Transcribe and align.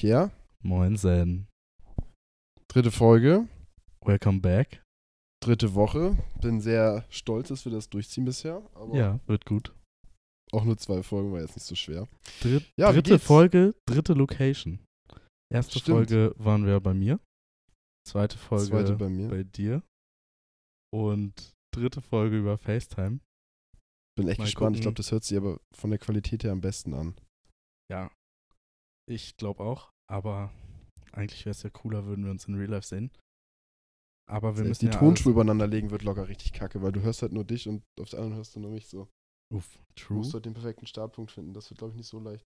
Ja, 0.00 0.30
Moin 0.62 0.96
Zen. 0.96 1.46
dritte 2.68 2.90
Folge, 2.90 3.48
Welcome 4.04 4.40
back. 4.40 4.82
dritte 5.42 5.74
Woche. 5.74 6.16
Bin 6.40 6.60
sehr 6.60 7.04
stolz, 7.10 7.48
dass 7.48 7.64
wir 7.64 7.72
das 7.72 7.88
durchziehen 7.90 8.24
bisher. 8.24 8.56
Aber 8.74 8.94
Ja, 8.96 9.20
wird 9.26 9.44
gut. 9.44 9.72
auch 10.52 10.64
nur 10.64 10.76
zwei 10.78 11.02
Folgen 11.02 11.32
war 11.32 11.40
jetzt 11.40 11.56
nicht 11.56 11.66
so 11.66 11.74
schwer. 11.74 12.08
Dritt, 12.40 12.70
Ja, 12.78 12.92
dritte? 12.92 13.18
Folge, 13.18 13.74
dritte 13.86 14.14
Location. 14.14 14.78
Erste 15.52 15.78
Stimmt. 15.78 15.96
Folge 16.10 16.34
waren 16.38 16.66
wir 16.66 16.78
bei 16.80 16.94
mir. 16.94 17.20
Zweite 18.06 18.38
Folge 18.38 18.66
Zweite 18.66 18.96
bei 18.96 19.08
mir. 19.08 19.28
bei 19.28 19.42
dir. 19.44 19.82
Und 20.92 21.52
dritte 21.74 22.00
Folge 22.00 22.38
über 22.38 22.56
FaceTime. 22.58 23.20
Bin 24.16 24.28
echt 24.28 24.38
Mal 24.38 24.44
gespannt. 24.44 24.76
Ich 24.76 24.80
gucken. 24.80 24.82
glaube, 24.82 24.94
das 24.94 25.12
hört 25.12 25.24
sich 25.24 25.36
aber 25.36 25.60
von 25.74 25.90
der 25.90 25.98
Qualität 25.98 26.44
her 26.44 26.52
am 26.52 26.60
besten 26.60 26.94
an. 26.94 27.14
Ja, 27.90 28.10
ich 29.08 29.36
glaube 29.36 29.62
auch. 29.62 29.90
Aber 30.10 30.50
eigentlich 31.12 31.44
wäre 31.44 31.52
es 31.52 31.62
ja 31.62 31.70
cooler, 31.70 32.06
würden 32.06 32.24
wir 32.24 32.30
uns 32.30 32.46
in 32.46 32.54
Real 32.54 32.70
Life 32.70 32.86
sehen. 32.86 33.10
Aber 34.28 34.56
wir 34.56 34.64
müssen 34.64 34.86
die 34.86 34.92
ja 34.92 34.98
Tonspur 34.98 35.32
übereinander 35.32 35.66
legen 35.66 35.90
wird 35.90 36.02
locker 36.02 36.28
richtig 36.28 36.52
kacke, 36.52 36.82
weil 36.82 36.92
du 36.92 37.00
hörst 37.00 37.22
halt 37.22 37.32
nur 37.32 37.44
dich 37.44 37.66
und 37.68 37.82
auf 37.98 38.10
der 38.10 38.18
anderen 38.18 38.36
hörst 38.36 38.54
du 38.54 38.60
nur 38.60 38.70
mich 38.70 38.86
so. 38.88 39.08
Uff, 39.54 39.78
Du 39.96 40.02
true. 40.04 40.16
musst 40.18 40.34
halt 40.34 40.44
den 40.44 40.52
perfekten 40.52 40.86
Startpunkt 40.86 41.30
finden. 41.32 41.54
Das 41.54 41.70
wird, 41.70 41.78
glaube 41.78 41.92
ich, 41.92 41.96
nicht 41.98 42.08
so 42.08 42.20
leicht. 42.20 42.44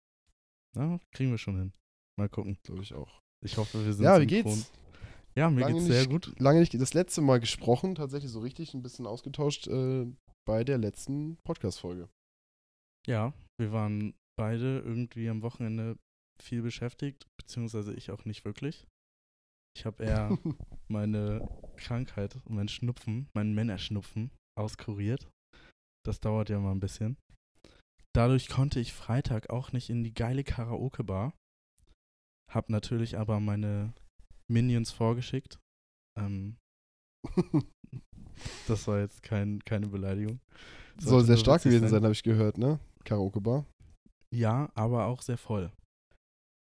Ja, 0.76 0.98
kriegen 1.12 1.30
wir 1.30 1.38
schon 1.38 1.56
hin. 1.56 1.72
Mal 2.18 2.28
gucken. 2.28 2.58
Glaube 2.64 2.82
ich 2.82 2.92
auch. 2.92 3.20
Ich 3.42 3.56
hoffe, 3.56 3.82
wir 3.84 3.92
sind 3.94 4.04
Ja, 4.04 4.20
wie 4.20 4.28
synchron. 4.28 4.54
geht's? 4.54 4.72
Ja, 5.34 5.48
mir 5.48 5.60
Lange 5.60 5.74
geht's 5.74 5.84
nicht, 5.86 5.94
sehr 5.96 6.06
gut. 6.06 6.38
Lange 6.38 6.60
nicht 6.60 6.74
das 6.74 6.92
letzte 6.92 7.22
Mal 7.22 7.40
gesprochen, 7.40 7.94
tatsächlich 7.94 8.30
so 8.30 8.40
richtig 8.40 8.74
ein 8.74 8.82
bisschen 8.82 9.06
ausgetauscht 9.06 9.66
äh, 9.68 10.06
bei 10.46 10.64
der 10.64 10.76
letzten 10.76 11.38
Podcast-Folge. 11.44 12.10
Ja, 13.06 13.32
wir 13.58 13.72
waren 13.72 14.14
beide 14.36 14.80
irgendwie 14.80 15.30
am 15.30 15.40
Wochenende 15.42 15.96
viel 16.42 16.62
beschäftigt, 16.62 17.26
beziehungsweise 17.38 17.94
ich 17.94 18.10
auch 18.10 18.24
nicht 18.24 18.44
wirklich. 18.44 18.86
Ich 19.76 19.86
habe 19.86 20.02
eher 20.02 20.30
meine 20.88 21.48
Krankheit, 21.76 22.38
mein 22.48 22.68
Schnupfen, 22.68 23.28
meinen 23.34 23.54
Männerschnupfen 23.54 24.30
auskuriert. 24.58 25.28
Das 26.04 26.20
dauert 26.20 26.48
ja 26.48 26.58
mal 26.58 26.72
ein 26.72 26.80
bisschen. 26.80 27.16
Dadurch 28.14 28.48
konnte 28.48 28.80
ich 28.80 28.92
Freitag 28.92 29.50
auch 29.50 29.72
nicht 29.72 29.90
in 29.90 30.02
die 30.02 30.14
geile 30.14 30.42
Karaoke-Bar. 30.42 31.34
Hab 32.50 32.68
natürlich 32.68 33.16
aber 33.16 33.38
meine 33.38 33.92
Minions 34.50 34.90
vorgeschickt. 34.90 35.60
Ähm, 36.18 36.56
das 38.66 38.88
war 38.88 38.98
jetzt 38.98 39.22
kein, 39.22 39.60
keine 39.64 39.86
Beleidigung. 39.86 40.40
Soll 40.98 41.10
Sollte 41.10 41.26
sehr 41.26 41.36
stark 41.36 41.62
gewesen 41.62 41.88
sein, 41.88 42.02
habe 42.02 42.12
ich 42.12 42.24
gehört, 42.24 42.58
ne? 42.58 42.80
Karaoke-Bar. 43.04 43.64
Ja, 44.34 44.70
aber 44.74 45.06
auch 45.06 45.22
sehr 45.22 45.38
voll. 45.38 45.72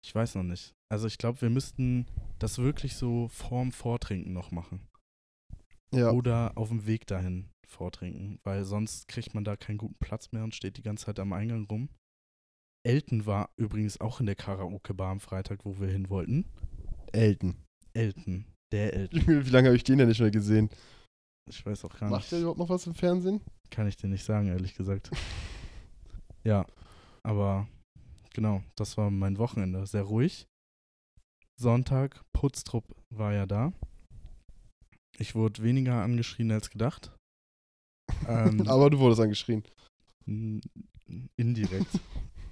Ich 0.06 0.16
weiß 0.16 0.36
noch 0.36 0.44
nicht. 0.44 0.74
Also 0.92 1.08
ich 1.08 1.18
glaube, 1.18 1.42
wir 1.42 1.50
müssten 1.50 2.06
das 2.40 2.58
wirklich 2.58 2.96
so 2.96 3.28
vorm 3.30 3.72
Vortrinken 3.72 4.34
noch 4.34 4.52
machen. 4.52 4.88
Ja. 5.94 6.12
Oder 6.12 6.54
auf 6.56 6.70
dem 6.70 6.86
Weg 6.86 7.08
dahin 7.08 7.50
vortrinken, 7.68 8.40
weil 8.44 8.64
sonst 8.64 9.08
kriegt 9.08 9.34
man 9.34 9.44
da 9.44 9.56
keinen 9.56 9.78
guten 9.78 9.98
Platz 10.00 10.32
mehr 10.32 10.44
und 10.44 10.56
steht 10.56 10.78
die 10.78 10.82
ganze 10.82 11.06
Zeit 11.06 11.20
am 11.20 11.34
Eingang 11.34 11.66
rum. 11.66 11.90
Elton 12.84 13.26
war 13.26 13.50
übrigens 13.58 14.00
auch 14.00 14.20
in 14.20 14.26
der 14.26 14.36
Karaoke-Bar 14.36 15.12
am 15.12 15.20
Freitag, 15.20 15.66
wo 15.66 15.80
wir 15.80 15.88
hin 15.90 16.10
wollten. 16.10 16.46
Elton. 17.12 17.56
Elton, 17.94 18.46
der 18.72 18.94
Elton. 18.94 19.22
Wie 19.46 19.50
lange 19.50 19.68
habe 19.68 19.76
ich 19.76 19.84
den 19.84 19.98
denn 19.98 20.08
nicht 20.08 20.22
mehr 20.22 20.32
gesehen? 20.32 20.70
Ich 21.50 21.66
weiß 21.66 21.86
auch 21.86 21.98
gar 21.98 22.10
Macht 22.10 22.22
nicht. 22.22 22.32
der 22.32 22.40
überhaupt 22.40 22.60
noch 22.60 22.70
was 22.70 22.88
im 22.88 22.94
Fernsehen? 22.94 23.42
Kann 23.72 23.88
ich 23.88 23.98
dir 23.98 24.08
nicht 24.08 24.24
sagen, 24.24 24.48
ehrlich 24.48 24.76
gesagt. 24.76 25.12
ja, 26.44 26.66
aber 27.24 27.68
genau, 28.34 28.64
das 28.76 28.98
war 28.98 29.10
mein 29.10 29.38
Wochenende. 29.38 29.86
Sehr 29.86 30.04
ruhig. 30.04 30.48
Sonntag, 31.60 32.24
Putztrupp 32.34 32.86
war 33.10 33.34
ja 33.34 33.46
da. 33.46 33.74
Ich 35.18 35.36
wurde 35.36 35.62
weniger 35.64 36.02
angeschrien 36.04 36.52
als 36.52 36.70
gedacht. 36.70 37.12
Ähm, 38.28 38.68
Aber 38.68 38.90
du 38.90 38.98
wurdest 39.00 39.22
angeschrien. 39.22 39.64
indirekt. 41.38 42.00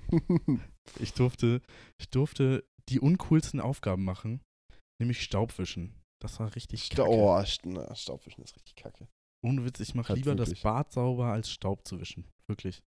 Ich 1.00 1.14
durfte, 1.14 1.62
ich 2.00 2.10
durfte 2.10 2.64
die 2.88 3.02
uncoolsten 3.02 3.60
Aufgaben 3.60 4.06
machen, 4.06 4.40
nämlich 5.02 5.22
Staubwischen. 5.22 5.94
Das 6.22 6.40
war 6.40 6.56
richtig 6.56 6.86
Sta 6.86 7.04
kacke. 7.04 7.10
oh, 7.10 7.44
na, 7.66 7.94
Staubwischen 7.94 8.42
ist 8.42 8.56
richtig 8.56 8.76
kacke. 8.78 9.10
Ohne 9.44 9.66
Witz, 9.66 9.82
ich 9.82 9.96
mache 9.96 10.10
Halt 10.10 10.20
lieber 10.20 10.38
wirklich. 10.38 10.62
das 10.62 10.64
Bad 10.64 10.94
sauber, 10.94 11.26
als 11.34 11.52
Staub 11.52 11.86
zu 11.86 12.00
wischen. 12.00 12.26
Wirklich. 12.48 12.82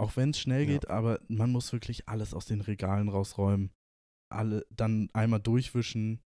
Auch 0.00 0.16
wenn 0.16 0.30
es 0.30 0.40
schnell 0.40 0.62
Ja. 0.62 0.66
geht, 0.66 0.88
aber 0.90 1.20
man 1.28 1.50
muss 1.52 1.72
wirklich 1.72 2.08
alles 2.08 2.34
aus 2.34 2.46
den 2.46 2.60
Regalen 2.60 3.08
rausräumen. 3.08 3.70
Alle, 4.32 4.66
dann 4.74 5.08
einmal 5.12 5.40
durchwischen. 5.40 6.20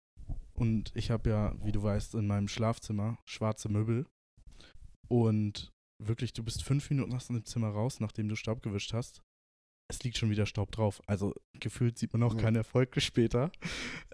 Und 0.55 0.93
ich 0.95 1.11
habe 1.11 1.29
ja, 1.31 1.55
wie 1.65 1.73
du 1.73 1.83
weißt, 1.83 2.15
in 2.15 2.27
meinem 2.27 2.49
Schlafzimmer 2.49 3.19
schwarze 3.27 3.69
Möbel. 3.69 4.07
Und 5.09 5.71
wirklich, 6.03 6.33
du 6.33 6.43
bist 6.43 6.63
fünf 6.63 6.91
Minuten 6.91 7.15
aus 7.15 7.27
dem 7.29 7.45
Zimmer 7.45 7.69
raus, 7.69 8.01
nachdem 8.01 8.29
du 8.29 8.37
Staub 8.37 8.63
gewischt 8.63 8.93
hast. 8.93 9.23
Es 9.89 10.03
liegt 10.03 10.17
schon 10.17 10.31
wieder 10.31 10.47
Staub 10.47 10.73
drauf. 10.73 11.01
Also 11.07 11.33
gefühlt 11.61 11.99
sieht 11.99 12.13
man 12.13 12.23
auch 12.23 12.35
Ja. 12.35 12.41
keinen 12.41 12.57
Erfolg 12.57 12.95
später. 13.03 13.51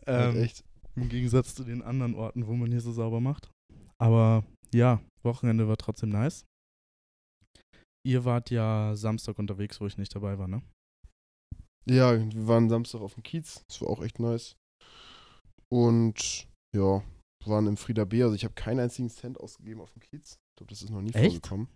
Ähm, 0.07 0.37
echt. 0.37 0.65
im 0.97 1.09
Gegensatz 1.09 1.55
zu 1.55 1.65
den 1.65 1.81
anderen 1.83 2.15
Orten, 2.15 2.47
wo 2.47 2.55
man 2.55 2.71
hier 2.71 2.81
so 2.83 2.93
sauber 2.93 3.21
macht. 3.21 3.51
Aber 3.99 4.45
ja, 4.75 5.01
Wochenende 5.23 5.69
war 5.69 5.77
trotzdem 5.79 6.11
nice. 6.11 6.45
Ihr 8.05 8.25
wart 8.25 8.51
ja 8.51 8.95
Samstag 8.97 9.39
unterwegs, 9.39 9.81
wo 9.81 9.87
ich 9.87 9.97
nicht 9.99 10.15
dabei 10.15 10.39
war, 10.39 10.49
ne? 10.49 10.63
Ja, 11.89 12.17
wir 12.19 12.47
waren 12.47 12.69
Samstag 12.69 13.01
auf 13.01 13.15
dem 13.15 13.23
Kiez. 13.23 13.65
Das 13.69 13.81
war 13.81 13.89
auch 13.89 14.03
echt 14.03 14.19
nice. 14.21 14.55
Und 15.71 16.47
ja, 16.77 17.03
waren 17.45 17.67
im 17.67 17.77
Frieda 17.77 18.05
B. 18.05 18.23
Also 18.23 18.35
ich 18.35 18.45
habe 18.45 18.55
keinen 18.55 18.81
einzigen 18.81 19.09
Cent 19.11 19.39
ausgegeben 19.41 19.81
auf 19.81 19.91
dem 19.91 20.01
Kiez. 20.01 20.33
Ich 20.35 20.57
glaube, 20.57 20.71
das 20.71 20.83
ist 20.83 20.91
noch 20.91 21.01
nie 21.03 21.13
Echt? 21.13 21.33
vorgekommen. 21.47 21.69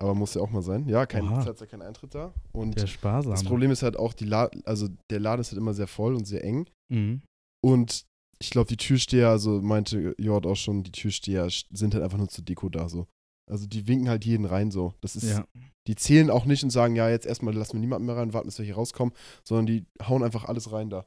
Aber 0.00 0.14
muss 0.14 0.34
ja 0.34 0.42
auch 0.42 0.50
mal 0.50 0.62
sein. 0.62 0.88
Ja, 0.88 1.06
kein, 1.06 1.24
Oha. 1.24 1.40
es 1.40 1.46
hat 1.46 1.60
ja 1.60 1.66
keinen 1.66 1.82
Eintritt 1.82 2.14
da. 2.14 2.32
Und 2.52 2.78
Der 2.78 2.86
sparsame. 2.86 3.34
das 3.34 3.42
Problem 3.42 3.70
ist 3.72 3.82
halt 3.82 3.96
auch, 3.96 4.12
die 4.12 4.26
La 4.26 4.48
also 4.64 4.88
der 5.10 5.18
Laden 5.18 5.40
ist 5.40 5.50
halt 5.50 5.58
immer 5.58 5.74
sehr 5.74 5.88
voll 5.88 6.14
und 6.14 6.24
sehr 6.24 6.44
eng. 6.44 6.68
Mhm. 6.92 7.22
Und 7.64 8.04
ich 8.40 8.50
glaube, 8.50 8.68
die 8.68 8.76
Türsteher, 8.76 9.30
also 9.30 9.60
meinte 9.60 10.14
Jord 10.18 10.46
auch 10.46 10.54
schon, 10.54 10.84
die 10.84 10.92
Türsteher 10.92 11.48
sind 11.70 11.94
halt 11.94 12.04
einfach 12.04 12.18
nur 12.18 12.28
zur 12.28 12.44
Deko 12.44 12.68
da 12.68 12.88
so. 12.88 13.08
Also 13.48 13.66
die 13.66 13.86
winken 13.86 14.08
halt 14.08 14.24
jeden 14.24 14.44
rein 14.44 14.70
so. 14.70 14.94
Das 15.00 15.16
ist, 15.16 15.24
Ja, 15.24 15.46
die 15.86 15.94
zählen 15.96 16.30
auch 16.30 16.44
nicht 16.44 16.62
und 16.62 16.70
sagen, 16.70 16.96
ja, 16.96 17.08
jetzt 17.08 17.26
erstmal 17.26 17.54
lassen 17.54 17.74
wir 17.74 17.80
niemanden 17.80 18.06
mehr 18.06 18.16
rein, 18.16 18.32
warten, 18.32 18.48
bis 18.48 18.58
wir 18.58 18.64
hier 18.64 18.74
rauskommen, 18.74 19.14
sondern 19.42 19.66
die 19.66 19.86
hauen 20.06 20.22
einfach 20.22 20.44
alles 20.44 20.70
rein 20.72 20.90
da. 20.90 21.06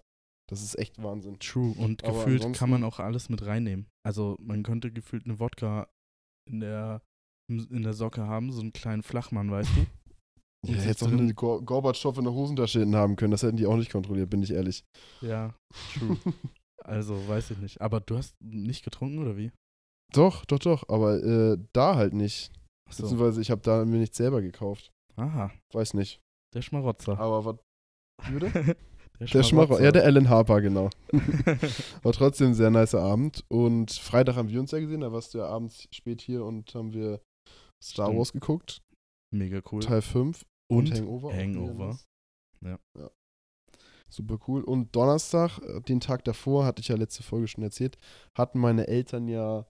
Das 0.50 0.62
ist 0.62 0.78
echt 0.78 1.02
Wahnsinn. 1.02 1.40
true. 1.40 1.74
Und 1.78 2.04
Aber 2.04 2.26
gefühlt 2.26 2.54
kann 2.54 2.70
man 2.70 2.84
auch 2.84 3.00
alles 3.00 3.30
mit 3.30 3.46
reinnehmen. 3.46 3.88
Also 4.04 4.38
man 4.42 4.64
könnte 4.64 4.92
gefühlt 4.92 5.26
eine 5.26 5.40
Wodka 5.40 5.88
in 6.50 6.60
der, 6.60 7.02
in 7.48 7.84
der 7.84 7.94
Socke 7.94 8.26
haben, 8.28 8.52
so 8.52 8.60
einen 8.62 8.74
kleinen 8.74 9.04
Flachmann, 9.04 9.50
weißt 9.52 9.70
du? 9.76 9.86
Ja, 10.64 10.76
jetzt 10.84 11.02
auch 11.02 11.08
eine 11.08 11.34
Gor 11.34 11.66
Gorbatschow 11.66 12.16
in 12.20 12.24
der 12.24 12.34
Hosentasche 12.34 12.82
hinten 12.82 12.96
haben 12.96 13.16
können. 13.16 13.32
Das 13.32 13.42
hätten 13.42 13.58
die 13.58 13.66
auch 13.66 13.78
nicht 13.78 13.92
kontrolliert, 13.92 14.30
bin 14.30 14.44
ich 14.44 14.52
ehrlich. 14.52 14.84
Ja, 15.22 15.56
true. 15.92 16.16
also 16.84 17.28
weiß 17.28 17.50
ich 17.50 17.58
nicht. 17.58 17.82
Aber 17.82 18.00
du 18.00 18.16
hast 18.16 18.40
nicht 18.40 18.84
getrunken 18.84 19.18
oder 19.18 19.38
wie? 19.38 19.52
Doch, 20.14 20.46
doch, 20.46 20.60
doch. 20.60 20.84
Aber 20.90 21.24
äh, 21.24 21.58
da 21.74 21.96
halt 21.96 22.14
nicht. 22.14 22.52
Achso. 22.90 23.04
Beziehungsweise 23.04 23.42
ich 23.42 23.52
habe 23.52 23.62
da 23.62 23.86
mir 23.86 23.98
nichts 24.00 24.18
selber 24.18 24.42
gekauft. 24.42 24.92
Aha, 25.16 25.52
Weiß 25.74 25.94
nicht. 25.94 26.20
der 26.54 26.62
Schmarotzer. 26.62 27.18
Aber 27.20 27.46
was. 27.46 27.56
Bitte? 28.32 28.52
der 29.20 29.28
Der 29.28 29.44
Schmarrer. 29.44 29.82
Ja, 29.82 29.92
der 29.92 30.04
Alan 30.04 30.30
Harper, 30.30 30.62
genau. 30.62 30.90
War 32.04 32.12
trotzdem 32.12 32.48
ein 32.50 32.54
sehr 32.54 32.70
nicer 32.72 33.02
Abend. 33.02 33.44
Und 33.50 33.92
Freitag 33.92 34.36
haben 34.36 34.50
wir 34.50 34.60
uns 34.60 34.72
ja 34.72 34.80
gesehen. 34.80 35.02
Da 35.02 35.12
warst 35.12 35.34
du 35.34 35.40
ja 35.40 35.46
abends 35.48 35.88
spät 35.92 36.22
hier 36.22 36.44
und 36.44 36.74
haben 36.76 36.94
wir 36.94 37.22
Star 37.84 38.08
Stimmt. 38.08 38.20
Wars 38.20 38.34
geguckt. 38.34 38.82
Mega 39.34 39.62
cool. 39.72 39.82
Teil 39.82 40.02
5 40.02 40.46
Und 40.70 40.92
Hangover. 40.94 41.28
auch 41.30 41.34
Hangover. 41.34 41.86
nice. 41.88 42.08
Ja. 42.64 42.80
ja. 42.98 43.10
Super 44.10 44.38
cool. 44.48 44.64
Und 44.64 44.94
Donnerstag, 44.96 45.60
äh, 45.60 45.80
den 45.82 46.00
Tag 46.02 46.26
davor, 46.26 46.66
hatte 46.66 46.82
ich 46.82 46.90
ja 46.90 46.96
letzte 46.98 47.24
Folge 47.24 47.48
schon 47.48 47.64
erzählt, 47.64 47.98
hatten 48.38 48.60
meine 48.60 48.88
Eltern 48.88 49.28
ja 49.30 49.66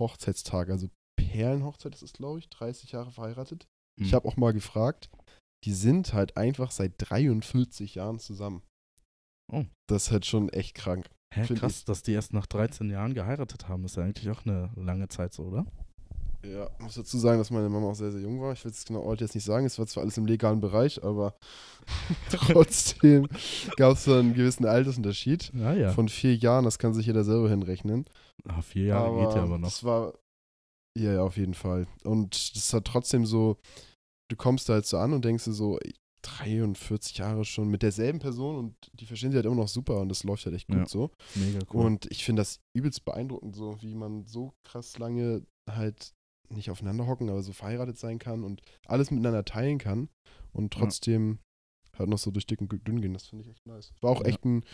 Hochzeitstag, 0.00 0.70
also 0.70 0.88
Perlenhochzeit 1.16 1.94
ist 1.94 2.02
es, 2.02 2.12
glaube 2.12 2.38
ich, 2.40 2.48
30 2.48 2.92
Jahre 2.92 3.10
verheiratet. 3.12 3.68
Ich 4.00 4.08
Hm. 4.08 4.14
habe 4.16 4.28
auch 4.28 4.36
mal 4.36 4.52
gefragt, 4.52 5.10
die 5.64 5.72
sind 5.74 6.12
halt 6.14 6.36
einfach 6.36 6.70
seit 6.70 6.94
43 6.98 7.94
Jahren 7.94 8.18
zusammen. 8.18 8.62
Oh. 9.52 9.64
Das 9.88 10.06
ist 10.06 10.10
halt 10.12 10.26
schon 10.26 10.48
echt 10.48 10.74
krank. 10.74 11.08
Hä, 11.34 11.46
krass, 11.54 11.78
ich- 11.80 11.84
dass 11.84 12.02
die 12.02 12.12
erst 12.12 12.32
nach 12.32 12.46
13 12.46 12.90
Jahren 12.90 13.14
geheiratet 13.14 13.68
haben, 13.68 13.84
ist 13.84 13.96
ja 13.96 14.02
eigentlich 14.04 14.30
auch 14.30 14.44
eine 14.46 14.72
lange 14.76 15.08
Zeit 15.08 15.32
so, 15.32 15.44
oder? 15.44 15.66
Ja, 16.42 16.70
muss 16.78 16.94
dazu 16.94 17.18
sagen, 17.18 17.38
dass 17.38 17.50
meine 17.50 17.68
Mama 17.68 17.88
auch 17.88 17.94
sehr, 17.94 18.10
sehr 18.12 18.22
jung 18.22 18.40
war. 18.40 18.52
Ich 18.54 18.64
will 18.64 18.70
es 18.72 18.84
genau 18.86 19.04
heute 19.04 19.24
jetzt 19.24 19.34
nicht 19.34 19.44
sagen. 19.44 19.66
Es 19.66 19.78
war 19.78 19.86
zwar 19.86 20.02
alles 20.04 20.16
im 20.16 20.24
legalen 20.26 20.60
Bereich, 20.60 21.02
aber 21.04 21.34
trotzdem 22.30 23.28
gab 23.76 23.92
es 23.94 24.04
so 24.04 24.14
einen 24.14 24.34
gewissen 24.34 24.64
Altersunterschied 24.66 25.52
Ja, 25.54 25.74
ja. 25.74 25.92
von 25.92 26.08
vier 26.08 26.34
Jahren. 26.36 26.64
Das 26.64 26.78
kann 26.78 26.94
sich 26.94 27.06
jeder 27.06 27.24
selber 27.24 27.48
hinrechnen. 27.50 28.06
Ah, 28.48 28.62
vier 28.62 28.86
Jahre 28.86 29.26
geht 29.26 29.36
ja 29.36 29.42
aber 29.42 29.58
noch. 29.58 29.68
Das 29.68 29.84
war, 29.84 30.14
ja, 30.98 31.12
ja, 31.12 31.22
auf 31.22 31.36
jeden 31.36 31.54
Fall. 31.54 31.86
Und 32.04 32.56
das 32.56 32.72
hat 32.72 32.86
trotzdem 32.86 33.26
so, 33.26 33.58
du 34.30 34.36
kommst 34.36 34.68
da 34.68 34.74
halt 34.74 34.86
so 34.86 34.96
an 34.98 35.12
und 35.12 35.24
denkst 35.24 35.44
dir 35.44 35.52
so, 35.52 35.78
43 36.22 37.16
Jahre 37.18 37.44
schon 37.46 37.68
mit 37.68 37.82
derselben 37.82 38.18
Person 38.18 38.56
und 38.56 38.74
die 38.92 39.06
verstehen 39.06 39.30
sich 39.30 39.36
halt 39.36 39.46
immer 39.46 39.54
noch 39.56 39.68
super 39.68 40.00
und 40.00 40.10
das 40.10 40.22
läuft 40.24 40.44
halt 40.44 40.54
echt 40.54 40.68
gut 40.68 40.76
Ja. 40.76 40.86
so. 40.86 41.10
Mega 41.34 41.60
cool. 41.72 41.86
Und 41.86 42.06
ich 42.10 42.24
finde 42.24 42.40
das 42.40 42.60
übelst 42.76 43.04
beeindruckend, 43.06 43.56
so 43.56 43.80
wie 43.80 43.94
man 43.94 44.26
so 44.26 44.52
krass 44.64 44.98
lange 44.98 45.42
halt 45.70 46.12
nicht 46.50 46.70
aufeinander 46.70 47.06
hocken, 47.06 47.28
aber 47.30 47.42
so 47.42 47.52
verheiratet 47.52 47.98
sein 47.98 48.18
kann 48.18 48.44
und 48.44 48.62
alles 48.86 49.10
miteinander 49.10 49.44
teilen 49.44 49.78
kann 49.78 50.08
und 50.52 50.74
Ja. 50.74 50.80
trotzdem 50.80 51.38
halt 51.98 52.08
noch 52.08 52.18
so 52.18 52.30
durch 52.30 52.46
dick 52.46 52.60
und 52.60 52.70
dünn 52.86 53.00
gehen. 53.00 53.12
Das 53.12 53.26
finde 53.26 53.44
ich 53.44 53.50
echt 53.50 53.66
nice. 53.66 53.92
War 54.00 54.10
auch 54.10 54.20
Ja. 54.20 54.26
echt 54.28 54.44
ein 54.44 54.64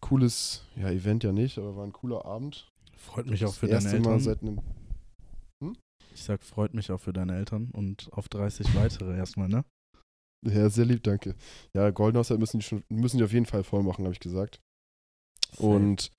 cooles, 0.00 0.64
ja, 0.76 0.90
Event 0.90 1.24
ja 1.24 1.32
nicht, 1.32 1.58
aber 1.58 1.76
war 1.76 1.84
ein 1.84 1.92
cooler 1.92 2.24
Abend. 2.24 2.70
freut 2.96 3.26
mich 3.26 3.44
auch 3.44 3.48
Das 3.50 3.58
für 3.58 3.66
deine 3.68 3.84
erste 3.84 4.00
Mal 4.00 4.12
Eltern. 4.14 4.20
seit 4.20 4.42
einem. 4.42 4.60
Ich 6.12 6.22
sag, 6.22 6.42
freut 6.42 6.72
mich 6.72 6.90
auch 6.90 7.00
für 7.00 7.12
deine 7.12 7.36
Eltern 7.36 7.70
und 7.72 8.08
auf 8.12 8.28
30 8.28 8.74
weitere 8.74 9.16
erstmal, 9.16 9.48
ne? 9.48 9.64
Ja, 10.46 10.70
sehr 10.70 10.86
lieb, 10.86 11.02
danke. 11.02 11.34
Ja, 11.74 11.90
Golden 11.90 12.18
müssen 12.38 12.58
die, 12.60 12.64
schon, 12.64 12.84
müssen 12.88 13.18
die 13.18 13.24
auf 13.24 13.32
jeden 13.32 13.46
Fall 13.46 13.64
voll 13.64 13.82
machen, 13.82 14.04
habe 14.04 14.14
ich 14.14 14.20
gesagt. 14.20 14.60
Und 15.58 16.10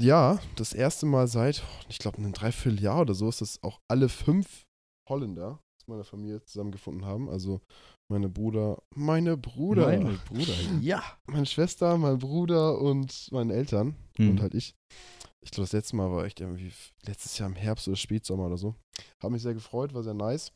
ja, 0.00 0.38
das 0.56 0.72
erste 0.72 1.06
Mal 1.06 1.26
seit, 1.28 1.62
ich 1.88 1.98
glaube, 1.98 2.18
einem 2.18 2.32
Dreivierteljahr 2.32 3.00
oder 3.02 3.14
so 3.14 3.28
ist 3.28 3.40
das 3.40 3.62
auch 3.62 3.80
alle 3.88 4.08
fünf 4.08 4.64
Holländer 5.08 5.60
aus 5.80 5.86
meiner 5.88 6.04
Familie 6.04 6.42
zusammengefunden 6.44 7.04
haben. 7.04 7.28
Also 7.28 7.60
meine 8.10 8.28
Bruder, 8.28 8.82
meine 8.94 9.36
Bruder, 9.36 9.86
Meine 9.86 10.18
Bruder, 10.26 10.54
ja. 10.80 11.02
meine 11.26 11.46
Schwester, 11.46 11.96
mein 11.98 12.18
Bruder 12.18 12.78
und 12.80 13.28
meine 13.32 13.54
Eltern 13.54 13.96
Mhm. 14.18 14.30
und 14.30 14.40
halt 14.40 14.54
ich. 14.54 14.74
Ich 15.40 15.52
glaube, 15.52 15.64
das 15.64 15.72
letzte 15.72 15.94
Mal 15.96 16.10
war 16.10 16.24
echt 16.24 16.40
irgendwie 16.40 16.72
letztes 17.06 17.38
Jahr 17.38 17.48
im 17.48 17.54
Herbst 17.54 17.86
oder 17.86 17.96
Spätsommer 17.96 18.46
oder 18.46 18.56
so. 18.58 18.74
Hat 19.22 19.30
mich 19.30 19.42
sehr 19.42 19.54
gefreut, 19.54 19.94
war 19.94 20.02
sehr 20.02 20.14
nice. 20.14 20.52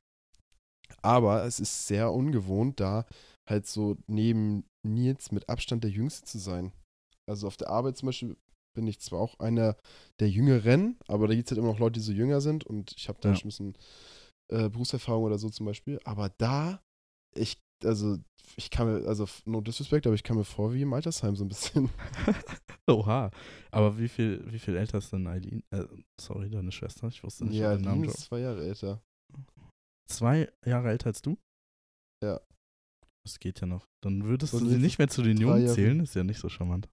Aber 1.01 1.45
es 1.45 1.61
ist 1.61 1.87
sehr 1.87 2.13
ungewohnt, 2.13 2.81
da 2.81 3.07
halt 3.49 3.67
so 3.67 3.97
neben 4.09 4.65
Nils 4.87 5.31
mit 5.33 5.49
Abstand 5.49 5.85
der 5.85 5.91
Jüngste 5.91 6.25
zu 6.27 6.39
sein. 6.39 6.73
Also 7.29 7.47
auf 7.47 7.57
der 7.57 7.71
Arbeit 7.71 7.97
zum 7.97 8.07
Beispiel 8.07 8.37
bin 8.75 8.87
ich 8.87 9.01
zwar 9.01 9.21
auch 9.21 9.39
einer 9.39 9.77
der 10.21 10.29
Jüngeren, 10.31 10.99
aber 11.07 11.29
da 11.29 11.35
gibt 11.35 11.47
es 11.47 11.51
halt 11.53 11.59
immer 11.59 11.73
noch 11.73 11.79
Leute, 11.79 11.95
die 12.01 12.05
so 12.05 12.13
jünger 12.13 12.41
sind 12.41 12.65
und 12.65 12.93
ich 12.97 13.09
habe 13.09 13.19
da 13.21 13.31
Ja. 13.31 13.37
schon 13.37 13.47
ein 13.49 13.49
bisschen 13.49 13.77
äh, 14.53 14.69
Berufserfahrung 14.69 15.25
oder 15.25 15.39
so 15.39 15.49
zum 15.51 15.67
Beispiel. 15.67 15.99
Aber 16.05 16.31
da, 16.39 16.83
ich, 17.35 17.59
also 17.85 18.19
ich 18.57 18.71
kann 18.71 18.87
mir, 18.87 19.07
also 19.09 19.27
no 19.45 19.61
disrespect, 19.61 20.07
aber 20.07 20.15
ich 20.15 20.23
kann 20.23 20.37
mir 20.37 20.45
vor 20.45 20.73
wie 20.75 20.83
im 20.83 20.93
Altersheim 20.93 21.37
so 21.37 21.45
ein 21.45 21.49
bisschen. 21.49 21.91
Oha. 22.91 23.31
Aber 23.71 23.99
wie 23.99 24.09
viel, 24.09 24.45
wie 24.53 24.59
viel 24.59 24.77
älter 24.77 24.99
ist 24.99 25.13
denn 25.13 25.27
Eileen? 25.27 25.63
Äh, 25.71 25.85
sorry, 26.21 26.51
deine 26.51 26.73
Schwester. 26.73 27.09
Ich 27.09 27.23
wusste 27.23 27.45
nicht, 27.47 27.57
ja, 27.59 27.73
ob 27.73 27.79
der 27.79 27.89
Name 27.89 28.03
Lin 28.03 28.11
ist 28.11 28.21
zwei 28.25 28.41
Jahre 28.41 28.65
älter. 28.65 29.03
Zwei 30.09 30.53
Jahre 30.67 30.91
älter 30.91 31.07
als 31.07 31.23
du? 31.23 31.39
Ja. 32.23 32.41
Das 33.25 33.39
geht 33.39 33.61
ja 33.61 33.67
noch. 33.67 33.87
Dann 34.03 34.25
würdest 34.25 34.53
Und 34.55 34.65
du 34.65 34.71
sie 34.71 34.79
nicht 34.79 34.99
mehr 34.99 35.09
zu 35.09 35.23
den 35.23 35.39
Jungen 35.39 35.67
zählen, 35.69 36.01
ist 36.01 36.15
ja 36.15 36.25
nicht 36.25 36.41
so 36.41 36.49
charmant. 36.49 36.89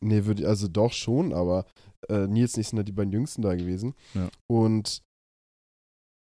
Nee, 0.00 0.24
würde 0.24 0.42
ich- 0.42 0.48
also 0.48 0.68
doch 0.68 0.92
schon, 0.92 1.32
aber 1.32 1.66
äh, 2.08 2.26
Nils 2.26 2.56
nicht 2.56 2.68
sind 2.68 2.78
halt 2.78 2.88
die 2.88 2.92
beiden 2.92 3.12
Jüngsten 3.12 3.42
da 3.42 3.54
gewesen. 3.54 3.94
Ja. 4.14 4.28
Und 4.50 5.02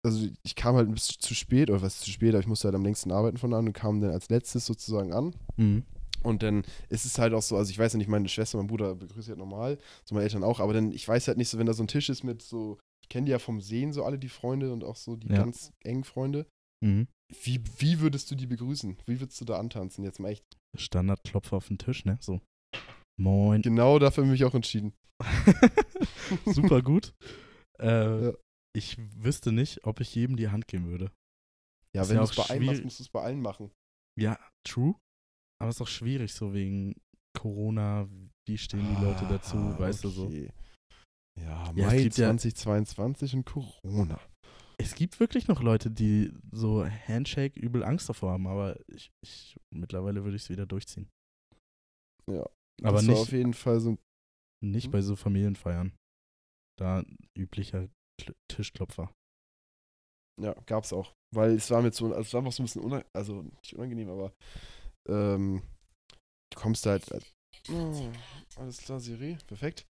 also 0.06 0.28
ich 0.44 0.56
kam 0.56 0.76
halt 0.76 0.88
ein 0.90 0.94
bisschen 0.94 1.20
zu 1.20 1.34
spät, 1.34 1.70
oder 1.70 1.82
was 1.82 2.00
zu 2.02 2.10
spät, 2.12 2.34
aber 2.34 2.42
ich 2.42 2.48
musste 2.48 2.68
halt 2.68 2.76
am 2.76 2.84
längsten 2.84 3.12
arbeiten 3.12 3.38
von 3.38 3.54
an 3.54 3.68
und 3.68 3.74
kam 3.74 4.02
dann 4.02 4.12
als 4.12 4.30
letztes 4.30 4.66
sozusagen 4.66 5.14
an. 5.14 5.34
Mhm. 5.56 5.84
Und 6.24 6.44
dann 6.44 6.64
ist 6.90 7.06
es 7.06 7.18
halt 7.18 7.34
auch 7.34 7.42
so, 7.42 7.58
also 7.58 7.70
ich 7.72 7.80
weiß 7.80 7.94
ja 7.94 7.98
nicht, 7.98 8.08
meine 8.10 8.30
Schwester, 8.30 8.58
mein 8.58 8.68
Bruder 8.68 8.96
begrüße 8.96 9.22
ich 9.22 9.28
halt 9.30 9.40
normal, 9.40 9.78
so 10.06 10.16
meine 10.16 10.24
Eltern 10.24 10.44
auch, 10.44 10.60
aber 10.60 10.74
dann, 10.74 10.92
ich 10.92 11.08
weiß 11.08 11.28
halt 11.28 11.38
nicht 11.38 11.50
so, 11.50 11.58
wenn 11.58 11.66
da 11.66 11.74
so 11.74 11.84
ein 11.84 11.88
Tisch 11.88 12.10
ist 12.10 12.24
mit 12.24 12.42
so, 12.42 12.80
ich 13.02 13.10
kenne 13.10 13.26
die 13.26 13.32
ja 13.32 13.40
vom 13.40 13.60
Sehen, 13.62 13.92
so 13.94 14.04
alle 14.06 14.20
die 14.20 14.30
Freunde 14.30 14.72
und 14.72 14.84
auch 14.84 14.96
so 14.96 15.16
die 15.18 15.28
Ja. 15.30 15.38
ganz 15.38 15.72
engen 15.84 16.04
Freunde. 16.06 16.46
Mhm. 16.84 17.08
Wie, 17.42 17.62
wie 17.78 18.00
würdest 18.00 18.30
du 18.32 18.36
die 18.36 18.46
begrüßen? 18.48 18.98
Wie 19.06 19.20
würdest 19.20 19.40
du 19.42 19.46
da 19.46 19.58
antanzen? 19.58 20.04
Jetzt 20.04 20.20
mal 20.20 20.30
echt. 20.30 20.44
Standardklopfer 20.78 21.58
auf 21.58 21.68
den 21.68 21.78
Tisch, 21.78 22.06
ne? 22.06 22.18
So. 22.22 22.40
Moin. 23.20 23.62
Genau 23.62 24.00
dafür 24.00 24.24
habe 24.24 24.34
ich 24.34 24.42
mich 24.42 24.48
auch 24.50 24.56
entschieden. 24.56 24.94
Super 26.46 26.82
gut. 26.82 27.14
Äh, 27.80 28.26
Ja. 28.28 28.34
Ich 28.76 28.98
wüsste 29.24 29.52
nicht, 29.52 29.86
ob 29.86 30.00
ich 30.00 30.16
jedem 30.16 30.36
die 30.36 30.50
Hand 30.50 30.68
geben 30.68 30.88
würde. 30.88 31.12
Ja, 31.96 32.02
Ist 32.02 32.10
wenn 32.10 32.16
ja 32.18 32.24
du 32.24 32.30
es 32.32 32.36
bei 32.36 32.50
einem 32.50 32.66
machst, 32.66 32.84
musst 32.84 33.00
du 33.00 33.04
es 33.04 33.10
bei 33.10 33.22
allen 33.22 33.40
machen. 33.40 33.70
Ja, 34.20 34.40
true. 34.68 34.96
Aber 35.62 35.70
es 35.70 35.76
ist 35.76 35.82
auch 35.82 35.88
schwierig, 35.88 36.34
so 36.34 36.54
wegen 36.56 36.96
Corona. 37.38 38.10
Wie 38.48 38.58
stehen 38.58 38.96
die 38.96 39.02
Leute 39.04 39.28
dazu, 39.30 39.58
Ah, 39.58 39.78
weißt 39.78 40.04
du 40.04 40.10
so. 40.10 40.26
okay. 40.26 40.52
Ja, 41.40 41.72
Mai 41.76 42.00
ja- 42.00 42.10
2022 42.12 43.36
und 43.36 43.46
Corona. 43.46 44.20
Es 44.80 44.96
gibt 44.96 45.20
wirklich 45.20 45.48
noch 45.48 45.62
Leute, 45.62 45.92
die 45.92 46.34
so 46.52 46.84
Handshake 46.84 47.60
übel 47.60 47.84
Angst 47.84 48.10
davor 48.10 48.32
haben, 48.32 48.48
aber 48.48 48.80
ich, 48.88 49.12
ich 49.24 49.56
mittlerweile 49.72 50.24
würde 50.24 50.36
ich 50.36 50.42
es 50.44 50.50
wieder 50.50 50.66
durchziehen. 50.66 51.10
Ja. 52.28 52.50
Aber 52.82 52.98
das 52.98 53.06
nicht- 53.08 53.18
auf 53.20 53.32
jeden 53.32 53.54
Fall 53.54 53.80
so. 53.80 53.98
Nicht 54.62 54.86
Hm? 54.86 54.92
bei 54.92 55.02
so 55.02 55.16
Familienfeiern. 55.16 55.94
Da 56.80 57.04
üblicher 57.38 57.90
Kl 58.20 58.34
Tischklopfer. 58.48 59.12
Ja, 60.42 60.56
gab's 60.66 60.94
auch. 60.94 61.14
Weil 61.36 61.52
es 61.52 61.70
war 61.70 61.82
mir 61.82 61.92
so, 61.92 62.06
also 62.08 62.22
es 62.22 62.34
war 62.34 62.40
einfach 62.40 62.52
so 62.54 62.64
ein 62.64 62.66
bisschen 62.66 62.82
unangenehm, 62.82 63.10
also 63.14 63.42
nicht 63.44 63.74
unangenehm, 63.76 64.10
aber 64.10 64.34
ähm, 65.08 65.62
du 66.52 66.60
kommst 66.60 66.86
da 66.86 66.92
halt. 66.92 67.34
Oh, 67.72 68.10
alles 68.58 68.78
klar, 68.78 69.00
Siri, 69.00 69.38
perfekt. 69.48 69.86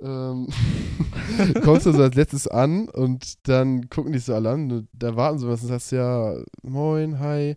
Ähm, 0.00 0.46
kommst 1.64 1.86
du 1.86 1.92
so 1.92 2.02
als 2.02 2.14
letztes 2.14 2.46
an 2.48 2.88
und 2.88 3.48
dann 3.48 3.88
gucken 3.88 4.12
die 4.12 4.18
so 4.18 4.34
alle 4.34 4.50
an, 4.50 4.88
da 4.92 5.16
warten 5.16 5.38
sie 5.38 5.48
was 5.48 5.62
und 5.62 5.68
sagst 5.68 5.92
ja, 5.92 6.42
moin, 6.62 7.18
hi. 7.18 7.56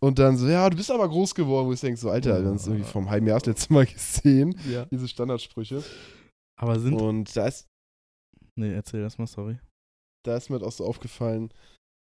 Und 0.00 0.18
dann 0.18 0.36
so, 0.36 0.46
ja, 0.48 0.68
du 0.70 0.76
bist 0.76 0.90
aber 0.90 1.08
groß 1.08 1.34
geworden, 1.34 1.66
wo 1.68 1.72
ich 1.72 1.80
denke, 1.80 1.98
so, 1.98 2.10
Alter, 2.10 2.38
wir 2.38 2.44
haben 2.46 2.52
uns 2.52 2.66
irgendwie 2.66 2.84
vom 2.84 3.10
halben 3.10 3.26
Jahr 3.26 3.38
das 3.40 3.46
letzte 3.46 3.72
Mal 3.72 3.86
gesehen, 3.86 4.58
Ja. 4.70 4.84
diese 4.86 5.08
Standardsprüche. 5.08 5.82
Aber 6.56 6.78
sind. 6.78 6.94
Und 7.00 7.36
da 7.36 7.46
ist, 7.48 7.66
Nee, 8.56 8.72
erzähl 8.74 9.00
erstmal, 9.00 9.26
sorry. 9.28 9.58
da 10.24 10.36
ist 10.36 10.50
mir 10.50 10.54
halt 10.56 10.64
auch 10.64 10.72
so 10.72 10.84
aufgefallen, 10.84 11.52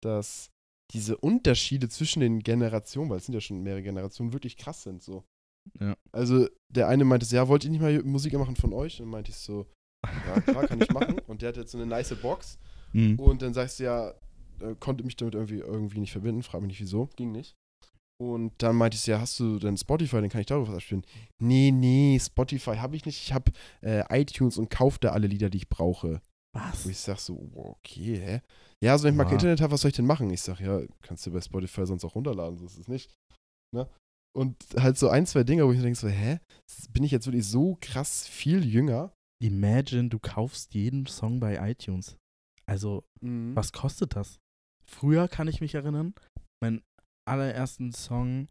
dass 0.02 0.50
diese 0.93 1.17
Unterschiede 1.17 1.88
zwischen 1.88 2.20
den 2.20 2.41
Generationen, 2.41 3.11
weil 3.11 3.17
es 3.19 3.26
sind 3.26 3.35
ja 3.35 3.41
schon 3.41 3.62
mehrere 3.62 3.82
Generationen, 3.82 4.32
wirklich 4.32 4.56
krass 4.56 4.82
sind 4.82 5.02
so. 5.02 5.25
Ja. 5.81 5.96
Also 6.12 6.46
der 6.69 6.88
eine 6.88 7.05
meinte 7.05 7.26
so, 7.26 7.35
ja, 7.37 7.49
wollt 7.49 7.64
ihr 7.64 7.70
nicht 7.70 7.81
mal 7.81 8.02
Musik 8.02 8.35
machen 8.35 8.55
von 8.56 8.73
euch? 8.73 9.00
Und 9.00 9.06
dann 9.06 9.11
meinte 9.12 9.31
ich 9.31 9.37
so, 9.37 9.67
ja, 10.05 10.41
klar, 10.43 10.67
kann 10.67 10.81
ich 10.81 10.91
machen. 10.91 11.19
Und 11.26 11.43
der 11.43 11.49
hat 11.49 11.56
jetzt 11.56 11.73
so 11.73 11.79
eine 11.79 11.87
nice 11.87 12.14
Box. 12.20 12.58
Mhm. 12.93 13.19
Und 13.19 13.41
dann 13.43 13.55
sagst 13.55 13.81
du 13.81 13.85
ja, 13.85 14.11
äh, 14.61 14.75
konnte 14.79 15.05
mich 15.05 15.17
damit 15.17 15.35
irgendwie, 15.35 15.58
irgendwie 15.58 16.00
nicht 16.00 16.12
verbinden, 16.12 16.43
frag 16.43 16.61
mich 16.61 16.69
nicht 16.69 16.81
wieso, 16.81 17.08
ging 17.17 17.32
nicht. 17.32 17.56
Und 18.32 18.52
dann 18.58 18.76
meinte 18.76 18.94
ich 18.96 19.02
so, 19.02 19.12
ja, 19.12 19.20
hast 19.20 19.38
du 19.38 19.58
denn 19.58 19.76
Spotify, 19.76 20.16
dann 20.16 20.28
kann 20.30 20.40
ich 20.40 20.46
darüber 20.46 20.68
was 20.68 20.76
abspielen. 20.76 21.04
Nee, 21.42 21.70
nee, 21.70 22.19
Spotify 22.20 22.76
habe 22.76 22.96
ich 22.96 23.04
nicht. 23.04 23.20
Ich 23.22 23.32
habe 23.32 23.52
äh, 23.82 24.02
iTunes 24.20 24.56
und 24.58 24.70
kaufe 24.70 24.98
da 25.00 25.10
alle 25.12 25.26
Lieder, 25.26 25.50
die 25.50 25.58
ich 25.58 25.69
brauche. 25.69 26.20
Wo 26.54 26.60
Was? 26.60 26.86
ich 26.86 26.98
sag 26.98 27.19
so, 27.19 27.50
okay, 27.54 28.16
hä? 28.19 28.40
Ja, 28.82 28.93
also 28.93 29.04
wenn 29.04 29.14
ich 29.14 29.19
mal 29.19 29.24
kein. 29.24 29.34
Internet 29.34 29.60
habe, 29.60 29.72
was 29.72 29.81
soll 29.81 29.90
ich 29.90 29.96
denn 29.96 30.06
machen? 30.06 30.31
Ich 30.31 30.43
sag, 30.43 30.60
ja, 30.60 30.81
kannst 31.02 31.26
du 31.26 31.32
bei 31.32 31.40
Spotify 31.40 31.84
sonst 31.86 32.04
auch 32.04 32.14
runterladen, 32.14 32.56
so 32.58 32.64
ist 32.66 32.78
es 32.78 32.88
nicht. 32.88 33.10
Ne? 33.74 33.88
Und 34.36 34.56
halt 34.78 34.96
so 34.98 35.08
ein, 35.08 35.26
zwei 35.26 35.44
Dinge, 35.44 35.66
wo 35.66 35.72
ich 35.72 35.81
denke 35.81 35.98
so, 35.98 36.08
hä? 36.08 36.38
Bin 36.90 37.04
ich 37.04 37.10
jetzt 37.10 37.26
wirklich 37.26 37.46
so 37.46 37.76
krass 37.81 38.26
viel 38.26 38.64
jünger? 38.64 39.12
Imagine, 39.43 40.08
du 40.08 40.19
kaufst 40.19 40.74
jeden 40.74 41.06
Song 41.06 41.40
bei 41.40 41.70
iTunes. 41.70 42.16
Also, 42.66 43.04
Mhm. 43.20 43.54
was 43.56 43.72
kostet 43.72 44.16
das? 44.16 44.38
Früher 44.86 45.28
kann 45.28 45.48
ich 45.48 45.60
mich 45.60 45.74
erinnern, 45.74 46.14
mein 46.62 46.82
allerersten 47.26 47.93
Song, 47.93 48.48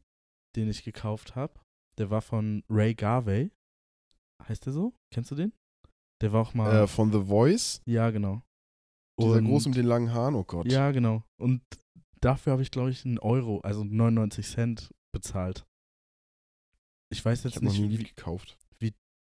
den 0.56 0.70
ich 0.70 0.84
gekauft 0.84 1.36
habe, 1.36 1.60
der 1.98 2.10
war 2.10 2.22
von 2.22 2.64
Ray 2.70 2.94
Garvey. 2.96 3.52
Heißt 4.48 4.66
der 4.66 4.74
so? 4.74 4.94
Kennst 5.12 5.32
du 5.32 5.36
den? 5.36 5.54
Der 6.22 6.34
war 6.34 6.42
auch 6.42 6.54
mal. 6.54 6.84
Äh, 6.84 6.88
von 6.88 7.12
The 7.12 7.24
Voice, 7.26 7.82
ja, 7.86 8.10
genau. 8.12 8.42
dieser 9.20 9.34
Und- 9.38 9.46
große 9.46 9.70
mit 9.70 9.78
den 9.78 9.86
langen 9.86 10.12
Haaren, 10.14 10.36
oh 10.36 10.44
Gott. 10.44 10.72
Ja, 10.72 10.92
genau. 10.92 11.24
Und 11.38 11.62
dafür 12.22 12.54
habe 12.54 12.62
ich, 12.62 12.72
glaube 12.72 12.90
ich, 12.90 13.06
einen 13.06 13.20
Euro, 13.20 13.60
also 13.62 13.84
99 13.84 14.48
Cent 14.48 14.94
bezahlt. 15.14 15.66
Ich 17.12 17.24
weiß 17.24 17.40
ich 17.46 17.54
jetzt 17.54 17.62
ein 17.62 17.66
nicht, 17.68 17.82
wie 18.00 18.04
gekauft. 18.04 18.58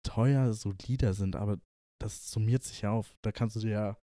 teuer 0.06 0.54
so 0.54 0.74
Lieder 0.88 1.14
sind, 1.14 1.36
aber 1.36 1.60
das 2.02 2.32
summiert 2.32 2.64
sich 2.64 2.82
ja 2.82 2.92
auf. 2.92 3.14
Da 3.22 3.34
kannst 3.34 3.58
du 3.58 3.60
dir 3.60 3.70
ja, 3.70 3.98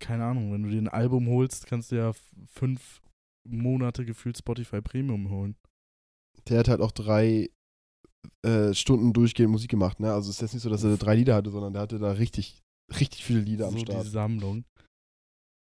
keine 0.00 0.24
Ahnung, 0.24 0.52
wenn 0.52 0.64
du 0.64 0.70
dir 0.70 0.78
ein 0.82 0.88
Album 0.88 1.28
holst, 1.28 1.66
kannst 1.66 1.92
du 1.92 1.96
ja 1.96 2.12
fünf 2.46 3.00
Monate 3.48 4.04
gefühlt 4.04 4.36
Spotify 4.38 4.80
Premium 4.80 5.30
holen. 5.30 5.56
Der 6.48 6.58
hat 6.60 6.68
halt 6.68 6.80
auch 6.80 6.92
drei 6.92 7.50
äh, 8.44 8.72
Stunden 8.74 9.12
durchgehend 9.12 9.50
Musik 9.52 9.70
gemacht, 9.70 10.00
ne? 10.00 10.12
Also 10.12 10.30
es 10.30 10.36
ist 10.36 10.42
jetzt 10.42 10.54
nicht 10.54 10.62
so, 10.62 10.70
dass 10.70 10.84
er 10.84 10.96
drei 10.96 11.14
Lieder 11.16 11.34
hatte, 11.34 11.50
sondern 11.50 11.72
der 11.72 11.82
hatte 11.82 11.98
da 11.98 12.12
richtig, 12.12 12.62
richtig 13.00 13.24
viele 13.24 13.40
Lieder 13.40 13.66
am 13.68 13.72
so 13.74 13.78
Start. 13.80 14.04
die 14.04 14.10
Sammlung. 14.10 14.64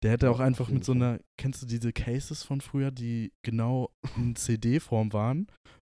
Der 0.02 0.10
hätte 0.12 0.30
auch 0.30 0.40
einfach 0.40 0.68
mit 0.68 0.84
so 0.84 0.92
einer, 0.92 1.18
kennst 1.38 1.62
du 1.62 1.66
diese 1.66 1.92
Cases 1.92 2.42
von 2.42 2.60
früher, 2.60 2.90
die 2.90 3.32
genau 3.42 3.90
in 4.16 4.36
CD-Form 4.36 5.12
waren, 5.14 5.46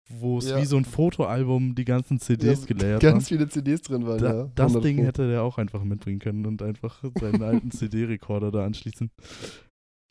wo 0.09 0.39
es 0.39 0.49
Ja. 0.49 0.61
wie 0.61 0.65
so 0.65 0.77
ein 0.79 0.85
Fotoalbum 0.87 1.75
die 1.75 1.85
ganzen 1.85 2.19
CDs 2.21 2.61
Ja, 2.61 2.67
gelayert 2.67 3.03
Ganz 3.03 3.29
viele 3.29 3.49
CDs 3.49 3.83
drin 3.83 4.07
waren, 4.07 4.19
Da, 4.19 4.35
ja. 4.35 4.45
das 4.55 4.73
100 4.73 4.85
Ding 4.85 5.05
hätte 5.05 5.29
der 5.29 5.43
auch 5.43 5.59
einfach 5.59 5.83
mitbringen 5.85 6.19
können 6.21 6.47
und 6.47 6.63
einfach 6.63 7.03
seinen 7.21 7.43
alten 7.43 7.71
CD-Rekorder 7.73 8.51
da 8.51 8.65
anschließen. 8.65 9.11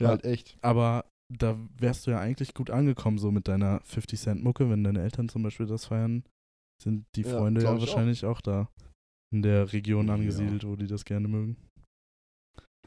Ja. 0.00 0.08
Halt 0.08 0.24
echt. 0.24 0.56
Aber 0.60 1.04
da 1.32 1.58
wärst 1.78 2.06
du 2.06 2.12
ja 2.12 2.20
eigentlich 2.20 2.54
gut 2.54 2.70
angekommen, 2.70 3.18
so 3.18 3.30
mit 3.32 3.48
deiner 3.48 3.80
50 3.84 4.20
Cent 4.20 4.44
Mucke, 4.44 4.70
wenn 4.70 4.84
deine 4.84 5.02
Eltern 5.02 5.28
zum 5.28 5.42
Beispiel 5.42 5.66
das 5.66 5.86
feiern, 5.86 6.22
sind 6.82 7.04
die 7.16 7.22
Ja, 7.22 7.36
Freunde 7.36 7.62
ja 7.62 7.70
glaub 7.70 7.78
ich 7.78 7.82
auch. 7.84 7.88
wahrscheinlich 7.96 8.24
auch. 8.24 8.40
da 8.40 8.68
in 9.34 9.42
der 9.42 9.72
Region 9.72 10.06
Ja. 10.08 10.14
angesiedelt, 10.14 10.64
wo 10.64 10.76
die 10.76 10.86
das 10.86 11.04
gerne 11.04 11.26
mögen. 11.26 11.56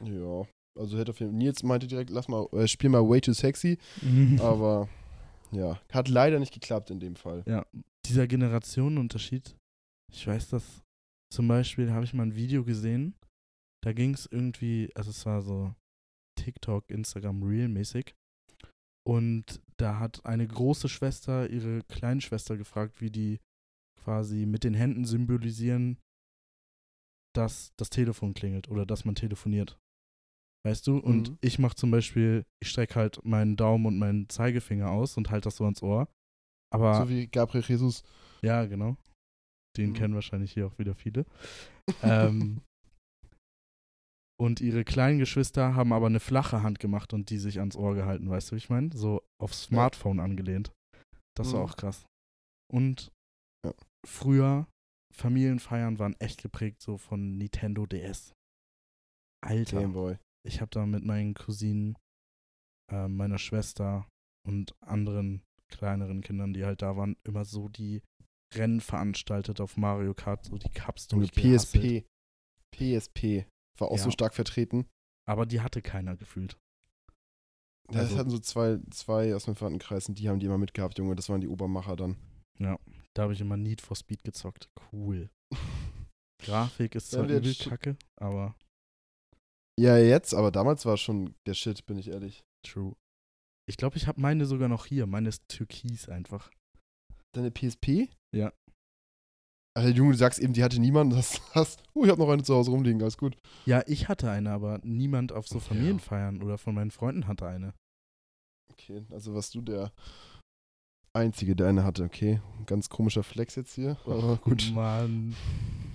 Ja, 0.02 0.46
also 0.78 0.98
hätte 0.98 1.10
auf 1.10 1.20
jeden 1.20 1.32
Fall. 1.32 1.38
Nils 1.38 1.62
meinte 1.62 1.86
direkt, 1.86 2.10
lass 2.10 2.28
mal, 2.28 2.46
äh, 2.52 2.66
spiel 2.66 2.88
mal 2.88 3.06
Way 3.06 3.20
Too 3.20 3.34
Sexy, 3.34 3.78
aber 4.40 4.88
ja, 5.52 5.80
hat 5.92 6.08
leider 6.08 6.38
nicht 6.38 6.54
geklappt 6.54 6.90
in 6.90 7.00
dem 7.00 7.16
Fall. 7.16 7.42
Ja, 7.46 7.66
dieser 8.06 8.26
Generationenunterschied. 8.26 9.54
Ich 10.12 10.26
weiß, 10.26 10.48
dass 10.48 10.82
zum 11.32 11.46
Beispiel 11.46 11.92
habe 11.92 12.04
ich 12.04 12.14
mal 12.14 12.22
ein 12.24 12.34
Video 12.34 12.64
gesehen, 12.64 13.14
da 13.84 13.92
ging 13.92 14.14
es 14.14 14.26
irgendwie, 14.26 14.90
also 14.94 15.10
es 15.10 15.24
war 15.26 15.42
so 15.42 15.74
TikTok, 16.38 16.88
Instagram 16.90 17.42
Reel 17.42 17.68
mäßig. 17.68 18.14
Und 19.10 19.60
da 19.76 19.98
hat 19.98 20.24
eine 20.24 20.46
große 20.46 20.88
Schwester 20.88 21.50
ihre 21.50 21.82
kleine 21.84 22.20
Schwester 22.20 22.56
gefragt, 22.56 23.00
wie 23.00 23.10
die 23.10 23.40
quasi 24.04 24.46
mit 24.46 24.62
den 24.62 24.74
Händen 24.74 25.04
symbolisieren, 25.04 25.98
dass 27.34 27.72
das 27.76 27.90
Telefon 27.90 28.34
klingelt 28.34 28.68
oder 28.68 28.86
dass 28.86 29.04
man 29.04 29.16
telefoniert. 29.16 29.80
Weißt 30.64 30.86
du? 30.86 30.98
Und 30.98 31.30
Mhm. 31.30 31.38
ich 31.40 31.58
mache 31.58 31.74
zum 31.74 31.90
Beispiel, 31.90 32.44
ich 32.62 32.68
strecke 32.68 32.94
halt 32.94 33.24
meinen 33.24 33.56
Daumen 33.56 33.86
und 33.86 33.98
meinen 33.98 34.28
Zeigefinger 34.28 34.90
aus 34.90 35.16
und 35.16 35.30
halte 35.30 35.46
das 35.46 35.56
so 35.56 35.64
ans 35.64 35.82
Ohr. 35.82 36.08
Aber 36.72 36.94
So 36.94 37.08
wie 37.08 37.26
Gabriel 37.26 37.64
Jesus. 37.66 38.04
ja, 38.42 38.64
genau. 38.66 38.96
Den 39.76 39.90
Mhm. 39.90 39.94
kennen 39.94 40.14
wahrscheinlich 40.14 40.52
hier 40.52 40.66
auch 40.68 40.78
wieder 40.78 40.94
viele. 40.94 41.24
ähm, 42.02 42.60
und 44.40 44.60
ihre 44.60 44.84
kleinen 44.84 45.18
Geschwister 45.18 45.74
haben 45.74 45.92
aber 45.92 46.06
eine 46.06 46.20
flache 46.20 46.62
Hand 46.62 46.78
gemacht 46.80 47.12
und 47.12 47.28
die 47.30 47.38
sich 47.38 47.58
ans 47.60 47.76
Ohr 47.76 47.94
gehalten, 47.94 48.30
weißt 48.30 48.50
du, 48.50 48.54
wie 48.54 48.58
ich 48.58 48.70
meine? 48.70 48.90
So 48.96 49.22
aufs 49.40 49.64
Smartphone 49.64 50.18
angelehnt. 50.20 50.72
Das 51.36 51.52
war 51.52 51.60
Mhm. 51.60 51.66
auch 51.66 51.76
krass. 51.76 52.06
Und 52.72 53.10
Ja. 53.64 53.74
früher, 54.06 54.66
Familienfeiern 55.14 55.98
waren 55.98 56.14
echt 56.20 56.40
geprägt 56.42 56.80
so 56.80 56.96
von 56.96 57.36
Nintendo 57.36 57.84
DS. 57.86 58.32
Alter, 59.44 59.80
Gameboy. 59.80 60.16
ich 60.46 60.60
habe 60.60 60.70
da 60.70 60.86
mit 60.86 61.04
meinen 61.04 61.34
Cousinen, 61.34 61.96
äh, 62.92 63.08
meiner 63.08 63.38
Schwester 63.38 64.06
und 64.46 64.72
anderen 64.80 65.42
kleineren 65.70 66.20
Kindern, 66.22 66.52
die 66.52 66.64
halt 66.64 66.82
da 66.82 66.96
waren, 66.96 67.16
immer 67.24 67.44
so 67.44 67.68
die 67.68 68.02
Rennen 68.54 68.80
veranstaltet 68.80 69.60
auf 69.60 69.76
Mario 69.76 70.14
Kart, 70.14 70.44
so 70.44 70.56
die 70.58 70.68
Cups 70.70 71.06
durchgehasselt. 71.08 71.82
PSP. 71.84 72.04
PSP. 72.74 73.46
War 73.80 73.88
auch 73.88 73.96
Ja. 73.98 74.04
so 74.04 74.10
stark 74.10 74.34
vertreten. 74.34 74.86
Aber 75.28 75.46
die 75.46 75.60
hatte 75.60 75.82
keiner 75.82 76.16
gefühlt. 76.16 76.56
Das 77.88 77.96
Also- 78.02 78.18
hatten 78.18 78.30
so 78.30 78.38
zwei, 78.38 78.78
zwei 78.90 79.34
aus 79.34 79.46
meinem 79.46 79.56
Verwandtenkreis 79.56 80.08
und 80.08 80.18
die 80.18 80.28
haben 80.28 80.38
die 80.38 80.46
immer 80.46 80.58
mitgehabt, 80.58 80.98
Junge. 80.98 81.16
Das 81.16 81.28
waren 81.28 81.40
die 81.40 81.48
Obermacher 81.48 81.96
dann. 81.96 82.16
Da 83.14 83.22
habe 83.22 83.32
ich 83.32 83.40
immer 83.40 83.56
Need 83.56 83.80
for 83.80 83.96
Speed 83.96 84.22
gezockt. 84.22 84.68
Cool. 84.92 85.30
Grafik 86.42 86.94
ist 86.94 87.12
Ja, 87.12 87.18
zwar 87.18 87.28
übel 87.28 87.54
kacke, 87.54 87.96
aber 88.16 88.54
Ja, 89.78 89.96
jetzt, 89.98 90.34
aber 90.34 90.50
damals 90.52 90.84
war 90.86 90.96
schon 90.96 91.34
der 91.46 91.54
Shit, 91.54 91.86
bin 91.86 91.98
ich 91.98 92.08
ehrlich. 92.08 92.44
true. 92.62 92.94
Ich 93.66 93.76
glaube, 93.76 93.96
ich 93.96 94.06
habe 94.06 94.20
meine 94.20 94.44
sogar 94.46 94.68
noch 94.68 94.86
hier. 94.86 95.06
Meine 95.06 95.28
ist 95.28 95.48
türkis 95.48 96.08
einfach. 96.08 96.50
Deine 97.32 97.50
PSP? 97.50 98.08
Ja. 98.34 98.52
Alter, 99.80 99.96
Junge, 99.96 100.12
du 100.12 100.18
sagst 100.18 100.38
eben, 100.38 100.52
die 100.52 100.62
hatte 100.62 100.80
niemand. 100.80 101.12
Das 101.20 101.40
hast. 101.54 101.82
Oh, 101.94 102.04
ich 102.04 102.10
habe 102.10 102.20
noch 102.20 102.28
eine 102.28 102.42
zu 102.42 102.54
Hause 102.54 102.70
rumliegen, 102.70 103.00
alles 103.02 103.16
gut. 103.18 103.36
Ja, 103.66 103.82
ich 103.86 104.08
hatte 104.08 104.30
eine, 104.30 104.50
aber 104.50 104.80
niemand 104.82 105.32
auf 105.32 105.48
so 105.48 105.56
Ja. 105.56 105.60
Familienfeiern 105.64 106.42
oder 106.42 106.58
von 106.58 106.74
meinen 106.74 106.90
Freunden 106.90 107.26
hatte 107.26 107.46
eine. 107.46 107.74
Okay, 108.72 109.04
also 109.10 109.34
warst 109.34 109.54
du 109.54 109.60
der 109.60 109.92
Einzige, 111.12 111.56
der 111.56 111.68
eine 111.68 111.84
hatte. 111.84 112.04
Okay, 112.04 112.40
ganz 112.66 112.88
komischer 112.88 113.22
Flex 113.22 113.56
jetzt 113.56 113.74
hier. 113.74 113.96
Aber 114.06 114.36
gut. 114.36 114.70
Mann. 114.74 115.34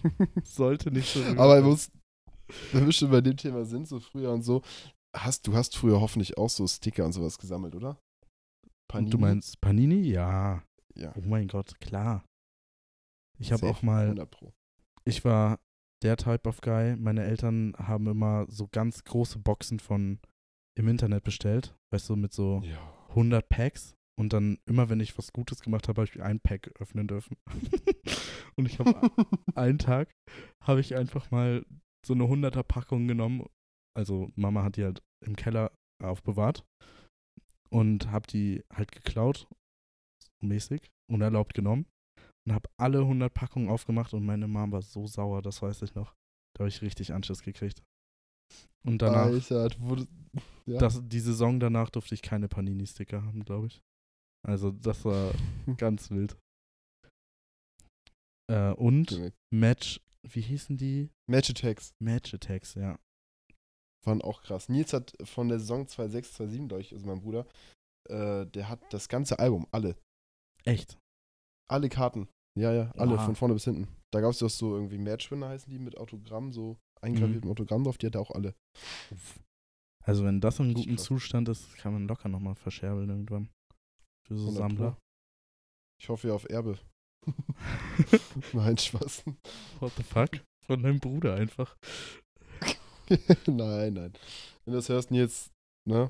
Sollte 0.44 0.92
nicht 0.92 1.12
so 1.12 1.24
Aber 1.38 1.62
muss, 1.62 1.90
wenn 2.74 2.86
wir 2.86 2.92
schon 2.92 3.10
bei 3.12 3.22
dem 3.22 3.38
Thema 3.38 3.66
sind, 3.66 3.88
so 3.88 4.00
früher 4.00 4.32
und 4.32 4.44
so, 4.44 4.62
hast 5.16 5.48
du 5.48 5.54
hast 5.54 5.76
früher 5.78 6.02
hoffentlich 6.02 6.38
auch 6.38 6.50
so 6.50 6.68
Sticker 6.68 7.06
und 7.06 7.14
sowas 7.14 7.38
gesammelt, 7.38 7.76
oder? 7.76 7.98
Und 8.94 9.10
Du 9.14 9.18
meinst 9.18 9.60
Panini? 9.62 10.02
Ja. 10.02 10.64
Ja. 10.96 11.14
Oh 11.18 11.22
mein 11.26 11.48
Gott, 11.48 11.80
klar. 11.82 12.24
Ich 13.40 13.52
habe 13.52 13.68
auch 13.68 13.82
mal, 13.82 14.04
100 14.06 14.30
Pro. 14.32 14.54
ich 15.06 15.24
war 15.26 15.60
der 16.04 16.18
Type 16.18 16.48
of 16.48 16.62
Guy. 16.62 16.96
Meine 16.96 17.24
Eltern 17.24 17.74
haben 17.78 18.08
immer 18.08 18.46
so 18.50 18.68
ganz 18.68 19.04
große 19.04 19.40
Boxen 19.40 19.80
von 19.80 20.20
im 20.78 20.88
Internet 20.88 21.24
bestellt. 21.24 21.76
Weißt 21.92 22.10
du, 22.10 22.16
mit 22.16 22.34
so 22.34 22.62
Ja. 22.64 22.94
100 23.10 23.48
Packs. 23.50 23.96
Und 24.18 24.32
dann 24.32 24.60
immer, 24.66 24.88
wenn 24.90 25.02
ich 25.02 25.18
was 25.18 25.34
Gutes 25.34 25.62
gemacht 25.62 25.88
habe, 25.90 26.02
habe 26.02 26.10
ich 26.10 26.22
ein 26.22 26.40
Pack 26.40 26.72
öffnen 26.80 27.08
dürfen. 27.08 27.36
und 28.56 28.66
ich 28.66 28.80
habe 28.80 28.96
einen 29.56 29.78
Tag, 29.78 30.10
habe 30.64 30.80
ich 30.80 30.96
einfach 30.96 31.32
mal 31.32 31.66
so 32.06 32.14
eine 32.14 32.24
100er 32.24 32.64
Packung 32.64 33.08
genommen. 33.08 33.46
Also 33.98 34.32
Mama 34.36 34.64
hat 34.64 34.78
die 34.78 34.84
halt 34.86 35.02
im 35.26 35.36
Keller 35.36 35.72
aufbewahrt. 36.02 36.66
Und 37.70 38.10
habe 38.12 38.28
die 38.28 38.64
halt 38.72 38.92
geklaut, 38.92 39.48
mäßig, 40.42 40.90
unerlaubt 41.12 41.54
genommen. 41.54 41.86
Und 42.48 42.54
habe 42.54 42.70
alle 42.78 43.00
100 43.00 43.34
Packungen 43.34 43.70
aufgemacht 43.70 44.14
und 44.14 44.26
meine 44.26 44.48
Mom 44.48 44.72
war 44.72 44.82
so 44.82 45.08
sauer, 45.08 45.42
das 45.42 45.62
weiß 45.62 45.82
ich 45.82 45.96
noch. 45.96 46.14
Da 46.56 46.60
habe 46.60 46.70
ich 46.70 46.82
richtig 46.82 47.14
Anschiss 47.14 47.42
gekriegt. 47.42 47.84
Und 48.86 49.02
danach, 49.02 49.26
Alter, 49.26 49.70
wurde, 49.80 50.08
ja. 50.66 50.78
das, 50.78 51.02
die 51.04 51.20
Saison 51.20 51.60
danach 51.60 51.90
durfte 51.90 52.14
ich 52.14 52.22
keine 52.22 52.48
Panini-Sticker 52.48 53.24
haben, 53.24 53.44
glaube 53.44 53.68
ich. 53.68 53.82
Also 54.48 54.72
das 54.72 55.04
war 55.06 55.34
ganz 55.78 56.12
wild. 56.12 56.38
Äh, 58.48 58.74
und. 58.74 59.34
Match, 59.52 60.00
wie 60.28 60.42
hießen 60.42 60.78
die? 60.78 61.10
Match 61.28 61.50
Attacks 61.50 61.96
Match 62.00 62.34
Attacks, 62.34 62.76
ja. 62.76 63.00
waren 64.06 64.22
auch 64.22 64.44
krass. 64.44 64.70
Nils 64.70 64.94
hat 64.94 65.16
von 65.24 65.50
der 65.50 65.60
Saison 65.60 65.88
2006, 65.88 66.34
2007 66.34 66.70
durch, 66.70 66.94
also 66.94 67.08
mein 67.08 67.22
Bruder, 67.22 67.48
äh, 68.10 68.46
der 68.46 68.70
hat 68.70 68.82
das 68.94 69.10
ganze 69.10 69.40
Album, 69.40 69.68
alle, 69.72 69.98
Echt. 70.64 71.00
alle 71.68 71.90
Karten. 71.90 72.28
Ja, 72.58 72.74
ja, 72.74 72.92
alle, 72.96 73.16
Oha. 73.16 73.26
von 73.26 73.36
vorne 73.36 73.54
bis 73.54 73.66
hinten. 73.66 73.88
Da 74.14 74.22
gab 74.22 74.32
es 74.32 74.40
doch 74.40 74.50
so 74.50 74.76
irgendwie 74.76 74.98
Matchwinner 74.98 75.50
heißen 75.50 75.70
die 75.70 75.80
mit 75.80 75.98
Autogramm, 75.98 76.54
so 76.54 76.78
eingraviertem 77.02 77.50
Autogramm 77.50 77.84
drauf, 77.84 77.98
die 77.98 78.08
hat 78.08 78.16
er 78.16 78.22
auch 78.22 78.32
alle. 78.32 78.56
Also 80.04 80.24
wenn 80.24 80.40
das 80.40 80.60
in 80.60 80.74
gutem. 80.74 80.98
Zustand 80.98 81.50
ist, 81.50 81.76
kann 81.78 81.94
man 81.94 82.08
locker 82.08 82.30
nochmal 82.30 82.56
verscherbeln 82.56 83.10
irgendwann. 83.10 83.50
Für 84.28 84.38
so 84.38 84.48
100 84.48 84.58
Sammler. 84.58 84.98
Ich 86.02 86.10
hoffe 86.10 86.28
ja 86.30 86.34
auf 86.34 86.50
Erbe. 86.50 86.80
Nein, 88.54 88.78
Spaß. 88.78 89.24
What 89.80 89.94
the 89.98 90.04
fuck? 90.04 90.30
Von 90.66 90.84
deinem 90.84 91.00
Bruder 91.00 91.36
einfach. 91.36 91.76
nein, 93.48 93.94
nein. 93.94 94.14
Wenn 94.64 94.72
du 94.72 94.78
das 94.78 94.90
hörst, 94.90 95.12
Nils, 95.12 95.52
ne? 95.88 96.10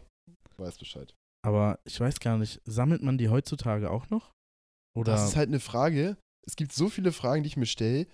Weiß 0.57 0.77
Bescheid. 0.77 1.13
Aber 1.45 1.79
ich 1.83 1.99
weiß 1.99 2.19
gar 2.19 2.37
nicht, 2.37 2.61
sammelt 2.65 3.01
man 3.01 3.17
die 3.17 3.29
heutzutage 3.29 3.91
auch 3.91 4.09
noch? 4.09 4.31
Oder 4.95 5.13
Das 5.13 5.29
ist 5.29 5.35
halt 5.35 5.49
eine 5.49 5.59
Frage. 5.59 6.17
Es 6.47 6.55
gibt 6.55 6.73
so 6.73 6.89
viele 6.89 7.11
Fragen, 7.11 7.43
die 7.43 7.47
ich 7.47 7.57
mir 7.57 7.65
stelle, 7.65 8.07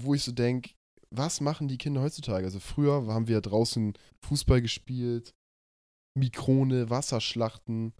wo 0.00 0.14
ich 0.14 0.22
so 0.22 0.32
denke, 0.32 0.74
was 1.10 1.40
machen 1.40 1.68
die 1.68 1.78
Kinder 1.78 2.02
heutzutage? 2.02 2.44
Also 2.44 2.58
früher 2.58 3.06
haben 3.06 3.28
wir 3.28 3.36
ja 3.36 3.40
draußen 3.40 3.94
Fußball 4.26 4.60
gespielt, 4.60 5.32
Mikrone, 6.18 6.90
Wasserschlachten, 6.90 7.92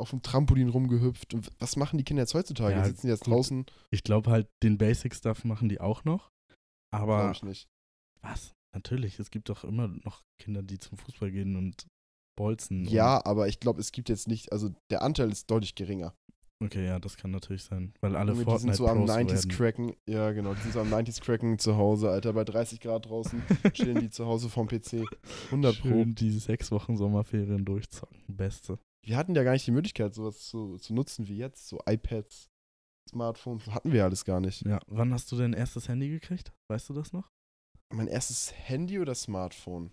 auf 0.00 0.10
dem 0.10 0.22
Trampolin 0.22 0.68
rumgehüpft. 0.68 1.34
Und 1.34 1.50
was 1.58 1.76
machen 1.76 1.98
die 1.98 2.04
Kinder 2.04 2.22
jetzt 2.22 2.34
heutzutage? 2.34 2.74
Ja, 2.74 2.82
die 2.82 2.88
sitzen 2.88 3.08
jetzt 3.08 3.24
gut. 3.24 3.34
draußen? 3.34 3.66
ich 3.90 4.02
glaube 4.02 4.30
halt, 4.30 4.48
den 4.62 4.78
Basic-Stuff 4.78 5.44
machen 5.44 5.68
die 5.68 5.80
auch 5.80 6.04
noch. 6.04 6.30
Aber 6.92 7.18
Glaube 7.18 7.32
ich 7.32 7.42
nicht. 7.42 7.68
was? 8.22 8.52
Natürlich, 8.74 9.20
es 9.20 9.30
gibt 9.30 9.48
doch 9.48 9.62
immer 9.62 9.86
noch 9.86 10.22
Kinder, 10.42 10.62
die 10.62 10.80
zum 10.80 10.98
Fußball 10.98 11.30
gehen 11.30 11.54
und 11.54 11.86
bolzen. 12.36 12.84
Ja, 12.86 13.24
aber 13.24 13.46
ich 13.46 13.60
glaube, 13.60 13.80
es 13.80 13.92
gibt 13.92 14.08
jetzt 14.08 14.26
nicht, 14.26 14.52
also 14.52 14.74
der 14.90 15.02
Anteil 15.02 15.30
ist 15.30 15.48
deutlich 15.48 15.76
geringer. 15.76 16.14
Okay, 16.62 16.86
ja, 16.86 16.98
das 16.98 17.16
kann 17.16 17.30
natürlich 17.30 17.64
sein. 17.64 17.92
Weil 18.00 18.16
alle 18.16 18.32
die 18.32 18.38
sind 18.38 18.44
Fortnite 18.44 18.76
so 18.76 18.86
am 18.86 18.98
Pros 18.98 19.10
90s 19.10 19.28
werden. 19.28 19.48
cracken. 19.50 19.96
Ja, 20.08 20.32
genau. 20.32 20.54
Die 20.54 20.60
sind 20.60 20.72
so 20.72 20.80
am 20.80 20.92
90s 20.92 21.20
cracken 21.20 21.58
zu 21.58 21.76
Hause, 21.76 22.10
Alter. 22.10 22.32
Bei 22.32 22.44
30 22.44 22.80
Grad 22.80 23.06
draußen 23.06 23.42
chillen 23.72 24.00
die 24.00 24.10
zu 24.10 24.26
Hause 24.26 24.48
vom 24.48 24.66
PC. 24.68 25.04
100 25.46 25.80
Pro. 25.80 25.88
Schön 25.88 26.14
die 26.14 26.30
sechs 26.30 26.70
Wochen 26.70 26.96
Sommerferien 26.96 27.64
durchzocken. 27.64 28.18
Beste. 28.28 28.78
Wir 29.04 29.16
hatten 29.16 29.34
ja 29.34 29.42
gar 29.42 29.52
nicht 29.52 29.66
die 29.66 29.72
Möglichkeit, 29.72 30.14
sowas 30.14 30.38
zu, 30.48 30.78
zu 30.78 30.94
nutzen 30.94 31.28
wie 31.28 31.36
jetzt. 31.36 31.68
So 31.68 31.80
iPads, 31.86 32.48
Smartphones. 33.10 33.66
Hatten 33.66 33.92
wir 33.92 34.04
alles 34.04 34.24
gar 34.24 34.40
nicht. 34.40 34.64
Ja, 34.64 34.80
wann 34.86 35.12
hast 35.12 35.30
du 35.32 35.36
dein 35.36 35.52
erstes 35.52 35.88
Handy 35.88 36.08
gekriegt? 36.08 36.52
Weißt 36.70 36.88
du 36.88 36.94
das 36.94 37.12
noch? 37.12 37.30
Mein 37.92 38.08
erstes 38.08 38.54
Handy 38.56 38.98
oder 38.98 39.14
Smartphone? 39.14 39.90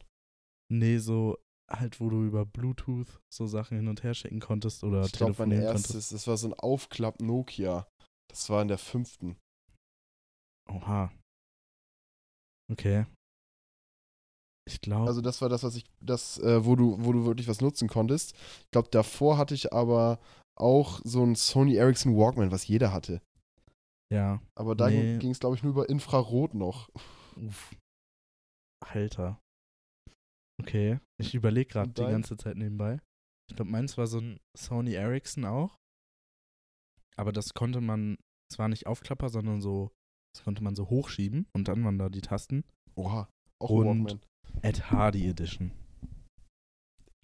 Nee, 0.71 0.97
so 0.99 1.37
halt, 1.71 1.99
wo 1.99 2.09
du 2.09 2.23
über 2.23 2.45
Bluetooth 2.45 3.21
so 3.33 3.47
Sachen 3.47 3.77
hin 3.77 3.87
und 3.87 4.03
her 4.03 4.13
schicken 4.13 4.39
konntest 4.39 4.83
oder 4.83 5.05
ich 5.05 5.11
glaube, 5.13 5.31
mein 5.39 5.49
telefonieren 5.49 5.65
konntest. 5.73 5.95
erstes, 5.95 6.09
das 6.09 6.27
war 6.27 6.37
so 6.37 6.47
ein 6.47 6.53
Aufklapp 6.53 7.21
Nokia. 7.21 7.87
Das 8.29 8.49
war 8.49 8.61
in 8.61 8.67
der 8.67 8.77
fünften. 8.77 9.37
Oha. 10.69 11.11
Okay. 12.71 13.05
Ich 14.67 14.79
glaube, 14.79 15.07
Also 15.07 15.21
das 15.21 15.41
war 15.41 15.49
das, 15.49 15.63
was 15.63 15.75
ich, 15.75 15.85
das, 16.01 16.37
äh, 16.39 16.63
wo 16.65 16.75
du, 16.75 17.03
wo 17.03 17.11
du 17.11 17.25
wirklich 17.25 17.47
was 17.47 17.61
nutzen 17.61 17.87
konntest. 17.87 18.33
Ich 18.35 18.71
glaube, 18.71 18.89
davor 18.91 19.37
hatte 19.37 19.53
ich 19.55 19.73
aber 19.73 20.19
auch 20.57 21.01
so 21.03 21.23
ein 21.25 21.35
Sony 21.35 21.75
Ericsson 21.75 22.15
Walkman, 22.15 22.51
was 22.51 22.67
jeder 22.67 22.93
hatte. 22.93 23.21
ja. 24.13 24.41
Aber 24.55 24.75
da 24.75 24.89
Nee. 24.89 25.17
ging 25.17 25.31
es, 25.31 25.39
glaube 25.39 25.55
ich, 25.55 25.63
nur 25.63 25.71
über 25.71 25.89
Infrarot 25.89 26.53
noch. 26.53 26.89
Uff. 27.35 27.75
Alter. 28.85 29.40
Okay, 30.61 30.99
ich 31.19 31.33
überlege 31.35 31.69
gerade 31.69 31.91
die 31.91 32.01
ganze 32.11 32.37
Zeit 32.37 32.55
nebenbei. 32.57 32.99
Ich 33.49 33.55
glaube, 33.55 33.71
meins 33.71 33.97
war 33.97 34.07
so 34.07 34.19
ein 34.19 34.39
Sony 34.57 34.93
Ericsson 34.93 35.45
auch. 35.45 35.77
Aber 37.17 37.31
das 37.31 37.53
konnte 37.53 37.81
man, 37.81 38.17
es 38.51 38.57
war 38.59 38.69
nicht 38.69 38.87
Aufklapper, 38.87 39.29
sondern 39.29 39.61
so, 39.61 39.91
das 40.33 40.43
konnte 40.43 40.63
man 40.63 40.75
so 40.75 40.89
hochschieben 40.89 41.47
und 41.53 41.67
dann 41.67 41.83
waren 41.83 41.97
da 41.97 42.09
die 42.09 42.21
Tasten. 42.21 42.63
Oha, 42.95 43.27
auch 43.59 43.69
Und- 43.69 43.85
Walkman. 44.05 44.21
Ed 44.63 44.91
Hardy 44.91 45.27
Edition. 45.27 45.71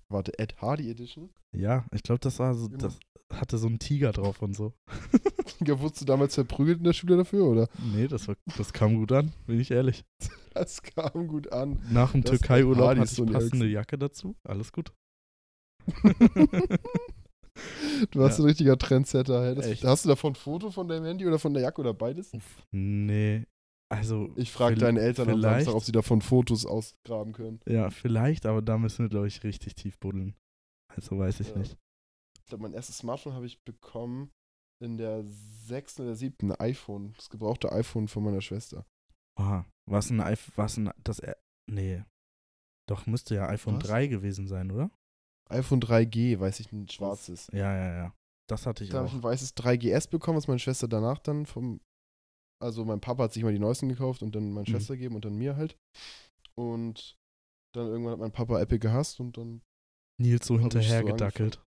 Warte, 0.09 0.37
Ed 0.39 0.55
Hardy 0.61 0.89
Edition? 0.89 1.29
Ja, 1.55 1.85
ich 1.93 2.03
glaube, 2.03 2.19
das 2.19 2.39
war 2.39 2.53
so, 2.53 2.67
das 2.69 2.97
hatte 3.33 3.57
so 3.57 3.67
einen 3.67 3.79
Tiger 3.79 4.11
drauf 4.13 4.41
und 4.41 4.55
so. 4.55 4.73
Ja, 5.65 5.79
wurdest 5.79 6.01
du 6.01 6.05
damals 6.05 6.35
verprügelt 6.35 6.77
in 6.79 6.83
der 6.83 6.93
Schule 6.93 7.17
dafür, 7.17 7.45
oder? 7.45 7.67
Nee, 7.93 8.07
das, 8.07 8.27
war, 8.27 8.35
das 8.57 8.73
kam 8.73 8.95
gut 8.97 9.11
an, 9.11 9.33
bin 9.47 9.59
ich 9.59 9.71
ehrlich. 9.71 10.03
Das 10.53 10.81
kam 10.81 11.27
gut 11.27 11.51
an. 11.51 11.79
Nach 11.91 12.13
dem 12.13 12.23
Türkei-Urlaub 12.23 12.89
hatte 12.89 13.01
ist 13.01 13.11
ich 13.11 13.17
so 13.17 13.25
passende 13.25 13.65
Ericsson. 13.65 13.69
Jacke 13.71 13.97
dazu. 13.99 14.35
Alles 14.43 14.71
gut. 14.71 14.91
Du 18.11 18.19
warst 18.19 18.39
Ja. 18.39 18.43
ein 18.43 18.47
richtiger 18.47 18.75
Trendsetter. 18.77 19.45
Hey. 19.45 19.55
Das, 19.55 19.83
hast 19.83 20.05
du 20.05 20.09
davon 20.09 20.31
ein 20.31 20.35
Foto 20.35 20.71
von 20.71 20.87
deinem 20.87 21.05
Handy 21.05 21.27
oder 21.27 21.37
von 21.37 21.53
der 21.53 21.61
Jacke 21.61 21.81
oder 21.81 21.93
beides? 21.93 22.33
Uff, 22.33 22.63
nee. 22.71 23.45
Also, 23.89 24.29
Ich 24.35 24.51
frage 24.51 24.75
deine 24.75 24.99
Eltern 24.99 25.29
am 25.29 25.41
Samstag, 25.41 25.73
ob 25.73 25.83
sie 25.83 25.91
davon 25.93 26.21
Fotos 26.21 26.65
ausgraben 26.65 27.31
können. 27.33 27.61
ja, 27.65 27.89
vielleicht, 27.89 28.45
aber 28.45 28.61
da 28.61 28.77
müssen 28.77 29.05
wir, 29.05 29.09
glaube 29.09 29.27
ich, 29.27 29.43
richtig 29.43 29.75
tief 29.75 29.97
buddeln. 29.99 30.35
Also 30.89 31.17
weiß 31.17 31.39
ich 31.39 31.49
Ja. 31.49 31.57
nicht. 31.57 31.77
Ich 32.39 32.45
glaube, 32.49 32.63
mein 32.63 32.73
erstes 32.73 32.97
Smartphone 32.97 33.33
habe 33.33 33.45
ich 33.45 33.63
bekommen 33.63 34.31
in 34.81 34.97
der 34.97 35.23
sechsten 35.25 36.03
oder 36.03 36.15
siebten 36.15 36.51
iPhone. 36.53 37.13
Das 37.17 37.29
gebrauchte 37.29 37.71
iPhone 37.71 38.07
von 38.07 38.23
meiner 38.23 38.41
Schwester. 38.41 38.85
Oha, 39.39 39.65
was 39.89 40.09
ein 40.09 40.19
iPhone, 40.21 40.53
was 40.55 40.77
ein, 40.77 40.91
das, 41.03 41.21
nee. 41.69 42.03
Doch, 42.89 43.05
müsste 43.05 43.35
ja 43.35 43.47
iPhone 43.49 43.75
Was? 43.77 43.83
3 43.83 44.07
gewesen 44.07 44.47
sein, 44.47 44.71
oder? 44.71 44.91
iPhone 45.49 45.79
3G, 45.81 46.39
weiß 46.39 46.59
ich, 46.59 46.71
ein 46.73 46.89
schwarzes. 46.89 47.47
Ja, 47.53 47.73
ja, 47.73 47.93
ja. 47.95 48.13
Das 48.49 48.65
hatte 48.65 48.83
ich 48.83 48.89
Da 48.89 48.97
habe 48.97 49.07
auch. 49.07 49.11
ich 49.11 49.15
ein 49.17 49.23
weißes 49.23 49.55
3GS 49.55 50.09
bekommen, 50.09 50.37
was 50.37 50.47
meine 50.47 50.59
Schwester 50.59 50.87
danach 50.89 51.19
dann 51.19 51.45
vom. 51.45 51.79
Also 52.59 52.85
mein 52.85 52.99
Papa 52.99 53.23
hat 53.23 53.33
sich 53.33 53.43
mal 53.43 53.53
die 53.53 53.59
neuesten 53.59 53.89
gekauft 53.89 54.23
und 54.23 54.35
dann 54.35 54.51
meine 54.51 54.67
Mhm. 54.67 54.71
Schwester 54.71 54.95
gegeben 54.95 55.15
und 55.15 55.25
dann 55.25 55.35
mir 55.35 55.55
halt. 55.55 55.77
Und 56.55 57.15
dann 57.75 57.87
irgendwann 57.87 58.13
hat 58.13 58.19
mein 58.19 58.31
Papa 58.31 58.59
Apple 58.59 58.79
gehasst 58.79 59.19
und 59.19 59.37
dann 59.37 59.61
Nils 60.19 60.47
so 60.47 60.55
ich 60.55 60.59
so 60.59 60.61
hinterher 60.61 61.03
gedackelt. 61.03 61.61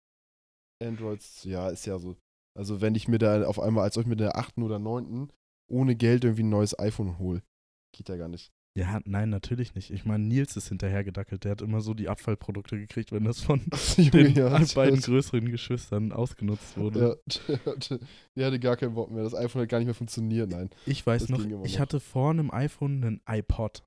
Androids, 0.83 1.45
ja, 1.45 1.69
ist 1.69 1.87
ja 1.87 1.99
so. 1.99 2.17
Also 2.59 2.81
wenn 2.81 2.95
ich 2.97 3.07
mir 3.07 3.19
da 3.19 3.47
auf 3.47 3.61
einmal, 3.61 3.85
als 3.85 3.97
ob 3.97 4.03
ich 4.03 4.09
mir 4.09 4.17
der 4.17 4.37
achten 4.37 4.63
oder 4.63 4.79
neunten 4.79 5.31
ohne 5.71 5.95
Geld 5.95 6.25
irgendwie 6.25 6.43
ein 6.43 6.49
neues 6.51 6.77
iPhone 6.79 7.19
hole. 7.19 7.43
Geht 7.95 8.09
ja 8.09 8.17
gar 8.17 8.29
nicht. 8.29 8.51
Ja, 8.79 9.01
nein, 9.05 9.31
natürlich 9.31 9.75
nicht. 9.75 9.91
Ich 9.91 10.05
meine, 10.05 10.25
Nils 10.25 10.57
ist 10.57 10.69
hinterher 10.69 11.03
gedackelt. 11.03 11.43
Der 11.45 11.51
hat 11.51 11.61
immer 11.61 11.81
so 11.81 11.93
die 11.93 12.09
Abfallprodukte 12.09 12.79
gekriegt, 12.79 13.11
wenn 13.11 13.25
das 13.25 13.41
von 13.41 13.61
den 13.99 14.35
ja, 14.35 14.49
beiden 14.75 15.01
der- 15.01 15.05
größeren 15.05 15.51
Geschwistern 15.51 16.13
ausgenutzt 16.13 16.77
wurde. 16.77 17.21
Ja, 17.49 17.57
der 18.37 18.47
hatte, 18.47 18.61
gar 18.61 18.77
keinen 18.77 18.95
Bock 18.95 19.11
mehr. 19.11 19.25
Das 19.25 19.35
iPhone 19.35 19.63
hat 19.63 19.69
gar 19.71 19.79
nicht 19.79 19.87
mehr 19.87 19.95
funktioniert, 19.95 20.51
nein. 20.51 20.71
Ich 20.87 21.05
weiß 21.05 21.29
noch, 21.31 21.41
ich 21.45 21.49
noch. 21.75 21.79
hatte 21.81 21.99
vor 21.99 22.31
einem 22.31 22.51
iPhone 22.53 23.03
einen 23.05 23.21
iPod. 23.27 23.85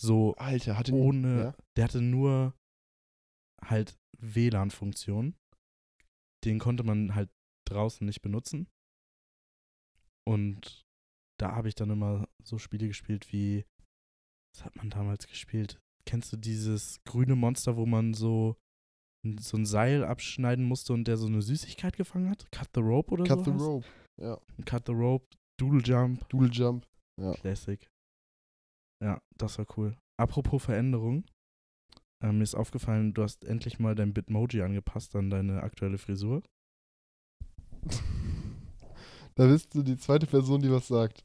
So 0.00 0.34
Alter, 0.36 0.78
hatte 0.78 0.94
ohne, 0.94 1.38
Ja? 1.38 1.54
der 1.76 1.84
hatte 1.84 2.00
nur 2.00 2.54
halt 3.62 3.98
WLAN-Funktion. 4.18 5.34
Den 6.44 6.58
konnte 6.58 6.82
man 6.82 7.14
halt 7.14 7.28
draußen 7.68 8.06
nicht 8.06 8.22
benutzen. 8.22 8.68
Und 10.26 10.82
da 11.38 11.54
habe 11.54 11.68
ich 11.68 11.74
dann 11.74 11.90
immer 11.90 12.26
so 12.42 12.56
Spiele 12.58 12.88
gespielt 12.88 13.32
wie, 13.32 13.64
was 14.52 14.64
hat 14.64 14.76
man 14.76 14.90
damals 14.90 15.26
gespielt? 15.26 15.80
Kennst 16.04 16.32
du 16.32 16.36
dieses 16.36 17.02
grüne 17.04 17.36
Monster, 17.36 17.76
wo 17.76 17.86
man 17.86 18.14
so, 18.14 18.56
so 19.40 19.56
ein 19.56 19.66
Seil 19.66 20.04
abschneiden 20.04 20.64
musste 20.64 20.92
und 20.92 21.06
der 21.06 21.16
so 21.16 21.26
eine 21.26 21.42
Süßigkeit 21.42 21.96
gefangen 21.96 22.28
hat? 22.28 22.50
Cut 22.50 22.70
the 22.74 22.80
Rope 22.80 23.12
oder 23.12 23.24
Cut 23.24 23.38
so? 23.38 23.44
the 23.44 23.52
heißt? 23.52 23.64
Rope. 23.64 23.86
Ja. 24.20 24.40
Cut 24.66 24.86
the 24.86 24.92
Rope, 24.92 25.26
Doodle 25.58 25.82
Jump. 25.82 26.28
Doodle 26.28 26.50
Jump. 26.50 26.86
Ja. 27.20 27.32
Classic. 27.34 27.88
Ja, 29.02 29.20
das 29.36 29.58
war 29.58 29.66
cool. 29.76 29.96
Apropos 30.20 30.64
Veränderung. 30.64 31.24
Ähm, 32.22 32.38
mir 32.38 32.44
ist 32.44 32.54
aufgefallen, 32.54 33.14
du 33.14 33.22
hast 33.22 33.44
endlich 33.44 33.80
mal 33.80 33.94
dein 33.94 34.12
Bitmoji 34.12 34.62
angepasst 34.62 35.16
an 35.16 35.30
deine 35.30 35.62
aktuelle 35.62 35.98
Frisur. 35.98 36.42
Da 39.34 39.46
bist 39.46 39.74
du 39.74 39.82
die 39.82 39.96
zweite 39.96 40.26
Person, 40.26 40.60
die 40.60 40.70
was 40.70 40.88
sagt. 40.88 41.24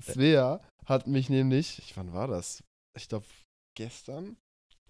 Svea 0.00 0.60
hat 0.86 1.06
mich 1.06 1.28
nämlich, 1.30 1.78
ich, 1.78 1.96
wann 1.96 2.12
war 2.12 2.28
das? 2.28 2.62
Ich 2.96 3.08
glaube, 3.08 3.26
gestern? 3.76 4.36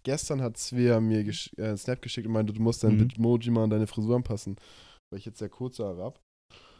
Gestern 0.02 0.42
hat 0.42 0.58
Svea 0.58 1.00
mir 1.00 1.24
gesch 1.24 1.50
äh, 1.56 1.64
einen 1.68 1.78
Snap 1.78 2.02
geschickt 2.02 2.26
und 2.26 2.32
meinte, 2.34 2.52
du 2.52 2.60
musst 2.60 2.84
dein 2.84 2.94
Mhm. 2.96 3.08
Bitmoji 3.08 3.50
mal 3.50 3.64
an 3.64 3.70
deine 3.70 3.86
Frisur 3.86 4.16
anpassen, 4.16 4.56
weil 5.10 5.18
ich 5.18 5.24
jetzt 5.24 5.38
sehr 5.38 5.48
kurze 5.48 5.84
Haare 5.84 6.02
hab. 6.02 6.20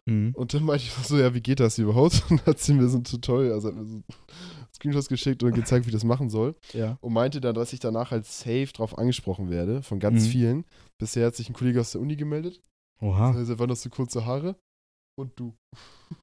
Mhm. 0.06 0.34
Und 0.34 0.52
dann 0.52 0.64
meinte 0.64 0.84
ich 0.84 0.92
so, 0.92 1.16
ja, 1.18 1.32
wie 1.32 1.40
geht 1.40 1.60
das 1.60 1.78
überhaupt? 1.78 2.22
Und 2.30 2.44
hat 2.44 2.58
sie 2.58 2.74
mir 2.74 2.86
so 2.88 2.98
ein 2.98 3.04
Tutorial, 3.04 3.52
also 3.54 3.68
hat 3.68 3.74
mir 3.76 3.86
so 3.86 4.02
Screenshots 4.74 5.08
geschickt 5.08 5.42
und 5.42 5.54
gezeigt, 5.54 5.86
wie 5.86 5.90
ich 5.90 5.94
das 5.94 6.04
machen 6.04 6.28
soll. 6.28 6.54
Ja. 6.74 6.98
Und 7.00 7.12
meinte 7.14 7.40
dann, 7.40 7.54
dass 7.54 7.72
ich 7.72 7.80
danach 7.80 8.10
halt 8.10 8.26
safe 8.26 8.68
drauf 8.74 8.98
angesprochen 8.98 9.48
werde, 9.48 9.82
von 9.82 10.00
ganz 10.00 10.24
Mhm. 10.24 10.28
vielen. 10.28 10.64
Bisher 10.98 11.26
hat 11.28 11.36
sich 11.36 11.48
ein 11.48 11.54
Kollege 11.54 11.80
aus 11.80 11.92
der 11.92 12.00
Uni 12.02 12.16
gemeldet. 12.16 12.60
Oha. 13.00 13.30
Also, 13.32 13.58
wann 13.58 13.70
hast 13.70 13.84
du 13.84 13.88
kurze 13.90 14.26
Haare? 14.26 14.56
Und 15.18 15.38
du. 15.38 15.56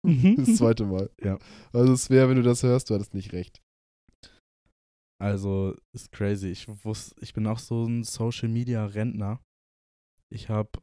Mhm. 0.04 0.36
Das 0.38 0.56
zweite 0.58 0.86
Mal. 0.86 1.10
Ja. 1.22 1.38
Also 1.74 1.94
es 1.94 2.10
wäre, 2.10 2.30
wenn 2.30 2.38
du 2.38 2.44
das 2.44 2.64
hörst, 2.64 2.90
du 2.90 2.94
hattest 2.94 3.14
nicht 3.14 3.34
recht. 3.34 3.62
Also, 5.22 5.76
ist 5.96 6.12
crazy. 6.12 6.48
Ich 6.48 6.68
wusste, 6.84 7.16
ich 7.22 7.34
bin 7.34 7.46
auch 7.46 7.60
so 7.60 7.86
ein 7.86 8.04
Social 8.04 8.50
Media 8.50 8.84
Rentner. 8.86 9.40
Ich 10.34 10.50
habe, 10.50 10.82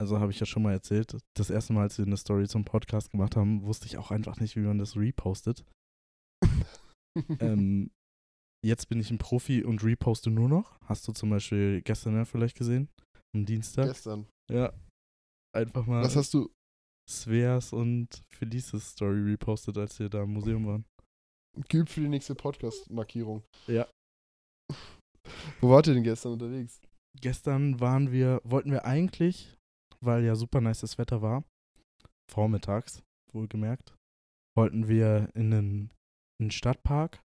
also 0.00 0.20
habe 0.20 0.32
ich 0.32 0.40
ja 0.40 0.46
schon 0.46 0.62
mal 0.62 0.72
erzählt, 0.72 1.18
das 1.36 1.50
erste 1.50 1.74
Mal, 1.74 1.82
als 1.82 1.98
wir 1.98 2.06
eine 2.06 2.16
Story 2.16 2.48
zum 2.48 2.64
Podcast 2.64 3.10
gemacht 3.10 3.36
haben, 3.36 3.62
wusste 3.62 3.84
ich 3.86 3.98
auch 3.98 4.10
einfach 4.10 4.40
nicht, 4.40 4.56
wie 4.56 4.60
man 4.60 4.78
das 4.78 4.96
repostet. 4.96 5.66
ähm, 7.40 7.90
jetzt 8.64 8.88
bin 8.88 9.00
ich 9.00 9.10
ein 9.10 9.18
Profi 9.18 9.64
und 9.64 9.84
reposte 9.84 10.30
nur 10.30 10.48
noch. 10.48 10.80
Hast 10.86 11.06
du 11.06 11.12
zum 11.12 11.28
Beispiel 11.28 11.82
gestern 11.82 12.14
ja 12.14 12.24
vielleicht 12.24 12.56
gesehen? 12.56 12.88
Am 13.36 13.44
Dienstag? 13.44 13.88
Gestern. 13.88 14.26
Ja. 14.50 14.72
Einfach 15.54 15.84
mal 15.84 16.02
Was 16.02 16.16
hast 16.16 16.32
du? 16.32 16.50
Sveas 17.08 17.72
und 17.72 18.22
Felices 18.32 18.90
Story 18.90 19.20
repostet, 19.22 19.76
als 19.78 19.98
wir 19.98 20.08
da 20.08 20.22
im 20.22 20.32
Museum 20.32 20.66
waren. 20.66 20.84
Geübt 21.68 21.90
für 21.90 22.00
die 22.00 22.08
nächste 22.08 22.34
Podcast-Markierung. 22.34 23.42
Ja. 23.66 23.88
Wo 25.60 25.70
wart 25.70 25.86
ihr 25.88 25.94
denn 25.94 26.04
gestern 26.04 26.32
unterwegs? 26.32 26.80
Gestern 27.20 27.80
waren 27.80 28.12
wir, 28.12 28.40
wollten 28.44 28.70
wir 28.70 28.84
eigentlich, 28.84 29.56
weil 30.00 30.24
ja 30.24 30.36
super 30.36 30.60
nices 30.60 30.96
Wetter 30.96 31.22
war, 31.22 31.44
vormittags, 32.30 33.02
wohlgemerkt, 33.32 33.94
wollten 34.56 34.88
wir 34.88 35.30
in 35.34 35.52
einen, 35.52 35.90
in 36.38 36.44
einen 36.44 36.50
Stadtpark 36.50 37.20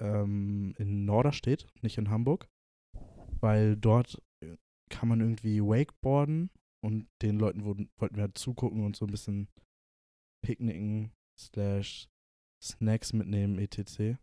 ähm, 0.00 0.74
in 0.78 1.04
Norderstedt, 1.04 1.68
nicht 1.82 1.98
in 1.98 2.10
Hamburg, 2.10 2.48
weil 3.40 3.76
dort 3.76 4.20
äh, 4.42 4.56
kann 4.90 5.08
man 5.08 5.20
irgendwie 5.20 5.60
Wakeboarden 5.60 6.50
und 6.84 7.08
den 7.22 7.38
Leuten 7.38 7.64
wurden, 7.64 7.90
wollten 7.98 8.16
wir 8.16 8.22
halt 8.22 8.38
zugucken 8.38 8.84
und 8.84 8.96
so 8.96 9.06
ein 9.06 9.10
bisschen 9.10 9.48
picknicken 10.44 11.12
slash 11.38 12.08
Snacks 12.62 13.12
mitnehmen, 13.12 13.58
etc. 13.58 14.18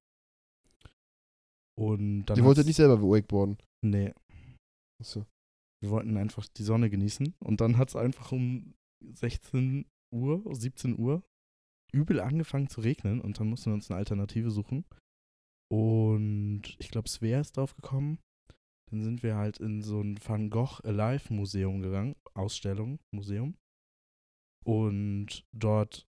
Und 1.77 2.25
dann 2.25 2.37
Ihr 2.37 2.43
wolltet 2.43 2.65
nicht 2.65 2.75
selber 2.75 3.01
Wakeboarden. 3.01 3.57
Nee, 3.85 4.13
Achso. 5.01 5.25
wir 5.81 5.89
wollten 5.89 6.17
einfach 6.17 6.47
die 6.47 6.63
Sonne 6.63 6.89
genießen 6.89 7.35
und 7.39 7.61
dann 7.61 7.77
hat 7.77 7.89
es 7.89 7.95
einfach 7.95 8.31
um 8.31 8.73
16 9.01 9.85
Uhr, 10.13 10.43
17 10.53 10.97
Uhr 10.99 11.23
übel 11.93 12.19
angefangen 12.19 12.67
zu 12.67 12.81
regnen 12.81 13.21
und 13.21 13.39
dann 13.39 13.47
mussten 13.47 13.71
wir 13.71 13.75
uns 13.75 13.89
eine 13.89 13.97
Alternative 13.97 14.51
suchen. 14.51 14.85
Und 15.71 16.63
ich 16.79 16.89
glaube, 16.89 17.09
Svea 17.09 17.39
ist 17.39 17.57
drauf 17.57 17.75
gekommen. 17.75 18.19
Dann 18.91 19.01
sind 19.03 19.23
wir 19.23 19.35
halt 19.35 19.59
in 19.59 19.81
so 19.81 20.01
ein 20.01 20.19
Van 20.23 20.49
Gogh 20.49 20.81
Alive 20.83 21.33
Museum 21.33 21.81
gegangen, 21.81 22.15
Ausstellung, 22.33 22.99
Museum. 23.13 23.55
Und 24.65 25.45
dort 25.55 26.07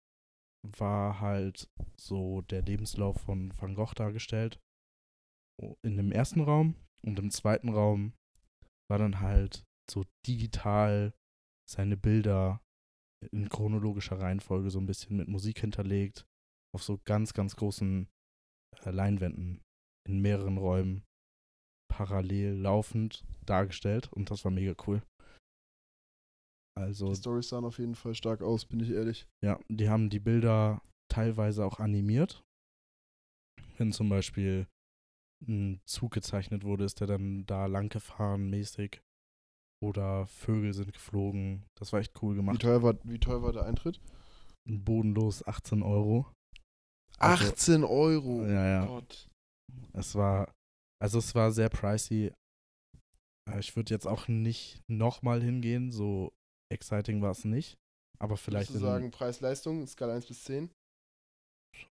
war 0.66 1.20
halt 1.20 1.70
so 1.98 2.42
der 2.42 2.62
Lebenslauf 2.62 3.20
von 3.20 3.52
Van 3.58 3.74
Gogh 3.74 3.94
dargestellt. 3.94 4.60
In 5.84 5.96
dem 5.96 6.12
ersten 6.12 6.40
Raum 6.40 6.74
und 7.02 7.18
im 7.18 7.30
zweiten 7.30 7.68
Raum 7.68 8.14
war 8.90 8.98
dann 8.98 9.20
halt 9.20 9.64
so 9.90 10.04
digital 10.26 11.12
seine 11.68 11.96
Bilder 11.96 12.62
in 13.32 13.48
chronologischer 13.48 14.18
Reihenfolge 14.18 14.70
so 14.70 14.78
ein 14.78 14.86
bisschen 14.86 15.16
mit 15.16 15.28
Musik 15.28 15.60
hinterlegt, 15.60 16.26
auf 16.74 16.82
so 16.82 16.98
ganz, 17.04 17.34
ganz 17.34 17.56
großen 17.56 18.08
äh, 18.84 18.90
Leinwänden 18.90 19.60
in 20.08 20.20
mehreren 20.20 20.56
Räumen 20.56 21.04
parallel 21.90 22.54
laufend 22.54 23.24
dargestellt 23.44 24.10
und 24.12 24.30
das 24.30 24.44
war 24.44 24.50
mega 24.52 24.74
cool. 24.86 25.02
Also, 26.78 27.08
Die 27.08 27.16
Storys 27.16 27.48
sahen 27.48 27.64
auf 27.64 27.78
jeden 27.78 27.94
Fall 27.94 28.14
stark 28.14 28.40
aus, 28.42 28.64
bin 28.64 28.80
ich 28.80 28.90
ehrlich. 28.90 29.26
ja, 29.44 29.58
die 29.68 29.90
haben 29.90 30.08
die 30.08 30.20
Bilder 30.20 30.80
teilweise 31.12 31.64
auch 31.66 31.78
animiert. 31.80 32.42
Wenn 33.76 33.92
zum 33.92 34.08
Beispiel 34.08 34.66
ein 35.46 35.80
Zug 35.84 36.12
gezeichnet 36.12 36.64
wurde, 36.64 36.84
ist 36.84 37.00
der 37.00 37.06
dann 37.06 37.44
da 37.46 37.66
lang 37.66 37.88
gefahren 37.88 38.48
mäßig. 38.50 39.00
Oder 39.82 40.26
Vögel 40.26 40.74
sind 40.74 40.92
geflogen. 40.92 41.64
Das 41.78 41.92
war 41.92 42.00
echt 42.00 42.22
cool 42.22 42.34
Wie 42.34 42.36
gemacht. 42.36 42.60
teuer 42.60 42.82
war, 42.82 42.94
wie 43.04 43.18
teuer 43.18 43.42
war 43.42 43.52
der 43.52 43.64
Eintritt? 43.64 43.98
Bodenlos 44.68 45.46
18 45.46 45.82
Euro. 45.82 46.30
Also- 47.18 47.44
18 47.50 47.84
Euro. 47.84 48.44
Ja, 48.44 48.66
ja. 48.66 48.86
Gott. 48.86 49.26
Es 49.94 50.14
war, 50.14 50.52
also 51.00 51.18
es 51.18 51.34
war 51.34 51.50
sehr 51.52 51.68
pricey. 51.68 52.32
Äh, 53.48 53.58
Ich 53.58 53.74
würde 53.76 53.92
jetzt 53.92 54.06
auch 54.06 54.28
nicht 54.28 54.80
nochmal 54.88 55.42
hingehen, 55.42 55.90
so 55.90 56.32
exciting 56.72 57.22
war 57.22 57.32
es 57.32 57.44
nicht. 57.44 57.76
Aber 58.18 58.36
vielleicht 58.36 58.70
Würdest 58.70 58.82
du 58.82 58.86
sagen, 58.86 59.10
Preis-Leistung, 59.10 59.86
Skala 59.86 60.14
1 60.14 60.26
bis 60.26 60.44
10? 60.44 60.70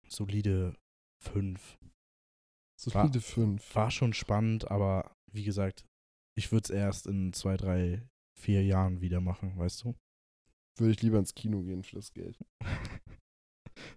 solide 0.10 0.76
5. 1.24 1.78
Solide 2.80 3.22
5. 3.22 3.76
War 3.76 3.92
schon 3.92 4.14
spannend, 4.14 4.70
aber 4.70 5.16
wie 5.32 5.44
gesagt, 5.44 5.86
ich 6.38 6.52
würde 6.52 6.66
es 6.66 6.70
erst 6.70 7.08
in 7.08 7.34
zwei, 7.34 7.58
drei, 7.58 8.08
vier 8.40 8.64
Jahren 8.64 9.02
wieder 9.02 9.22
machen, 9.22 9.58
weißt 9.58 9.84
du? 9.84 9.96
Würde 10.78 10.92
ich 10.92 11.02
lieber 11.02 11.18
ins 11.18 11.34
Kino 11.34 11.62
gehen 11.64 11.84
für 11.84 11.96
das 11.96 12.12
Geld. 12.14 12.38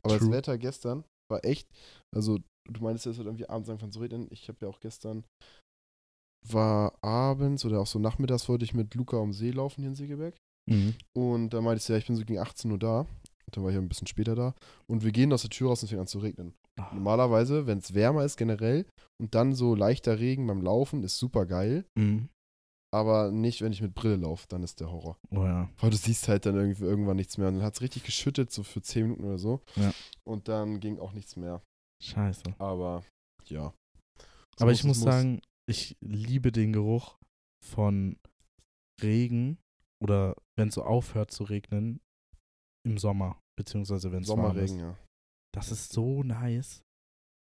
Aber 0.02 0.14
das 0.14 0.18
True. 0.20 0.32
Wetter 0.32 0.58
gestern 0.58 1.04
war 1.30 1.44
echt, 1.44 1.68
also 2.14 2.38
du 2.68 2.82
meinst 2.82 3.04
ja, 3.04 3.12
es 3.12 3.18
wird 3.18 3.26
irgendwie 3.26 3.48
abends 3.48 3.68
angefangen 3.68 3.92
zu 3.92 4.00
regnen. 4.00 4.28
Ich 4.30 4.48
habe 4.48 4.58
ja 4.62 4.68
auch 4.68 4.80
gestern, 4.80 5.24
war 6.48 6.92
abends 7.02 7.64
oder 7.64 7.80
auch 7.80 7.86
so 7.86 7.98
nachmittags 7.98 8.48
wollte 8.48 8.64
ich 8.64 8.74
mit 8.74 8.94
Luca 8.94 9.18
am 9.18 9.32
See 9.32 9.50
laufen 9.50 9.82
hier 9.82 9.90
in 9.90 9.96
Segeberg. 9.96 10.36
Mhm. 10.68 10.94
Und 11.16 11.50
da 11.50 11.60
meinte 11.60 11.82
ich 11.82 11.88
ja, 11.88 11.96
ich 11.96 12.06
bin 12.06 12.16
so 12.16 12.24
gegen 12.24 12.38
18 12.38 12.70
Uhr 12.70 12.78
da. 12.78 13.06
Dann 13.52 13.64
war 13.64 13.70
ich 13.70 13.74
ja 13.74 13.80
ein 13.80 13.88
bisschen 13.88 14.06
später 14.06 14.34
da. 14.36 14.54
Und 14.86 15.04
wir 15.04 15.10
gehen 15.10 15.32
aus 15.32 15.42
der 15.42 15.50
Tür 15.50 15.68
raus 15.68 15.82
und 15.82 15.86
es 15.86 15.90
fängt 15.90 16.00
an 16.00 16.06
zu 16.06 16.20
regnen. 16.20 16.54
Ah, 16.78 16.94
Normalerweise, 16.94 17.66
wenn 17.66 17.78
es 17.78 17.94
wärmer 17.94 18.24
ist 18.24 18.36
generell 18.36 18.86
und 19.20 19.34
dann 19.34 19.54
so 19.54 19.74
leichter 19.74 20.18
Regen 20.20 20.46
beim 20.46 20.62
Laufen, 20.62 21.02
ist 21.02 21.18
super 21.18 21.46
geil. 21.46 21.84
Mhm. 21.98 22.28
Aber 22.92 23.30
nicht, 23.30 23.62
wenn 23.62 23.72
ich 23.72 23.82
mit 23.82 23.94
Brille 23.94 24.16
laufe, 24.16 24.46
dann 24.48 24.64
ist 24.64 24.80
der 24.80 24.90
Horror. 24.90 25.16
Oh 25.30 25.44
ja. 25.44 25.70
Weil 25.78 25.90
du 25.90 25.96
siehst 25.96 26.26
halt 26.26 26.44
dann 26.44 26.56
irgendwie 26.56 26.82
irgendwann 26.84 27.16
nichts 27.16 27.38
mehr. 27.38 27.48
Und 27.48 27.54
dann 27.54 27.62
hat 27.62 27.74
es 27.74 27.82
richtig 27.82 28.02
geschüttet, 28.02 28.50
so 28.50 28.64
für 28.64 28.82
10 28.82 29.02
Minuten 29.04 29.24
oder 29.24 29.38
so. 29.38 29.60
Ja. 29.76 29.92
Und 30.24 30.48
dann 30.48 30.80
ging 30.80 30.98
auch 30.98 31.12
nichts 31.12 31.36
mehr. 31.36 31.62
Scheiße. 32.02 32.42
Aber 32.58 33.04
ja. 33.46 33.72
So 34.58 34.64
Aber 34.64 34.72
ich 34.72 34.80
es 34.80 34.84
muss 34.84 35.00
sagen, 35.00 35.40
ich 35.68 35.96
liebe 36.00 36.50
den 36.50 36.72
Geruch 36.72 37.16
von 37.64 38.16
Regen 39.00 39.58
oder 40.02 40.34
wenn 40.56 40.68
es 40.68 40.74
so 40.74 40.82
aufhört 40.82 41.30
zu 41.30 41.44
regnen 41.44 42.00
im 42.84 42.98
Sommer, 42.98 43.40
beziehungsweise 43.56 44.10
wenn 44.10 44.22
es 44.22 44.28
warm 44.28 44.56
ist. 44.58 44.70
Sommerregen, 44.70 44.78
ja. 44.78 44.98
Das 45.54 45.70
ist 45.70 45.92
so 45.92 46.22
nice. 46.22 46.82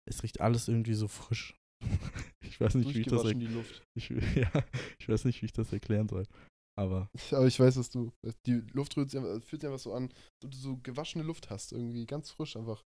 Es 0.08 0.24
riecht 0.24 0.42
alles 0.42 0.68
irgendwie 0.68 0.94
so 0.94 1.08
frisch. 1.08 1.56
ich 2.52 2.60
weiß 2.60 2.76
nicht, 2.76 2.94
wie 2.94 3.00
ich 3.00 3.08
das, 3.08 3.24
Durchgewaschen 3.24 3.40
die 3.40 3.48
Luft. 3.48 3.82
ich, 3.96 4.10
ja, 4.36 4.52
ich 5.00 5.08
weiß 5.08 5.26
nicht, 5.26 5.42
wie 5.42 5.46
ich 5.46 5.54
das 5.54 5.72
erklären 5.72 6.10
soll. 6.10 6.26
Aber 6.78 7.10
Aber 7.32 7.48
ich 7.48 7.60
weiß, 7.60 7.76
dass 7.76 7.90
du. 7.90 8.12
Die 8.46 8.62
Luft 8.74 8.96
rührt 8.98 9.10
sich 9.10 9.20
einfach, 9.20 9.42
fühlt 9.44 9.62
sich 9.62 9.70
einfach 9.70 9.80
so 9.80 9.94
an, 9.94 10.10
dass 10.42 10.52
du 10.52 10.58
so 10.58 10.78
gewaschene 10.78 11.24
Luft 11.24 11.50
hast. 11.50 11.72
Irgendwie 11.72 12.06
ganz 12.06 12.32
frisch 12.32 12.56
einfach. 12.56 12.82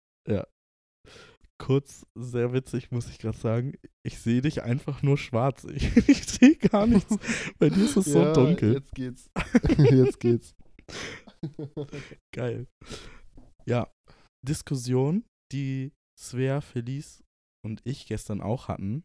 kurz, 1.60 2.08
sehr 2.15 2.54
witzig, 2.54 2.89
muss 2.89 3.08
ich 3.08 3.19
gerade 3.19 3.38
sagen. 3.38 3.74
Ich 4.04 4.17
sehe 4.17 4.41
dich 4.41 4.63
einfach 4.63 5.04
nur 5.04 5.17
schwarz. 5.17 5.63
Ich, 5.76 5.95
ich 6.10 6.26
sehe 6.26 6.56
gar 6.56 6.88
nichts. 6.88 7.15
Bei 7.60 7.69
dir 7.69 7.86
ist 7.86 7.97
es 7.97 8.06
so 8.06 8.19
Ja, 8.19 8.34
dunkel. 8.34 8.74
Jetzt 8.74 8.91
geht's. 8.93 9.30
jetzt 9.78 10.19
geht's. 10.19 10.56
Geil. 12.34 12.67
Ja, 13.67 13.91
Diskussion, 14.43 15.24
die 15.52 15.91
Svea, 16.19 16.62
Felice 16.62 17.24
und 17.63 17.82
ich 17.84 18.08
gestern 18.08 18.41
auch 18.41 18.67
hatten, 18.67 19.04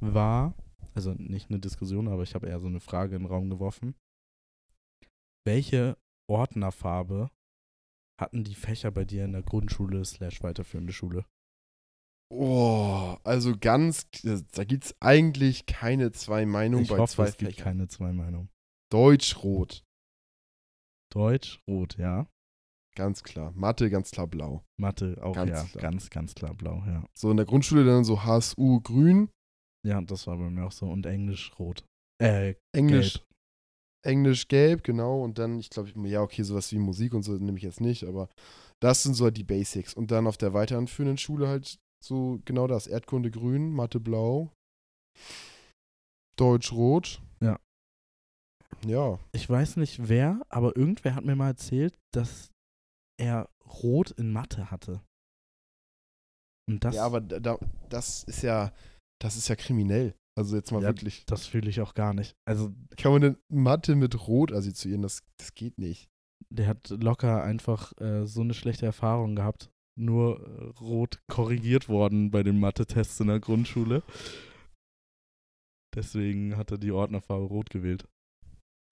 war, 0.00 0.54
also 0.94 1.12
nicht 1.14 1.50
eine 1.50 1.58
Diskussion, 1.58 2.08
aber 2.08 2.22
ich 2.22 2.34
habe 2.34 2.48
eher 2.48 2.60
so 2.60 2.66
eine 2.66 2.80
Frage 2.80 3.16
in 3.16 3.22
den 3.22 3.30
Raum 3.30 3.50
geworfen. 3.50 3.94
Welche 5.46 5.96
Ordnerfarbe 6.28 7.30
hatten 8.20 8.44
die 8.44 8.54
Fächer 8.54 8.90
bei 8.90 9.04
dir 9.04 9.24
in 9.24 9.32
der 9.32 9.42
Grundschule 9.42 10.04
slash 10.04 10.42
weiterführende 10.42 10.92
Schule? 10.92 11.24
Oh, 12.28 13.16
also 13.22 13.56
ganz, 13.56 14.08
da 14.52 14.64
gibt's 14.64 14.96
eigentlich 15.00 15.66
keine 15.66 16.10
zwei 16.10 16.44
Meinungen 16.44 16.82
Ich 16.82 16.90
bei 16.90 16.98
hoffe, 16.98 17.14
zwei 17.14 17.28
es 17.28 17.36
gibt 17.36 17.56
keine 17.56 17.86
zwei 17.86 18.12
Meinungen. 18.12 18.48
Deutsch-Rot, 18.90 19.84
Deutsch, 21.12 21.62
Rot, 21.68 21.96
ja. 21.98 22.28
ganz 22.96 23.22
klar. 23.22 23.52
Mathe, 23.54 23.90
ganz 23.90 24.10
klar 24.10 24.26
blau. 24.26 24.64
Mathe 24.76 25.18
auch, 25.22 25.34
Ganz 25.34 25.50
ja. 25.50 25.64
klar. 25.64 25.82
Ganz, 25.82 26.10
ganz 26.10 26.34
klar 26.34 26.54
blau, 26.54 26.82
ja. 26.86 27.08
So 27.14 27.30
in 27.30 27.36
der 27.36 27.46
Grundschule 27.46 27.84
dann 27.84 28.04
so 28.04 28.24
HSU 28.24 28.80
grün, 28.80 29.30
Ja, 29.86 30.00
das 30.00 30.26
war 30.26 30.36
bei 30.36 30.50
mir 30.50 30.66
auch 30.66 30.72
so. 30.72 30.86
Und 30.86 31.06
Englisch 31.06 31.52
rot. 31.58 31.84
Äh, 32.20 32.54
Englisch, 32.74 33.14
gelb. 33.14 33.26
Englisch 34.04 34.48
gelb, 34.48 34.82
genau. 34.82 35.22
Und 35.22 35.38
dann, 35.38 35.58
ich 35.58 35.70
glaube, 35.70 35.92
ja, 36.08 36.22
okay, 36.22 36.42
sowas 36.42 36.72
wie 36.72 36.78
Musik 36.78 37.14
und 37.14 37.22
so 37.22 37.32
nehme 37.32 37.56
ich 37.56 37.64
jetzt 37.64 37.80
nicht, 37.80 38.04
aber 38.04 38.28
das 38.82 39.02
sind 39.02 39.14
so 39.14 39.24
halt 39.24 39.36
die 39.36 39.44
Basics. 39.44 39.94
Und 39.94 40.10
dann 40.10 40.26
auf 40.26 40.36
der 40.36 40.54
weiterführenden 40.54 41.18
Schule 41.18 41.48
halt 41.48 41.78
so 42.04 42.40
genau 42.44 42.66
das. 42.66 42.86
Erdkunde 42.86 43.30
grün, 43.30 43.70
Mathe 43.70 44.00
blau, 44.00 44.50
Deutsch 46.36 46.72
rot. 46.72 47.22
Ja. 47.40 47.58
Ja. 48.84 49.18
Ich 49.32 49.48
weiß 49.48 49.76
nicht 49.76 50.08
wer, 50.08 50.42
aber 50.48 50.76
irgendwer 50.76 51.14
hat 51.14 51.24
mir 51.24 51.36
mal 51.36 51.48
erzählt, 51.48 51.94
dass 52.12 52.50
er 53.18 53.48
Rot 53.82 54.10
in 54.12 54.32
Mathe 54.32 54.70
hatte. 54.70 55.00
Und 56.68 56.84
das, 56.84 56.96
ja, 56.96 57.04
aber 57.04 57.20
da, 57.20 57.38
da, 57.38 57.58
das 57.88 58.24
ist 58.24 58.42
ja, 58.42 58.72
das 59.20 59.36
ist 59.36 59.48
ja 59.48 59.56
kriminell. 59.56 60.14
Also 60.38 60.56
jetzt 60.56 60.70
mal 60.72 60.82
Ja, 60.82 60.88
wirklich. 60.88 61.24
das 61.26 61.46
fühle 61.46 61.70
ich 61.70 61.80
auch 61.80 61.94
gar 61.94 62.12
nicht. 62.12 62.34
Also, 62.46 62.74
Kann 62.98 63.12
man 63.12 63.22
denn 63.22 63.36
Mathe 63.48 63.96
mit 63.96 64.26
Rot 64.28 64.52
assoziieren? 64.52 65.02
Das, 65.02 65.22
das 65.38 65.54
geht 65.54 65.78
nicht. 65.78 66.08
der 66.50 66.66
hat 66.66 66.90
locker 66.90 67.42
einfach 67.42 67.92
äh, 68.00 68.26
so 68.26 68.42
eine 68.42 68.52
schlechte 68.54 68.84
Erfahrung 68.86 69.34
gehabt. 69.36 69.70
Nur 69.98 70.40
äh, 70.46 70.78
rot 70.80 71.20
korrigiert 71.26 71.88
worden 71.88 72.30
bei 72.30 72.42
den 72.42 72.60
Mathe-Tests 72.60 73.18
in 73.20 73.28
der 73.28 73.40
Grundschule. 73.40 74.02
Deswegen 75.94 76.56
hat 76.56 76.70
er 76.70 76.78
die 76.78 76.92
Ordnerfarbe 76.92 77.46
rot 77.46 77.70
gewählt. 77.70 78.06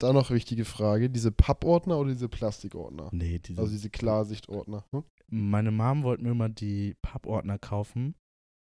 Da 0.01 0.11
noch 0.11 0.31
wichtige 0.31 0.65
Frage: 0.65 1.09
Diese 1.09 1.31
Pappordner 1.31 1.99
oder 1.99 2.11
diese 2.11 2.27
Plastikordner? 2.29 3.09
Nee, 3.13 3.39
diese, 3.39 3.61
Also 3.61 3.71
diese 3.71 3.89
Klarsichtordner. 3.89 4.83
Hm? 4.91 5.03
Meine 5.29 5.71
Mom 5.71 6.03
wollte 6.03 6.23
mir 6.23 6.31
immer 6.31 6.49
die 6.49 6.95
Pappordner 7.01 7.57
kaufen, 7.59 8.15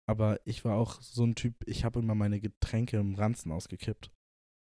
aber 0.07 0.41
ich 0.45 0.65
war 0.65 0.77
auch 0.77 1.01
so 1.01 1.25
ein 1.25 1.35
Typ, 1.35 1.55
ich 1.67 1.85
habe 1.85 2.01
immer 2.01 2.15
meine 2.15 2.41
Getränke 2.41 2.99
im 2.99 3.15
Ranzen 3.15 3.53
ausgekippt. 3.53 4.11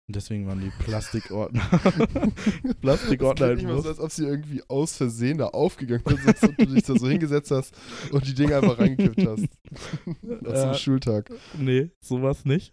Und 0.08 0.14
deswegen 0.14 0.46
waren 0.46 0.60
die 0.60 0.70
Plastikordner. 0.84 1.68
Plastikordner 2.80 3.60
mal 3.62 3.82
so, 3.82 3.88
als 3.88 3.98
ob 3.98 4.10
sie 4.12 4.24
irgendwie 4.24 4.62
aus 4.68 4.96
Versehen 4.96 5.38
da 5.38 5.46
aufgegangen 5.48 6.04
sind, 6.06 6.26
als 6.28 6.42
ob 6.44 6.56
du 6.56 6.66
dich 6.66 6.84
da 6.84 6.94
so 6.96 7.08
hingesetzt 7.08 7.50
hast 7.50 7.74
und 8.12 8.24
die 8.26 8.34
Dinge 8.34 8.56
einfach 8.56 8.78
reingekippt 8.78 9.26
hast. 9.26 9.48
Nach 10.22 10.54
so 10.54 10.62
einem 10.62 10.72
Äh, 10.72 10.78
Schultag. 10.78 11.30
nee, 11.58 11.90
sowas 12.00 12.44
nicht. 12.44 12.72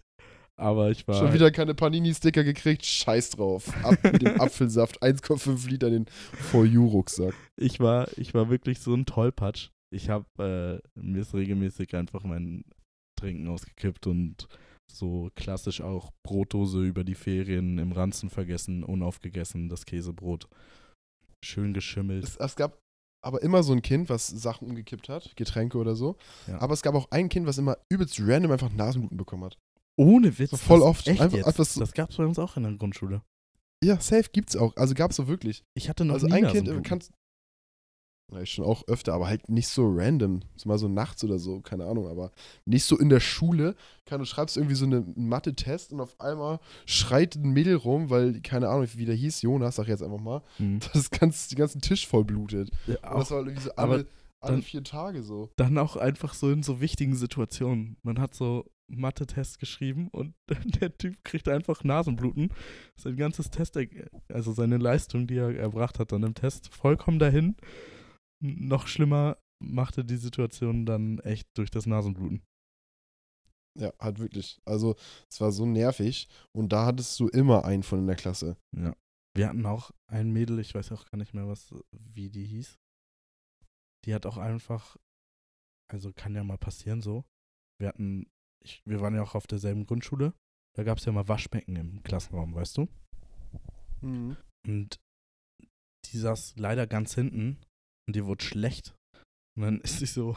Aber 0.56 0.90
ich 0.92 1.08
war. 1.08 1.16
Schon 1.16 1.32
wieder 1.32 1.50
keine 1.50 1.74
Panini-Sticker 1.74 2.44
gekriegt, 2.44 2.86
scheiß 2.86 3.30
drauf. 3.30 3.72
Ab 3.84 3.98
mit 4.04 4.22
dem 4.22 4.40
Apfelsaft, 4.40 5.02
1,5 5.02 5.68
Liter 5.68 5.88
in 5.88 6.04
den 6.04 6.06
For 6.06 6.64
You-Rucksack. 6.64 7.34
Ich 7.56 7.80
war, 7.80 8.06
ich 8.16 8.34
war 8.34 8.48
wirklich 8.48 8.78
so 8.78 8.94
ein 8.94 9.06
Tollpatsch. 9.06 9.70
Ich 9.94 10.08
habe 10.10 10.82
äh, 10.96 11.00
mir 11.00 11.20
ist 11.22 11.34
regelmäßig 11.34 11.94
einfach 11.94 12.24
mein 12.24 12.64
Trinken 13.18 13.48
ausgekippt 13.48 14.06
und 14.06 14.48
so 14.92 15.30
klassisch 15.34 15.80
auch 15.80 16.10
Brotdose 16.26 16.82
über 16.84 17.04
die 17.04 17.14
Ferien 17.14 17.78
im 17.78 17.92
Ranzen 17.92 18.28
vergessen, 18.28 18.82
unaufgegessen, 18.84 19.68
das 19.68 19.86
Käsebrot. 19.86 20.48
Schön 21.44 21.72
geschimmelt. 21.74 22.24
Es, 22.24 22.36
es 22.36 22.56
gab 22.56 22.78
aber 23.24 23.42
immer 23.42 23.62
so 23.62 23.72
ein 23.72 23.80
Kind, 23.82 24.08
was 24.10 24.26
Sachen 24.26 24.68
umgekippt 24.68 25.08
hat, 25.08 25.34
Getränke 25.36 25.78
oder 25.78 25.94
so. 25.94 26.16
Ja. 26.46 26.60
Aber 26.60 26.74
es 26.74 26.82
gab 26.82 26.94
auch 26.94 27.10
ein 27.10 27.28
Kind, 27.28 27.46
was 27.46 27.56
immer 27.58 27.78
übelst 27.90 28.18
random 28.20 28.50
einfach 28.52 28.70
Nasenbluten 28.72 29.16
bekommen 29.16 29.44
hat. 29.44 29.56
Ohne 29.96 30.38
Witz. 30.38 30.50
So 30.50 30.56
voll 30.56 30.82
oft. 30.82 31.06
Echt 31.06 31.20
Einfach- 31.20 31.46
einfach 31.46 31.64
so- 31.64 31.80
Das 31.80 31.92
gab's 31.92 32.16
bei 32.16 32.24
uns 32.26 32.38
auch 32.38 32.56
in 32.56 32.64
der 32.64 32.72
Grundschule. 32.72 33.22
Ja, 33.82 34.00
safe 34.00 34.28
gibt's 34.32 34.56
auch. 34.56 34.76
Also 34.76 34.94
gab's 34.94 35.16
so 35.16 35.28
wirklich. 35.28 35.62
Ich 35.74 35.88
hatte 35.88 36.04
noch 36.04 36.14
also 36.14 36.26
nie 36.26 36.32
ein 36.34 36.42
Kind 36.44 36.54
Nasenbluten. 36.66 36.82
kannst. 36.82 37.12
Ich 38.42 38.52
schon 38.52 38.64
auch 38.64 38.82
öfter, 38.88 39.14
aber 39.14 39.28
halt 39.28 39.48
nicht 39.48 39.68
so 39.68 39.86
random. 39.88 40.40
So 40.56 40.68
mal 40.68 40.78
so 40.78 40.88
nachts 40.88 41.22
oder 41.22 41.38
so, 41.38 41.60
keine 41.60 41.84
Ahnung, 41.86 42.08
aber 42.08 42.32
nicht 42.64 42.84
so 42.84 42.98
in 42.98 43.08
der 43.08 43.20
Schule. 43.20 43.76
Kann, 44.06 44.18
du 44.18 44.24
schreibst 44.26 44.56
irgendwie 44.56 44.74
so 44.74 44.86
eine- 44.86 44.96
einen 45.14 45.28
Mathe-Test 45.28 45.92
und 45.92 46.00
auf 46.00 46.18
einmal 46.20 46.58
schreit 46.86 47.36
ein 47.36 47.50
Mädel 47.50 47.76
rum, 47.76 48.10
weil, 48.10 48.40
keine 48.40 48.68
Ahnung, 48.70 48.88
wie 48.94 49.04
der 49.04 49.14
hieß, 49.14 49.42
Jonas, 49.42 49.76
sag 49.76 49.84
ich 49.84 49.90
jetzt 49.90 50.02
einfach 50.02 50.20
mal, 50.20 50.42
Hm. 50.56 50.80
das 50.94 51.10
ganz, 51.10 51.48
den 51.48 51.58
ganzen 51.58 51.80
Tisch 51.80 52.06
voll 52.08 52.24
blutet. 52.24 52.70
Ja, 52.86 52.94
Und 53.12 53.20
das 53.20 53.28
auch, 53.28 53.36
war 53.36 53.38
irgendwie 53.46 53.62
so 53.62 53.70
aber- 53.76 53.92
alle, 53.94 54.06
Alle 54.40 54.56
Dann- 54.56 54.62
vier 54.62 54.84
Tage 54.84 55.22
so. 55.22 55.48
Dann 55.56 55.78
auch 55.78 55.96
einfach 55.96 56.34
so 56.34 56.50
in 56.50 56.62
so 56.62 56.78
wichtigen 56.82 57.14
Situationen. 57.14 57.96
Man 58.02 58.20
hat 58.20 58.34
so 58.34 58.66
Mathe-Test 58.88 59.58
geschrieben 59.58 60.08
und 60.12 60.34
der 60.82 60.94
Typ 60.98 61.16
kriegt 61.24 61.48
einfach 61.48 61.82
Nasenbluten. 61.82 62.50
Sein 62.94 63.16
ganzes 63.16 63.48
Test, 63.50 63.78
also 64.28 64.52
seine 64.52 64.76
Leistung, 64.76 65.26
die 65.26 65.36
er 65.36 65.54
erbracht 65.56 65.98
hat 65.98 66.12
dann 66.12 66.24
im 66.24 66.34
Test, 66.34 66.68
vollkommen 66.74 67.18
dahin. 67.18 67.56
Noch 68.44 68.88
schlimmer 68.88 69.38
machte 69.58 70.04
die 70.04 70.18
Situation 70.18 70.84
dann 70.84 71.18
echt 71.20 71.48
durch 71.56 71.70
das 71.70 71.86
Nasenbluten. 71.86 72.42
Ja, 73.78 73.92
halt 73.98 74.18
wirklich. 74.18 74.60
Also, 74.66 74.96
es 75.30 75.40
war 75.40 75.50
so 75.50 75.64
nervig. 75.64 76.28
Und 76.52 76.70
da 76.70 76.84
hattest 76.84 77.18
du 77.18 77.28
immer 77.28 77.64
einen 77.64 77.82
von 77.82 78.00
in 78.00 78.06
der 78.06 78.16
Klasse. 78.16 78.58
Ja. 78.76 78.94
Wir 79.34 79.48
hatten 79.48 79.64
auch 79.64 79.92
ein 80.06 80.30
Mädel, 80.30 80.58
ich 80.58 80.74
weiß 80.74 80.92
auch 80.92 81.06
gar 81.06 81.16
nicht 81.16 81.32
mehr, 81.32 81.48
was, 81.48 81.74
wie 81.90 82.28
die 82.28 82.44
hieß. 82.44 82.78
Die 84.04 84.14
hat 84.14 84.26
auch 84.26 84.36
einfach, 84.36 84.98
also 85.90 86.12
kann 86.12 86.34
ja 86.34 86.44
mal 86.44 86.58
passieren 86.58 87.00
so. 87.00 87.24
Wir 87.80 87.88
hatten, 87.88 88.30
ich, 88.62 88.82
wir 88.84 89.00
waren 89.00 89.14
ja 89.14 89.22
auch 89.22 89.34
auf 89.34 89.46
derselben 89.46 89.86
Grundschule. 89.86 90.34
Da 90.76 90.84
gab 90.84 90.98
es 90.98 91.06
ja 91.06 91.12
mal 91.12 91.28
Waschbecken 91.28 91.76
im 91.76 92.02
Klassenraum, 92.02 92.54
weißt 92.54 92.76
du? 92.76 92.88
Mhm. 94.02 94.36
Und 94.66 95.00
die 96.04 96.18
saß 96.18 96.56
leider 96.56 96.86
ganz 96.86 97.14
hinten 97.14 97.58
und 98.06 98.16
die 98.16 98.24
wurde 98.24 98.44
schlecht. 98.44 98.94
Und 99.56 99.62
dann 99.62 99.80
ist 99.82 99.98
sie 99.98 100.06
so, 100.06 100.36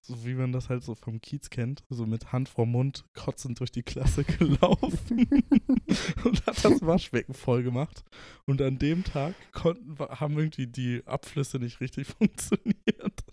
so 0.00 0.24
wie 0.24 0.34
man 0.34 0.52
das 0.52 0.68
halt 0.68 0.84
so 0.84 0.94
vom 0.94 1.20
Kiez 1.20 1.50
kennt, 1.50 1.84
so 1.88 2.06
mit 2.06 2.32
Hand 2.32 2.48
vorm 2.48 2.70
Mund 2.70 3.04
kotzend 3.14 3.60
durch 3.60 3.72
die 3.72 3.82
Klasse 3.82 4.24
gelaufen 4.38 5.26
und 6.24 6.46
hat 6.46 6.64
das 6.64 6.82
Waschbecken 6.82 7.34
voll 7.34 7.62
gemacht. 7.62 8.04
Und 8.46 8.62
an 8.62 8.78
dem 8.78 9.04
Tag 9.04 9.34
konnten, 9.52 9.98
haben 9.98 10.38
irgendwie 10.38 10.66
die 10.66 11.02
Abflüsse 11.06 11.58
nicht 11.58 11.80
richtig 11.80 12.06
funktioniert. 12.06 13.24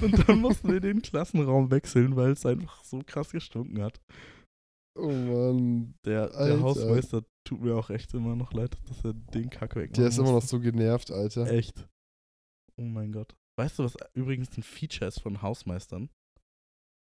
Und 0.00 0.28
dann 0.28 0.40
mussten 0.40 0.72
wir 0.72 0.80
den 0.80 1.02
Klassenraum 1.02 1.70
wechseln, 1.70 2.16
weil 2.16 2.32
es 2.32 2.46
einfach 2.46 2.82
so 2.84 3.00
krass 3.04 3.30
gestunken 3.30 3.82
hat. 3.82 4.00
Oh 4.96 5.10
Mann. 5.10 5.94
Der, 6.04 6.28
der. 6.28 6.60
Hausmeister 6.60 7.24
tut 7.44 7.60
mir 7.60 7.74
auch 7.74 7.90
echt 7.90 8.14
immer 8.14 8.36
noch 8.36 8.52
leid, 8.52 8.76
dass 8.88 9.04
er 9.04 9.12
den 9.12 9.50
Kack 9.50 9.74
wegmacht. 9.74 9.98
Der 9.98 10.06
ist 10.06 10.18
immer 10.18 10.32
noch 10.32 10.42
so 10.42 10.60
genervt, 10.60 11.10
Alter. 11.10 11.50
Echt. 11.50 11.88
Oh 12.76 12.84
mein 12.84 13.12
Gott. 13.12 13.36
Weißt 13.56 13.78
du, 13.78 13.84
was 13.84 13.96
übrigens 14.14 14.56
ein 14.56 14.62
Feature 14.62 15.06
ist 15.06 15.20
von 15.20 15.42
Hausmeistern? 15.42 16.10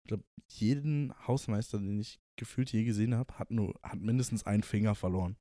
Ich 0.03 0.09
glaube, 0.09 0.23
jeden 0.49 1.13
Hausmeister, 1.27 1.77
den 1.77 1.99
ich 1.99 2.19
gefühlt 2.35 2.71
je 2.71 2.83
gesehen 2.83 3.15
habe, 3.15 3.37
hat 3.37 3.51
nur 3.51 3.79
hat 3.83 3.99
mindestens 3.99 4.45
einen 4.45 4.63
Finger 4.63 4.95
verloren. 4.95 5.37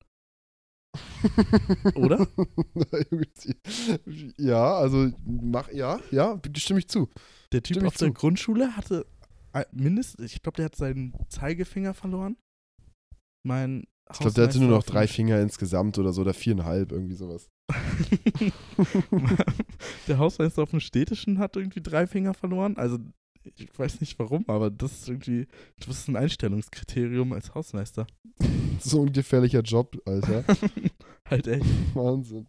Oder? 1.94 2.26
ja, 4.36 4.74
also 4.74 5.10
mach 5.24 5.70
ja, 5.70 6.00
ja, 6.10 6.40
stimme 6.56 6.80
ich 6.80 6.88
zu. 6.88 7.08
Der 7.52 7.62
Typ 7.62 7.78
auf 7.78 7.94
ich 7.94 7.98
der 7.98 8.08
zu. 8.08 8.14
Grundschule 8.14 8.76
hatte 8.76 9.06
mindestens, 9.72 10.32
ich 10.32 10.42
glaube, 10.42 10.56
der 10.56 10.66
hat 10.66 10.76
seinen 10.76 11.14
Zeigefinger 11.28 11.94
verloren. 11.94 12.36
Mein 13.46 13.84
Ich 14.12 14.18
glaube, 14.18 14.34
der 14.34 14.44
hatte 14.44 14.58
nur 14.58 14.68
noch 14.70 14.82
drei 14.82 15.06
Finger 15.06 15.40
insgesamt 15.40 15.98
oder 15.98 16.12
so, 16.12 16.22
oder 16.22 16.34
viereinhalb, 16.34 16.90
irgendwie 16.92 17.14
sowas. 17.14 17.48
der 20.08 20.18
Hausmeister 20.18 20.62
auf 20.62 20.70
dem 20.70 20.80
Städtischen 20.80 21.38
hat 21.38 21.56
irgendwie 21.56 21.80
drei 21.82 22.06
Finger 22.06 22.34
verloren. 22.34 22.76
Also, 22.76 22.98
ich 23.56 23.76
weiß 23.78 24.00
nicht 24.00 24.18
warum, 24.18 24.44
aber 24.48 24.70
das 24.70 24.92
ist 24.92 25.08
irgendwie, 25.08 25.46
das 25.78 25.88
ist 26.00 26.08
ein 26.08 26.16
Einstellungskriterium 26.16 27.32
als 27.32 27.54
Hausmeister. 27.54 28.06
So 28.82 29.02
ein 29.04 29.12
gefährlicher 29.12 29.60
Job, 29.60 30.00
Alter. 30.06 30.42
halt 31.28 31.46
echt. 31.46 31.66
Wahnsinn. 31.92 32.46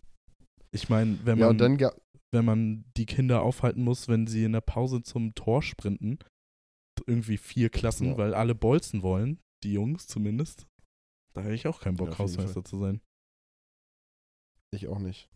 Ich 0.71 0.87
meine, 0.87 1.19
wenn 1.25 1.37
Ja, 1.39 1.51
man, 1.51 1.77
ga- 1.77 1.93
wenn 2.31 2.45
man 2.45 2.85
die 2.95 3.05
Kinder 3.05 3.41
aufhalten 3.41 3.83
muss, 3.83 4.07
wenn 4.07 4.27
sie 4.27 4.45
in 4.45 4.53
der 4.53 4.61
Pause 4.61 5.01
zum 5.03 5.35
Tor 5.35 5.61
sprinten, 5.61 6.19
irgendwie 7.05 7.35
vier 7.35 7.67
Klassen, 7.69 8.11
Ja. 8.11 8.17
weil 8.17 8.33
alle 8.33 8.55
bolzen 8.55 9.01
wollen, 9.03 9.39
die 9.65 9.73
Jungs 9.73 10.07
zumindest, 10.07 10.67
da 11.33 11.41
hätte 11.41 11.53
ich 11.55 11.67
auch 11.67 11.79
keinen 11.81 11.95
Ja, 11.97 12.05
Bock, 12.05 12.09
jeden 12.09 12.19
Hausmeister 12.19 12.63
zu 12.63 12.79
sein. 12.79 13.01
ich 14.73 14.87
auch 14.87 14.99
nicht. 14.99 15.29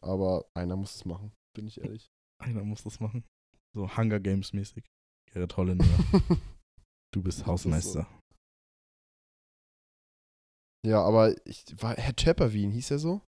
Aber 0.00 0.46
einer 0.54 0.76
muss 0.76 0.94
es 0.96 1.04
machen, 1.04 1.32
bin 1.54 1.66
ich 1.66 1.80
ehrlich. 1.80 2.10
Einer 2.42 2.64
muss 2.64 2.82
das 2.82 3.00
machen. 3.00 3.24
So 3.74 3.96
Hunger 3.96 4.20
Games 4.20 4.52
mäßig. 4.52 4.84
Gerrit 5.32 5.56
Holländer, 5.56 5.84
du 7.14 7.22
bist 7.22 7.38
ist 7.38 7.44
so. 7.44 7.50
Hausmeister. 7.52 8.06
ja, 10.86 11.02
aber 11.02 11.34
ich 11.46 11.64
war 11.82 11.96
Herr 11.96 12.12
Chapperwien, 12.14 12.70
hieß 12.70 12.90
er 12.92 12.98
so? 12.98 13.22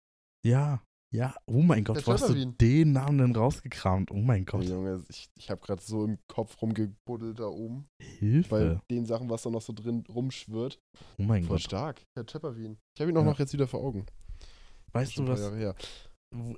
Ja, 0.44 0.82
ja. 1.14 1.34
Oh 1.46 1.62
mein 1.62 1.84
Gott, 1.84 2.06
wo 2.06 2.12
hast 2.12 2.28
du 2.28 2.34
den 2.46 2.92
Namen 2.92 3.18
denn 3.18 3.36
rausgekramt? 3.36 4.10
Oh 4.10 4.16
mein 4.16 4.44
Gott. 4.44 4.64
Junge, 4.64 5.02
ich, 5.08 5.28
ich 5.38 5.50
habe 5.50 5.60
gerade 5.60 5.80
so 5.82 6.04
im 6.04 6.18
Kopf 6.26 6.60
rumgebuddelt 6.60 7.38
da 7.38 7.46
oben. 7.46 7.86
Hilfe. 8.00 8.48
Bei 8.48 8.80
den 8.94 9.06
Sachen, 9.06 9.30
was 9.30 9.42
da 9.42 9.50
noch 9.50 9.62
so 9.62 9.72
drin 9.72 10.04
rumschwirrt. 10.08 10.78
oh 11.18 11.22
mein 11.22 11.44
Voll 11.44 11.56
Gott. 11.56 11.62
stark. 11.62 12.02
Herr 12.16 12.24
Chapperwien. 12.26 12.78
Ich 12.96 13.00
habe 13.00 13.10
ihn 13.10 13.16
auch 13.16 13.22
Ja. 13.22 13.30
noch 13.30 13.38
jetzt 13.38 13.52
wieder 13.52 13.66
vor 13.68 13.80
Augen. 13.80 14.06
Weißt 14.92 15.16
du 15.18 15.26
was? 15.28 15.40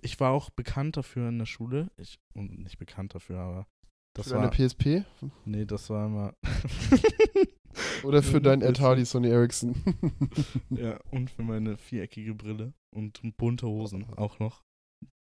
Ich 0.02 0.18
war 0.20 0.30
auch 0.32 0.48
bekannt 0.50 0.96
dafür 0.96 1.28
in 1.28 1.38
der 1.38 1.46
Schule. 1.46 1.90
Ich, 1.98 2.18
und 2.34 2.58
nicht 2.58 2.78
bekannt 2.78 3.14
dafür, 3.14 3.38
aber 3.40 3.66
das 4.14 4.28
für 4.28 4.36
war. 4.36 4.48
deine 4.50 4.68
PSP? 4.68 5.04
Nee, 5.44 5.66
das 5.66 5.90
war 5.90 6.06
immer. 6.06 6.32
Oder 8.04 8.22
für 8.22 8.40
deinen 8.40 8.60
das- 8.60 8.70
Atari 8.70 9.04
Sony 9.04 9.28
Ericsson? 9.28 9.74
ja, 10.70 10.98
und 11.10 11.30
für 11.30 11.42
meine 11.42 11.76
viereckige 11.76 12.34
Brille 12.34 12.72
und 12.94 13.20
bunte 13.36 13.66
Hosen 13.66 14.04
auch 14.16 14.38
noch. 14.38 14.62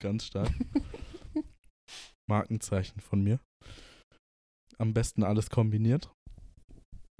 Ganz 0.03 0.25
stark. 0.27 0.53
Markenzeichen 2.29 3.01
von 3.01 3.23
mir. 3.23 3.41
Am 4.79 4.95
besten 4.95 5.23
alles 5.23 5.51
kombiniert. 5.51 6.13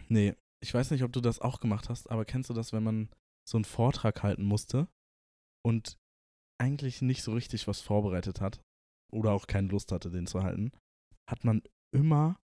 Nee, 0.09 0.35
ich 0.63 0.73
weiß 0.73 0.91
nicht, 0.91 1.03
ob 1.03 1.13
du 1.13 1.21
das 1.21 1.41
auch 1.41 1.61
gemacht 1.61 1.89
hast, 1.89 2.11
aber 2.11 2.25
kennst 2.25 2.51
du 2.51 2.55
das, 2.55 2.73
wenn 2.73 2.83
man 2.83 3.09
so 3.49 3.59
einen 3.59 3.65
Vortrag 3.65 4.23
halten 4.23 4.45
musste 4.45 4.89
und 5.65 5.97
eigentlich 6.61 7.03
nicht 7.03 7.23
so 7.23 7.33
richtig 7.35 7.67
was 7.69 7.81
vorbereitet 7.81 8.41
hat 8.41 8.61
oder 9.13 9.33
auch 9.33 9.47
keine 9.47 9.69
Lust 9.69 9.93
hatte, 9.93 10.11
den 10.11 10.27
zu 10.27 10.43
halten, 10.43 10.73
hat 11.31 11.45
man 11.45 11.63
immer 11.95 12.37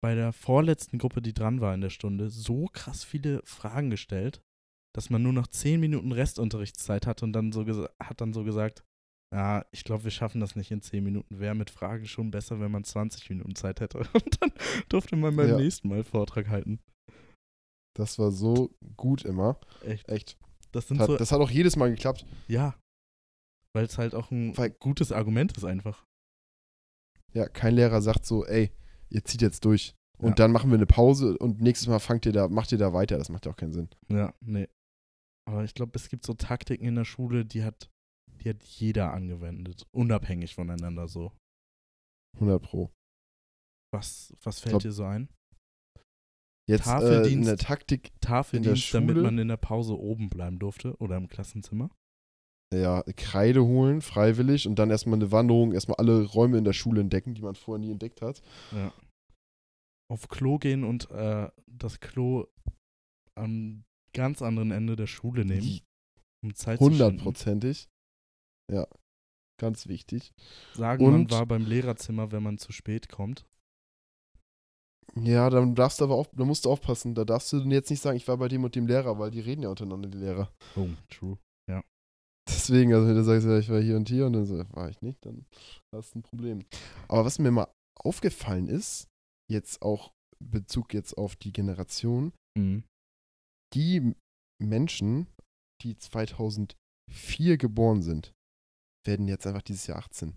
bei 0.00 0.14
der 0.14 0.32
vorletzten 0.32 0.98
Gruppe, 0.98 1.22
die 1.22 1.34
dran 1.34 1.60
war 1.60 1.74
in 1.74 1.80
der 1.80 1.90
Stunde, 1.90 2.30
so 2.30 2.66
krass 2.66 3.04
viele 3.04 3.42
Fragen 3.44 3.90
gestellt, 3.90 4.40
dass 4.94 5.10
man 5.10 5.22
nur 5.22 5.32
noch 5.32 5.46
10 5.48 5.80
Minuten 5.80 6.12
Restunterrichtszeit 6.12 7.06
hat 7.06 7.22
und 7.22 7.32
dann 7.32 7.52
so 7.52 7.64
hat 8.00 8.20
dann 8.20 8.32
so 8.32 8.44
gesagt, 8.44 8.84
ja, 9.34 9.66
ich 9.72 9.84
glaube, 9.84 10.04
wir 10.04 10.10
schaffen 10.10 10.40
das 10.40 10.56
nicht 10.56 10.70
in 10.70 10.80
10 10.80 11.04
Minuten. 11.04 11.38
Wäre 11.38 11.54
mit 11.54 11.68
Fragen 11.68 12.06
schon 12.06 12.30
besser, 12.30 12.60
wenn 12.60 12.70
man 12.70 12.84
20 12.84 13.28
Minuten 13.28 13.54
Zeit 13.56 13.80
hätte. 13.80 13.98
Und 14.14 14.40
dann 14.42 14.50
durfte 14.88 15.16
man 15.16 15.36
beim 15.36 15.50
Ja. 15.50 15.56
nächsten 15.58 15.88
Mal 15.88 16.02
Vortrag 16.02 16.48
halten. 16.48 16.80
Das 17.94 18.18
war 18.18 18.30
so 18.30 18.74
gut 18.96 19.26
immer. 19.26 19.60
Echt. 19.84 20.08
Echt. 20.08 20.38
Das 20.72 20.88
sind 20.88 20.98
Hat, 21.00 21.08
so, 21.08 21.16
das 21.18 21.30
hat 21.30 21.40
auch 21.40 21.50
jedes 21.50 21.76
Mal 21.76 21.90
geklappt. 21.90 22.24
ja. 22.46 22.74
Weil 23.74 23.84
es 23.84 23.98
halt 23.98 24.14
auch 24.14 24.30
ein 24.30 24.56
Weil- 24.56 24.70
gutes 24.70 25.12
Argument 25.12 25.54
ist 25.58 25.64
einfach. 25.64 26.06
Ja, 27.34 27.46
kein 27.48 27.74
Lehrer 27.74 28.00
sagt 28.00 28.24
so, 28.24 28.46
ey, 28.46 28.72
ihr 29.10 29.24
zieht 29.24 29.42
jetzt 29.42 29.64
durch. 29.64 29.94
Und 30.18 30.30
Ja. 30.30 30.34
dann 30.34 30.52
machen 30.52 30.70
wir 30.70 30.76
eine 30.76 30.86
Pause 30.86 31.38
und 31.38 31.60
nächstes 31.60 31.86
Mal 31.88 32.00
fangt 32.00 32.26
ihr 32.26 32.32
da, 32.32 32.48
macht 32.48 32.72
ihr 32.72 32.78
da 32.78 32.92
weiter. 32.92 33.18
Das 33.18 33.28
macht 33.28 33.46
ja 33.46 33.52
auch 33.52 33.56
keinen 33.56 33.72
Sinn. 33.72 33.88
Ja, 34.08 34.34
nee. 34.40 34.68
Aber 35.48 35.64
ich 35.64 35.74
glaube, 35.74 35.92
es 35.94 36.08
gibt 36.08 36.26
so 36.26 36.34
Taktiken 36.34 36.84
in 36.84 36.94
der 36.96 37.04
Schule, 37.04 37.44
die 37.44 37.62
hat, 37.64 37.88
die 38.42 38.48
hat 38.50 38.62
jeder 38.64 39.12
angewendet. 39.14 39.86
Unabhängig 39.92 40.54
voneinander 40.54 41.06
so. 41.08 41.32
100 42.36 42.60
Pro. 42.62 42.92
Was, 43.94 44.34
was 44.42 44.60
fällt 44.60 44.72
Glaub- 44.72 44.82
dir 44.82 44.92
so 44.92 45.04
ein? 45.04 45.28
Jetzt 46.68 46.86
äh, 46.86 46.90
in 46.90 46.98
Tafeldienst. 47.00 47.48
der 47.48 47.56
Taktik, 47.56 48.12
Tafeldienst, 48.20 48.92
damit 48.92 49.10
Schule? 49.16 49.22
man 49.22 49.38
in 49.38 49.48
der 49.48 49.56
Pause 49.56 49.96
oben 49.98 50.28
bleiben 50.28 50.58
durfte 50.58 50.94
oder 50.98 51.16
im 51.16 51.28
Klassenzimmer. 51.28 51.90
Ja, 52.74 53.02
Kreide 53.16 53.64
holen, 53.64 54.02
freiwillig 54.02 54.66
und 54.66 54.78
dann 54.78 54.90
erstmal 54.90 55.18
eine 55.18 55.32
Wanderung, 55.32 55.72
erstmal 55.72 55.96
alle 55.96 56.24
Räume 56.24 56.58
in 56.58 56.64
der 56.64 56.74
Schule 56.74 57.00
entdecken, 57.00 57.34
die 57.34 57.42
man 57.42 57.54
vorher 57.54 57.84
nie 57.84 57.90
entdeckt 57.92 58.20
hat. 58.22 58.42
Ja. 58.72 58.92
Auf 60.10 60.28
Klo 60.28 60.58
gehen 60.58 60.84
und 60.84 61.10
äh, 61.10 61.50
das 61.66 62.00
Klo 62.00 62.46
am 63.34 63.84
ganz 64.14 64.42
anderen 64.42 64.70
Ende 64.70 64.96
der 64.96 65.06
Schule 65.06 65.44
nehmen, 65.44 65.80
um 66.42 66.54
Zeit 66.54 66.80
hundertprozentig. 66.80 67.88
Ja, 68.72 68.86
ganz 69.60 69.86
wichtig. 69.86 70.32
Sagen, 70.74 71.04
man 71.04 71.14
Und- 71.14 71.30
war 71.30 71.46
beim 71.46 71.64
Lehrerzimmer, 71.66 72.32
wenn 72.32 72.42
man 72.42 72.58
zu 72.58 72.72
spät 72.72 73.08
kommt. 73.08 73.46
Ja, 75.14 75.48
dann 75.48 75.74
darfst 75.74 76.00
du 76.00 76.04
aber 76.04 76.14
auch, 76.16 76.26
da 76.36 76.44
musst 76.44 76.66
du 76.66 76.70
aufpassen. 76.70 77.14
Da 77.14 77.24
darfst 77.24 77.50
du 77.52 77.58
jetzt 77.70 77.88
nicht 77.90 78.02
sagen, 78.02 78.16
ich 78.18 78.28
war 78.28 78.36
bei 78.36 78.48
dem 78.48 78.62
und 78.64 78.74
dem 78.74 78.86
Lehrer, 78.86 79.18
weil 79.18 79.30
die 79.30 79.40
reden 79.40 79.62
ja 79.62 79.70
untereinander, 79.70 80.08
die 80.08 80.18
Lehrer. 80.18 80.52
Oh, 80.76 80.88
true. 81.08 81.38
Deswegen, 82.48 82.92
also 82.94 83.06
wenn 83.06 83.14
du 83.14 83.24
sagst, 83.24 83.46
ja, 83.46 83.58
ich 83.58 83.68
war 83.68 83.80
hier 83.80 83.96
und 83.96 84.08
hier 84.08 84.26
und 84.26 84.32
dann 84.32 84.46
so, 84.46 84.58
war 84.74 84.88
ich 84.88 85.00
nicht, 85.02 85.24
dann 85.24 85.46
hast 85.94 86.14
du 86.14 86.18
ein 86.18 86.22
Problem. 86.22 86.64
Aber 87.08 87.24
was 87.24 87.38
mir 87.38 87.50
mal 87.50 87.68
aufgefallen 87.98 88.68
ist, 88.68 89.06
jetzt 89.50 89.82
auch 89.82 90.12
Bezug 90.42 90.94
jetzt 90.94 91.16
auf 91.18 91.36
die 91.36 91.52
Generation, 91.52 92.32
Mhm. 92.56 92.84
die 93.74 94.14
Menschen, 94.62 95.26
die 95.82 95.96
2004 95.96 97.56
geboren 97.58 98.02
sind, 98.02 98.32
werden 99.06 99.28
jetzt 99.28 99.46
einfach 99.46 99.62
dieses 99.62 99.86
Jahr 99.86 99.98
18. 99.98 100.36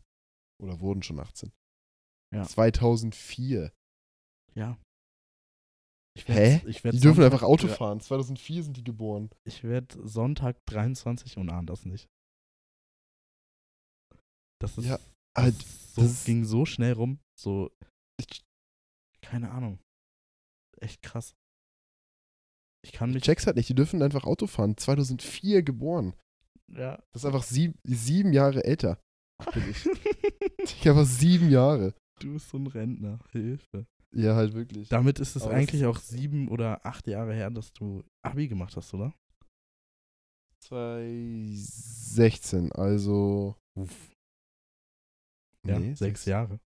Oder 0.62 0.80
wurden 0.80 1.02
schon 1.04 1.20
18. 1.20 1.52
Ja. 2.34 2.44
2004. 2.44 3.72
Ja. 4.56 4.78
Ich 6.14 6.28
Hä? 6.28 6.62
Ich 6.68 6.82
Die 6.82 6.90
dürfen 6.92 7.02
Sonntag 7.22 7.26
einfach 7.26 7.44
Auto 7.44 7.68
fahren. 7.70 8.02
2004 8.02 8.64
sind 8.64 8.78
die 8.78 8.84
geboren. 8.84 9.30
Ich 9.46 9.64
werde 9.64 10.06
Sonntag 10.08 10.58
23 10.66 11.38
und 11.38 11.50
ahne 11.50 11.68
das 11.68 11.86
nicht. 11.86 12.10
Das 14.60 14.78
ist. 14.78 14.86
Ja, 14.86 14.98
das 15.36 15.44
halt, 15.44 15.56
ist 15.56 15.96
so, 15.96 16.02
das 16.02 16.26
ging 16.26 16.44
so 16.46 16.66
schnell 16.66 16.94
rum. 16.94 17.20
So. 17.40 17.72
Ich- 18.20 18.44
Keine 19.22 19.52
Ahnung. 19.52 19.80
Echt 20.80 21.02
krass. 21.02 21.34
Ich 22.84 22.92
kann 22.92 23.10
Ich 23.10 23.16
mich. 23.16 23.24
check's 23.24 23.46
halt 23.46 23.56
nicht. 23.56 23.70
Die 23.70 23.76
dürfen 23.76 24.02
einfach 24.02 24.26
Auto 24.26 24.48
fahren. 24.48 24.76
2004 24.78 25.64
geboren. 25.64 26.14
Ja. 26.68 26.98
Das 27.14 27.22
ist 27.22 27.26
einfach 27.26 27.44
sieb, 27.44 27.78
sieben 27.84 28.34
Jahre 28.34 28.64
älter. 28.64 29.00
Bin 29.54 29.70
ich. 29.70 29.86
Ich 30.64 30.88
einfach 30.88 31.06
sieben 31.08 31.50
Jahre. 31.50 31.96
du 32.20 32.34
bist 32.34 32.50
so 32.50 32.58
ein 32.58 32.68
Rentner. 32.68 33.20
Hilfe. 33.32 33.88
Ja, 34.14 34.36
halt 34.36 34.54
wirklich. 34.54 34.90
Damit 34.90 35.20
ist 35.20 35.36
es 35.36 35.44
Aber 35.44 35.54
eigentlich 35.54 35.82
ist- 35.82 35.88
auch 35.88 35.98
sieben 35.98 36.48
oder 36.50 36.86
acht 36.86 37.08
Jahre 37.08 37.34
her, 37.34 37.50
dass 37.50 37.72
du 37.74 38.04
Abi 38.26 38.48
gemacht 38.48 38.76
hast, 38.76 38.94
oder? 38.94 39.14
2016, 40.60 42.72
also. 42.74 43.56
Uff. 43.78 44.12
Ja, 45.66 45.80
Nee, 45.80 45.94
sechs 45.96 46.26
Jahre. 46.26 46.60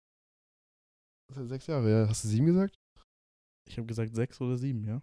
Das 1.29 1.37
ist 1.39 1.43
ja 1.43 1.49
Sechs 1.49 1.67
Jahre, 1.67 1.91
ja. 1.91 2.09
Hast 2.09 2.25
du 2.25 2.29
sieben 2.29 2.47
gesagt? 2.47 2.75
Ich 3.69 3.77
habe 3.79 3.87
gesagt 3.87 4.15
sechs 4.15 4.41
oder 4.41 4.57
sieben, 4.57 4.85
ja? 4.87 5.03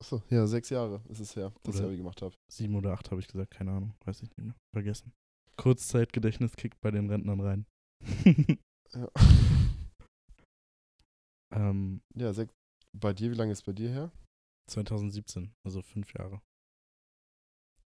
Achso, 0.00 0.22
ja, 0.30 0.46
sechs 0.46 0.70
Jahre 0.70 1.02
ist 1.08 1.20
es 1.20 1.36
her, 1.36 1.52
dass 1.62 1.74
ich 1.74 1.80
Oder- 1.80 1.88
Abi 1.88 1.96
gemacht 1.98 2.22
habe. 2.22 2.34
Sieben 2.50 2.74
oder 2.76 2.92
acht 2.92 3.10
habe 3.10 3.20
ich 3.20 3.28
gesagt, 3.28 3.50
keine 3.52 3.72
Ahnung. 3.72 3.94
Weiß 4.04 4.22
ich 4.22 4.28
nicht 4.30 4.38
mehr. 4.38 4.54
Vergessen. 4.74 5.12
Kurzzeitgedächtnis 5.56 6.56
kickt 6.56 6.80
bei 6.80 6.90
den 6.90 7.10
Rentnern 7.10 7.40
rein. 7.40 7.66
Ja. 8.94 9.08
ähm, 11.52 12.02
ja, 12.14 12.32
sech, 12.32 12.48
bei 12.92 13.12
dir, 13.12 13.30
wie 13.30 13.36
lange 13.36 13.52
ist 13.52 13.62
bei 13.64 13.72
dir 13.72 13.90
her? 13.90 14.12
2017, 14.68 15.54
also 15.64 15.82
fünf 15.82 16.12
Jahre. 16.14 16.40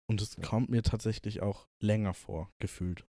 Und 0.09 0.21
es 0.23 0.37
Ja. 0.37 0.43
kommt 0.43 0.71
mir 0.71 0.83
tatsächlich 0.83 1.41
auch 1.43 1.69
länger 1.81 2.15
vor, 2.15 2.53
gefühlt. 2.59 3.07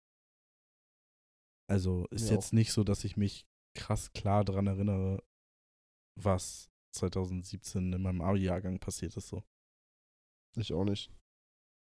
Also 1.69 2.07
ist 2.11 2.23
Mir 2.29 2.35
jetzt 2.35 2.53
nicht 2.53 2.71
so, 2.71 2.83
dass 2.83 3.03
ich 3.03 3.17
mich 3.17 3.45
krass 3.75 4.11
klar 4.13 4.45
daran 4.45 4.67
erinnere, 4.67 5.21
was 6.15 6.69
2017 6.95 7.93
in 7.93 8.01
meinem 8.01 8.21
Abi-Jahrgang 8.21 8.79
passiert 8.79 9.15
ist. 9.17 9.27
So. 9.27 9.43
Ich 10.55 10.73
auch 10.73 10.85
nicht. 10.85 11.11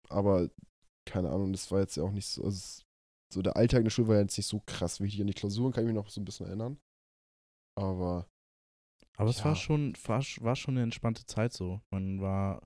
Aber, 0.09 0.49
keine 1.05 1.29
Ahnung, 1.31 1.53
das 1.53 1.71
war 1.71 1.79
jetzt 1.79 1.95
ja 1.95 2.03
auch 2.03 2.11
nicht 2.11 2.27
so. 2.27 2.43
Also, 2.43 2.83
so 3.33 3.41
der 3.41 3.55
Alltag 3.55 3.79
in 3.79 3.83
der 3.85 3.91
Schule 3.91 4.07
war 4.09 4.15
ja 4.15 4.21
jetzt 4.21 4.37
nicht 4.37 4.47
so 4.47 4.59
krass 4.65 4.99
wichtig. 4.99 5.21
An 5.21 5.27
die 5.27 5.33
Klausuren 5.33 5.71
kann 5.71 5.83
ich 5.83 5.87
mich 5.87 5.95
noch 5.95 6.09
so 6.09 6.19
ein 6.21 6.25
bisschen 6.25 6.47
erinnern. 6.47 6.79
Aber, 7.77 8.29
Aber 9.19 9.29
es 9.29 9.39
Ja. 9.39 9.45
war 9.45 9.55
schon, 9.55 9.93
war, 10.05 10.21
war 10.39 10.55
schon 10.55 10.75
eine 10.75 10.83
entspannte 10.83 11.25
Zeit 11.25 11.53
so. 11.53 11.81
Man 11.91 12.21
war 12.21 12.65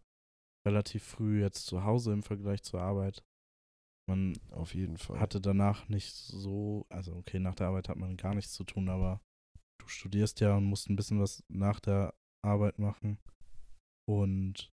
relativ 0.68 1.04
früh 1.04 1.42
jetzt 1.42 1.66
zu 1.66 1.84
Hause 1.84 2.14
im 2.14 2.24
Vergleich 2.24 2.62
zur 2.64 2.82
Arbeit. 2.82 3.24
Man 4.08 4.38
auf 4.52 4.76
jeden 4.76 4.98
Fall. 4.98 5.20
hatte 5.20 5.40
danach 5.42 5.88
nicht 5.90 6.14
so, 6.14 6.86
also 6.90 7.16
okay, 7.16 7.40
nach 7.40 7.56
der 7.56 7.68
Arbeit 7.68 7.90
hat 7.90 7.98
man 7.98 8.18
gar 8.18 8.36
nichts 8.36 8.54
zu 8.54 8.64
tun, 8.66 8.90
aber 8.90 9.22
du 9.82 9.88
studierst 9.88 10.42
ja 10.42 10.56
und 10.58 10.66
musst 10.66 10.90
ein 10.90 10.96
bisschen 10.96 11.20
was 11.20 11.44
nach 11.48 11.80
der 11.80 12.14
Arbeit 12.46 12.80
machen. 12.80 13.18
Und 14.08 14.70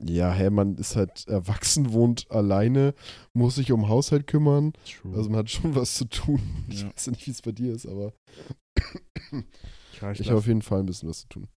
ja, 0.00 0.32
hä, 0.32 0.50
man 0.50 0.76
ist 0.76 0.96
halt 0.96 1.26
erwachsen, 1.28 1.92
wohnt 1.92 2.30
alleine, 2.30 2.94
muss 3.32 3.54
sich 3.54 3.72
um 3.72 3.88
Haushalt 3.88 4.26
kümmern. 4.26 4.72
true. 4.84 5.16
Also 5.16 5.30
man 5.30 5.38
hat 5.40 5.50
schon 5.50 5.74
was 5.74 5.94
zu 5.94 6.04
tun. 6.04 6.40
Ich 6.68 6.82
Ja. 6.82 6.88
weiß 6.92 7.06
ja 7.06 7.12
nicht, 7.12 7.26
wie 7.26 7.30
es 7.30 7.42
bei 7.42 7.52
dir 7.52 7.72
ist, 7.72 7.86
aber 7.86 8.12
Klar, 10.04 10.20
ich, 10.20 10.28
habe 10.28 10.38
auf 10.38 10.46
jeden 10.46 10.62
Fall 10.62 10.80
ein 10.80 10.86
bisschen 10.86 11.08
was 11.08 11.20
zu 11.20 11.28
tun. 11.28 11.48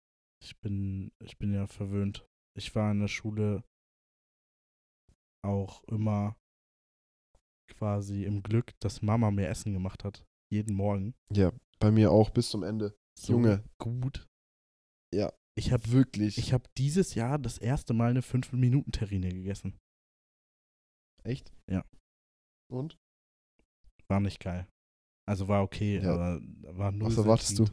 ich 0.41 0.57
bin, 0.61 1.11
ich 1.19 1.37
bin 1.37 1.53
ja 1.53 1.67
verwöhnt. 1.67 2.25
Ich 2.57 2.73
war 2.75 2.91
in 2.91 3.01
der 3.01 3.09
Schule 3.09 3.63
auch 5.45 5.83
immer 5.85 6.37
quasi 7.69 8.23
im 8.23 8.43
Glück, 8.43 8.73
dass 8.79 9.01
Mama 9.01 9.31
mir 9.31 9.49
Essen 9.49 9.73
gemacht 9.73 10.05
hat. 10.05 10.25
Jeden 10.49 10.75
Morgen. 10.75 11.13
Ja, 11.29 11.51
bei 11.79 11.91
mir 11.91 12.11
auch 12.11 12.29
bis 12.29 12.49
zum 12.49 12.63
Ende. 12.63 12.97
So 13.19 13.33
Junge. 13.33 13.63
Gut. 13.79 14.25
Ja. 15.13 15.33
Ich 15.57 15.73
habe 15.73 15.91
Wirklich. 15.91 16.37
ich 16.37 16.53
hab 16.53 16.73
dieses 16.75 17.15
Jahr 17.15 17.39
das 17.39 17.57
erste 17.57 17.93
Mal 17.93 18.11
eine 18.11 18.21
5-Minuten-Terrine 18.21 19.29
gegessen. 19.29 19.77
Echt? 21.23 21.51
Ja. 21.69 21.83
Und? 22.71 22.97
War 24.07 24.21
nicht 24.21 24.39
geil. 24.39 24.69
Also 25.27 25.49
war 25.49 25.63
okay, 25.63 25.99
Ja. 25.99 26.13
aber 26.13 26.41
war 26.77 26.93
nur. 26.93 27.09
Was 27.09 27.17
erwartest 27.17 27.59
du? 27.59 27.65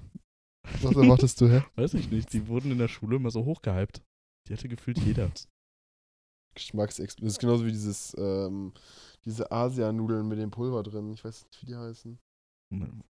Was 0.83 0.94
erwartest 0.96 1.40
du, 1.40 1.48
hä? 1.48 1.62
Weiß 1.77 1.94
ich 1.94 2.11
nicht. 2.11 2.33
Die 2.33 2.46
wurden 2.48 2.70
in 2.72 2.79
der 2.79 2.88
Schule 2.88 3.16
immer 3.16 3.31
so 3.31 3.44
hochgehypt. 3.44 4.03
Die 4.48 4.53
hatte 4.53 4.68
gefühlt 4.68 4.98
jeder. 4.98 5.31
Geschmacksexplosion. 6.55 7.27
Das 7.27 7.35
ist 7.35 7.40
genauso 7.40 7.66
wie 7.66 7.72
dieses, 7.72 8.14
ähm, 8.18 8.72
diese 9.24 9.50
Asianudeln 9.50 10.29
mit 10.29 10.38
dem 10.38 10.50
Pulver 10.50 10.83
drin. 10.83 11.12
Ich 11.12 11.24
weiß 11.24 11.44
nicht, 11.44 11.62
wie 11.62 11.66
die 11.66 11.77
heißen. 11.77 12.18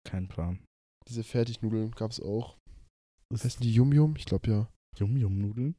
Kein 0.04 0.28
Plan. 0.28 0.64
Diese 1.08 1.22
Fertignudeln 1.24 1.90
gab 1.92 2.10
es 2.10 2.20
auch. 2.20 2.56
Das 3.30 3.44
Heißen 3.44 3.62
die 3.62 3.72
Yum 3.72 3.92
Yum? 3.92 4.14
Ich 4.16 4.24
glaube 4.26 4.50
ja. 4.50 4.68
Yum-Yum-Nudeln? 4.98 5.74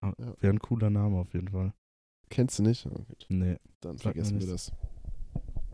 Ah, 0.00 0.12
Ja. 0.18 0.34
Wäre 0.40 0.52
ein 0.52 0.60
cooler 0.60 0.90
Name 0.90 1.18
auf 1.18 1.32
jeden 1.34 1.48
Fall. 1.48 1.72
Kennst 2.30 2.58
du 2.58 2.62
nicht? 2.62 2.84
Gut, 2.84 3.26
Nee. 3.28 3.56
dann 3.80 3.98
vergessen 3.98 4.38
wir 4.38 4.46
das. 4.46 4.70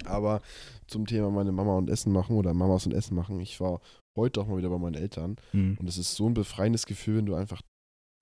Aber 0.04 0.42
zum 0.87 1.07
Thema 1.07 1.30
meine 1.30 1.52
Mama 1.52 1.76
und 1.76 1.88
Essen 1.88 2.12
machen 2.12 2.37
oder 2.37 2.54
Mamas 2.54 2.87
und 2.87 2.92
Essen 2.92 3.14
machen. 3.14 3.40
Ich 3.40 3.61
war 3.61 3.80
heute 4.16 4.40
auch 4.40 4.46
mal 4.46 4.59
wieder 4.59 4.70
bei 4.70 4.78
meinen 4.78 4.94
Eltern. 4.94 5.37
Hm. 5.52 5.76
Und 5.78 5.88
es 5.88 5.98
ist 5.98 6.14
so 6.14 6.28
ein 6.28 6.35
befreiendes 6.35 6.87
Gefühl, 6.87 7.18
wenn 7.18 7.26
du 7.26 7.35
einfach 7.35 7.62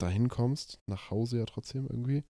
dahin 0.01 0.29
kommst, 0.29 0.79
nach 0.89 1.11
Hause 1.11 1.39
ja 1.39 1.45
trotzdem 1.45 1.87
irgendwie. 1.87 2.23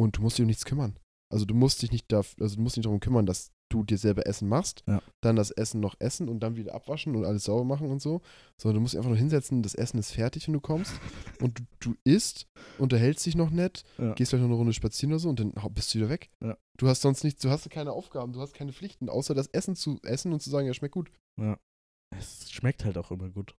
Und 0.00 0.16
du 0.16 0.22
musst 0.22 0.38
dich 0.38 0.42
um 0.42 0.48
nichts 0.48 0.64
kümmern. 0.64 0.98
Also 1.32 1.44
du 1.44 1.54
musst 1.54 1.82
dich 1.82 1.90
nicht 1.90 2.10
dafür, 2.12 2.44
also 2.44 2.56
du 2.56 2.62
musst 2.62 2.76
dich 2.76 2.84
darum 2.84 3.00
kümmern, 3.00 3.26
dass 3.26 3.50
du 3.70 3.82
dir 3.82 3.98
selber 3.98 4.26
Essen 4.26 4.48
machst, 4.48 4.84
Ja. 4.86 5.02
dann 5.22 5.36
das 5.36 5.50
Essen 5.50 5.80
noch 5.80 5.96
essen 5.98 6.28
und 6.28 6.40
dann 6.40 6.56
wieder 6.56 6.74
abwaschen 6.74 7.16
und 7.16 7.24
alles 7.24 7.44
sauber 7.44 7.64
machen 7.64 7.90
und 7.90 8.00
so. 8.00 8.20
Sondern 8.60 8.76
du 8.76 8.80
musst 8.82 8.94
einfach 8.96 9.08
nur 9.08 9.18
hinsetzen, 9.18 9.62
das 9.62 9.74
Essen 9.74 9.98
ist 9.98 10.12
fertig, 10.12 10.46
wenn 10.46 10.54
du 10.54 10.60
kommst. 10.60 10.92
und 11.42 11.58
du, 11.58 11.62
du 11.80 11.94
isst, 12.04 12.46
unterhältst 12.78 13.26
dich 13.26 13.34
noch 13.36 13.50
nett, 13.50 13.82
Ja. 13.98 14.12
gehst 14.14 14.30
vielleicht 14.30 14.42
noch 14.42 14.48
eine 14.50 14.56
Runde 14.58 14.72
spazieren 14.72 15.12
oder 15.12 15.18
so 15.20 15.28
und 15.28 15.40
dann 15.40 15.52
bist 15.72 15.92
du 15.94 15.98
wieder 15.98 16.08
weg. 16.08 16.30
Ja. 16.42 16.56
Du 16.78 16.88
hast 16.88 17.02
sonst 17.02 17.24
nichts, 17.24 17.40
du 17.42 17.50
hast 17.50 17.68
keine 17.70 17.92
Aufgaben, 17.92 18.32
du 18.32 18.40
hast 18.40 18.54
keine 18.54 18.72
Pflichten, 18.72 19.08
außer 19.08 19.34
das 19.34 19.46
Essen 19.48 19.74
zu 19.76 19.98
essen 20.02 20.32
und 20.32 20.40
zu 20.40 20.50
sagen, 20.50 20.66
ja, 20.66 20.74
schmeckt 20.74 20.94
gut. 20.94 21.10
Es 22.16 22.50
schmeckt 22.52 22.84
halt 22.84 22.96
auch 22.98 23.10
immer 23.10 23.28
gut. 23.30 23.56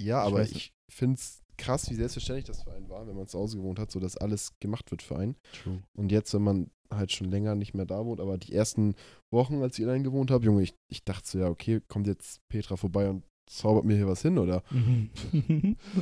Ja, 0.00 0.22
Ich 0.26 0.32
aber 0.32 0.42
ich 0.42 0.72
finde 0.90 1.16
es 1.16 1.41
krass, 1.58 1.90
wie 1.90 1.94
selbstverständlich 1.94 2.46
das 2.46 2.62
für 2.62 2.72
einen 2.72 2.88
war, 2.88 3.06
wenn 3.06 3.16
man 3.16 3.26
zu 3.26 3.38
Hause 3.38 3.56
gewohnt 3.58 3.78
hat, 3.78 3.90
so 3.90 4.00
dass 4.00 4.16
alles 4.16 4.58
gemacht 4.60 4.90
wird 4.90 5.02
für 5.02 5.16
einen. 5.16 5.36
True. 5.62 5.82
Und 5.94 6.12
jetzt, 6.12 6.32
wenn 6.34 6.42
man 6.42 6.70
halt 6.90 7.12
schon 7.12 7.30
länger 7.30 7.54
nicht 7.54 7.74
mehr 7.74 7.86
da 7.86 8.04
wohnt, 8.04 8.20
aber 8.20 8.38
die 8.38 8.52
ersten 8.52 8.94
Wochen, 9.30 9.62
als 9.62 9.78
ich 9.78 9.84
allein 9.84 10.04
gewohnt 10.04 10.30
habe, 10.30 10.44
Junge, 10.44 10.62
ich, 10.62 10.74
ich 10.88 11.04
dachte 11.04 11.28
so, 11.28 11.38
ja, 11.38 11.48
okay, 11.48 11.80
kommt 11.88 12.06
jetzt 12.06 12.40
Petra 12.48 12.76
vorbei 12.76 13.08
und 13.08 13.24
zaubert 13.46 13.84
mir 13.84 13.96
hier 13.96 14.06
was 14.06 14.22
hin, 14.22 14.38
oder? 14.38 14.62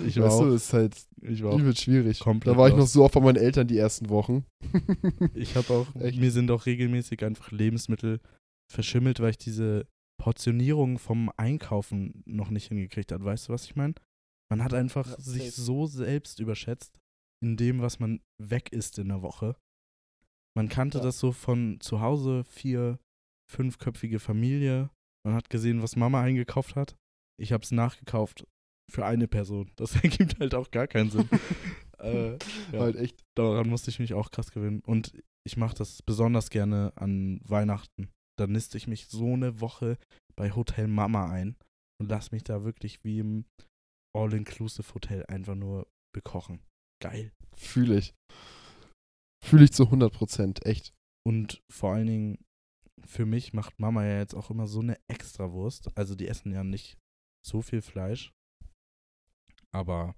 ich 0.06 0.16
war 0.16 0.26
weißt 0.26 0.36
auch, 0.36 0.42
du, 0.42 0.54
ist 0.54 0.72
halt 0.72 0.96
ich 1.22 1.42
war 1.42 1.58
übel 1.58 1.76
schwierig. 1.76 2.20
komplett 2.20 2.54
Da 2.54 2.58
war 2.58 2.68
ich 2.68 2.76
noch 2.76 2.86
so 2.86 3.04
oft 3.04 3.14
bei 3.14 3.20
meinen 3.20 3.36
Eltern 3.36 3.66
die 3.66 3.78
ersten 3.78 4.08
Wochen. 4.08 4.44
Ich 5.34 5.56
habe 5.56 5.72
auch, 5.72 5.94
Echt? 5.96 6.18
mir 6.18 6.30
sind 6.30 6.50
auch 6.50 6.66
regelmäßig 6.66 7.24
einfach 7.24 7.50
Lebensmittel 7.50 8.20
verschimmelt, 8.70 9.20
weil 9.20 9.30
ich 9.30 9.38
diese 9.38 9.86
Portionierung 10.20 10.98
vom 10.98 11.30
Einkaufen 11.36 12.22
noch 12.26 12.50
nicht 12.50 12.68
hingekriegt 12.68 13.10
habe. 13.12 13.24
Weißt 13.24 13.48
du, 13.48 13.52
was 13.52 13.64
ich 13.64 13.76
meine? 13.76 13.94
Man 14.50 14.62
hat 14.64 14.74
einfach 14.74 15.06
Ja, 15.06 15.20
sich 15.20 15.52
so 15.52 15.86
selbst 15.86 16.40
überschätzt 16.40 16.98
in 17.42 17.56
dem, 17.56 17.80
was 17.80 17.98
man 18.00 18.20
weg 18.38 18.72
isst 18.72 18.98
in 18.98 19.08
der 19.08 19.22
Woche. 19.22 19.56
Man 20.56 20.68
kannte 20.68 20.98
Ja. 20.98 21.04
das 21.04 21.18
so 21.18 21.32
von 21.32 21.80
zu 21.80 22.00
Hause, 22.00 22.44
vier, 22.44 22.98
fünfköpfige 23.50 24.18
Familie. 24.18 24.90
Man 25.24 25.34
hat 25.34 25.50
gesehen, 25.50 25.82
was 25.82 25.96
Mama 25.96 26.20
eingekauft 26.20 26.74
hat. 26.76 26.96
Ich 27.38 27.52
habe 27.52 27.62
es 27.62 27.70
nachgekauft 27.70 28.46
für 28.90 29.06
eine 29.06 29.28
Person. 29.28 29.70
Das 29.76 29.94
ergibt 30.02 30.40
halt 30.40 30.54
auch 30.54 30.70
gar 30.70 30.86
keinen 30.88 31.10
Sinn. 31.10 31.28
äh, 31.98 32.32
ja 32.72 32.80
Halt 32.80 32.96
echt. 32.96 33.22
daran 33.36 33.68
musste 33.68 33.90
ich 33.90 34.00
mich 34.00 34.14
auch 34.14 34.30
krass 34.30 34.50
gewöhnen. 34.50 34.80
Und 34.80 35.12
ich 35.46 35.56
mache 35.56 35.76
das 35.76 36.02
besonders 36.02 36.50
gerne 36.50 36.92
an 36.96 37.40
Weihnachten. 37.44 38.10
Da 38.38 38.46
niste 38.46 38.76
ich 38.78 38.86
mich 38.88 39.06
so 39.06 39.34
eine 39.34 39.60
Woche 39.60 39.96
bei 40.36 40.50
Hotel 40.54 40.88
Mama 40.88 41.30
ein 41.30 41.56
und 42.00 42.08
lass 42.08 42.32
mich 42.32 42.42
da 42.42 42.64
wirklich 42.64 43.04
wie 43.04 43.20
im 43.20 43.44
All-Inclusive-Hotel 44.16 45.26
einfach 45.26 45.54
nur 45.54 45.86
bekochen. 46.12 46.60
Geil. 47.02 47.32
Fühle 47.54 47.98
ich. 47.98 48.14
Fühle 49.42 49.64
ich 49.64 49.72
zu 49.72 49.84
100 49.84 50.12
Prozent, 50.12 50.66
echt. 50.66 50.92
Und 51.26 51.62
vor 51.70 51.94
allen 51.94 52.06
Dingen, 52.06 52.44
für 53.04 53.26
mich 53.26 53.52
macht 53.52 53.78
Mama 53.78 54.04
ja 54.04 54.18
jetzt 54.18 54.34
auch 54.34 54.50
immer 54.50 54.66
so 54.66 54.80
eine 54.80 54.98
Extrawurst. 55.08 55.96
Also 55.96 56.14
die 56.14 56.28
essen 56.28 56.52
ja 56.52 56.64
nicht 56.64 56.98
so 57.46 57.62
viel 57.62 57.82
Fleisch. 57.82 58.32
Aber 59.72 60.14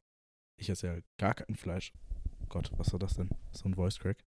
ich 0.59 0.71
esse 0.71 0.87
ja 0.87 0.99
gar 1.19 1.35
kein 1.35 1.57
Fleisch. 1.57 1.93
Gott, 2.49 2.71
was 2.77 2.93
war 2.93 2.99
das 2.99 3.15
denn? 3.15 3.31
So 3.53 3.69
ein 3.69 3.75
Voice 3.75 3.99
Crack. 3.99 4.23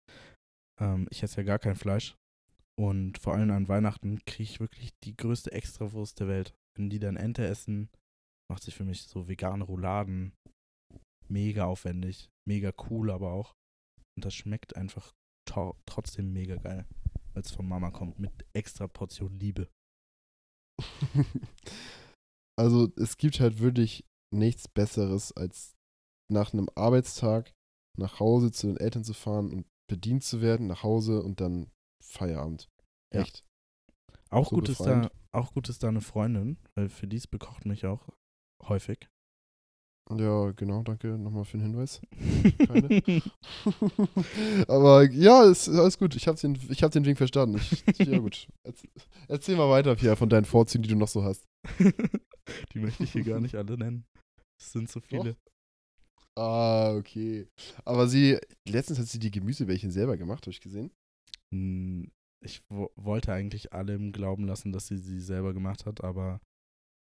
Ähm, 0.80 1.06
ich 1.10 1.22
esse 1.22 1.38
ja 1.38 1.42
gar 1.44 1.58
kein 1.58 1.76
Fleisch. 1.76 2.16
Und 2.78 3.18
vor 3.18 3.34
allem 3.34 3.50
an 3.50 3.68
Weihnachten 3.68 4.24
kriege 4.24 4.44
ich 4.44 4.60
wirklich 4.60 4.90
die 5.04 5.16
größte 5.16 5.52
Extrawurst 5.52 6.20
der 6.20 6.28
Welt. 6.28 6.54
wenn 6.74 6.88
die 6.88 6.98
dann 6.98 7.16
Ente 7.16 7.46
essen, 7.46 7.90
macht 8.52 8.64
sich 8.64 8.74
für 8.74 8.84
mich 8.84 9.04
so 9.04 9.28
vegane 9.28 9.64
Rouladen. 9.64 10.34
Mega 11.26 11.64
aufwendig, 11.64 12.30
mega 12.46 12.70
cool 12.90 13.10
aber 13.10 13.32
auch. 13.32 13.54
Und 14.14 14.26
das 14.26 14.34
schmeckt 14.34 14.76
einfach 14.76 15.14
trotzdem 15.86 16.34
mega 16.34 16.56
geil, 16.56 16.86
weil 17.32 17.42
es 17.42 17.50
von 17.50 17.66
Mama 17.66 17.90
kommt 17.90 18.18
mit 18.18 18.30
extra 18.52 18.86
Portion 18.86 19.38
Liebe. 19.38 19.70
also 22.58 22.92
es 22.96 23.16
gibt 23.16 23.40
halt 23.40 23.60
wirklich 23.60 24.04
nichts 24.34 24.68
Besseres, 24.68 25.32
als 25.32 25.74
nach 26.30 26.52
einem 26.52 26.68
Arbeitstag 26.74 27.54
nach 27.98 28.20
Hause 28.20 28.52
zu 28.52 28.66
den 28.66 28.76
Eltern 28.76 29.04
zu 29.04 29.14
fahren 29.14 29.50
und 29.50 29.66
bedient 29.88 30.24
zu 30.24 30.42
werden, 30.42 30.66
nach 30.66 30.82
Hause 30.82 31.22
und 31.22 31.40
dann 31.40 31.70
Feierabend. 32.04 32.68
Ja. 33.14 33.22
Echt. 33.22 33.46
Auch 34.28 34.50
So 34.50 34.56
gut 34.56 34.68
ist 34.68 34.80
da, 34.80 35.10
auch 35.32 35.54
gut 35.54 35.70
ist 35.70 35.82
da 35.82 35.88
eine 35.88 36.02
Freundin, 36.02 36.58
weil 36.74 36.90
für 36.90 37.06
dies 37.06 37.26
bekocht 37.26 37.64
mich 37.64 37.86
auch 37.86 38.10
häufig. 38.68 39.08
Ja, 40.10 40.50
genau, 40.52 40.82
danke 40.82 41.16
nochmal 41.16 41.44
für 41.44 41.58
den 41.58 41.66
Hinweis. 41.68 42.00
Aber 44.68 45.08
ja, 45.10 45.44
ist 45.44 45.68
alles 45.68 45.98
gut. 45.98 46.16
Ich 46.16 46.26
habe 46.28 46.38
den, 46.38 46.58
ich 46.68 46.82
hab 46.82 46.90
den 46.90 47.04
Wink 47.04 47.18
verstanden. 47.18 47.56
Ich, 47.56 47.98
ja, 47.98 48.18
gut. 48.18 48.48
Erzähl, 48.64 48.90
erzähl 49.28 49.56
mal 49.56 49.70
weiter, 49.70 49.94
Pierre, 49.94 50.16
von 50.16 50.28
deinen 50.28 50.44
Vorzügen, 50.44 50.82
die 50.82 50.88
du 50.90 50.96
noch 50.96 51.08
so 51.08 51.22
hast. 51.22 51.46
Die 52.74 52.80
möchte 52.80 53.04
ich 53.04 53.12
hier 53.12 53.22
gar 53.22 53.40
nicht 53.40 53.54
alle 53.54 53.78
nennen. 53.78 54.04
Es 54.60 54.72
sind 54.72 54.90
so 54.90 55.00
viele. 55.00 55.36
Ah, 56.36 56.94
okay. 56.96 57.46
Aber 57.84 58.08
sie, 58.08 58.38
letztens 58.68 58.98
hat 58.98 59.06
sie 59.06 59.20
die 59.20 59.30
Gemüsebällchen 59.30 59.92
selber 59.92 60.16
gemacht, 60.16 60.42
habe 60.44 60.50
ich 60.50 60.60
gesehen. 60.60 60.90
Hm, 61.54 62.10
Ich 62.44 62.62
wo 62.68 62.90
wollte 62.96 63.32
eigentlich 63.32 63.72
allem 63.72 64.12
glauben 64.12 64.44
lassen, 64.46 64.72
dass 64.72 64.88
sie 64.88 64.98
sie 64.98 65.20
selber 65.20 65.54
gemacht 65.54 65.86
hat, 65.86 66.02
aber 66.02 66.40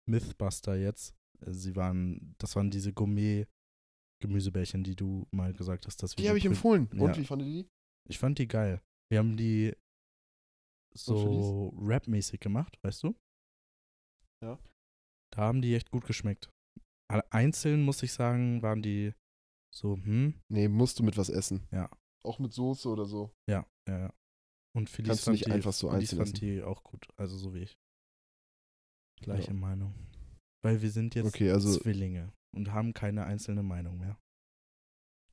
Mythbuster 0.08 0.74
jetzt, 0.76 1.14
sie 1.46 1.76
waren, 1.76 2.34
das 2.38 2.54
waren 2.56 2.70
diese 2.70 2.92
Gourmet-Gemüsebällchen, 2.92 4.84
die 4.84 4.96
du 4.96 5.26
mal 5.30 5.52
gesagt 5.52 5.86
hast, 5.86 6.02
dass 6.02 6.16
wir 6.16 6.22
Die 6.22 6.28
habe 6.28 6.38
ich 6.38 6.44
empfohlen. 6.46 6.86
Und 6.92 7.00
Ja. 7.00 7.16
wie 7.16 7.24
fandet 7.24 7.48
ihr 7.48 7.62
die? 7.64 7.68
Ich 8.08 8.18
fand 8.18 8.38
die 8.38 8.48
geil. 8.48 8.80
Wir 9.10 9.18
haben 9.18 9.36
die 9.36 9.74
Und 10.92 10.98
so 10.98 11.68
Rap-mäßig 11.80 12.40
gemacht, 12.40 12.78
weißt 12.82 13.02
du? 13.04 13.14
Ja. 14.42 14.58
Da 15.32 15.42
haben 15.42 15.62
die 15.62 15.74
echt 15.74 15.90
gut 15.90 16.04
geschmeckt. 16.06 16.50
Einzeln, 17.30 17.84
muss 17.84 18.02
ich 18.02 18.12
sagen, 18.12 18.62
waren 18.62 18.82
die 18.82 19.14
so, 19.74 19.96
hm, 19.96 20.34
Nee, 20.48 20.68
musst 20.68 20.98
du 20.98 21.02
mit 21.02 21.16
was 21.16 21.28
essen. 21.28 21.66
Ja. 21.70 21.90
Auch 22.24 22.38
mit 22.38 22.52
Soße 22.52 22.88
oder 22.88 23.04
so. 23.06 23.32
ja, 23.48 23.66
ja, 23.88 23.98
ja. 23.98 24.14
Und 24.76 24.90
Felice 24.90 25.08
Kannst 25.08 25.22
du 25.22 25.24
fand 25.26 25.34
nicht 25.34 25.46
die, 25.46 25.52
einfach 25.52 25.72
so 25.72 25.88
einzeln 25.88 26.18
fand 26.18 26.28
essen. 26.34 26.40
die 26.40 26.62
auch 26.62 26.82
gut, 26.84 27.08
also 27.16 27.36
so 27.36 27.54
wie 27.54 27.60
ich. 27.60 27.78
Gleiche 29.20 29.48
Ja. 29.48 29.54
Meinung. 29.54 29.94
Weil 30.64 30.82
wir 30.82 30.90
sind 30.90 31.14
jetzt 31.14 31.26
Okay, 31.26 31.50
also 31.50 31.78
Zwillinge 31.78 32.32
und 32.54 32.72
haben 32.72 32.92
keine 32.92 33.24
einzelne 33.24 33.62
Meinung 33.62 33.98
mehr. 33.98 34.18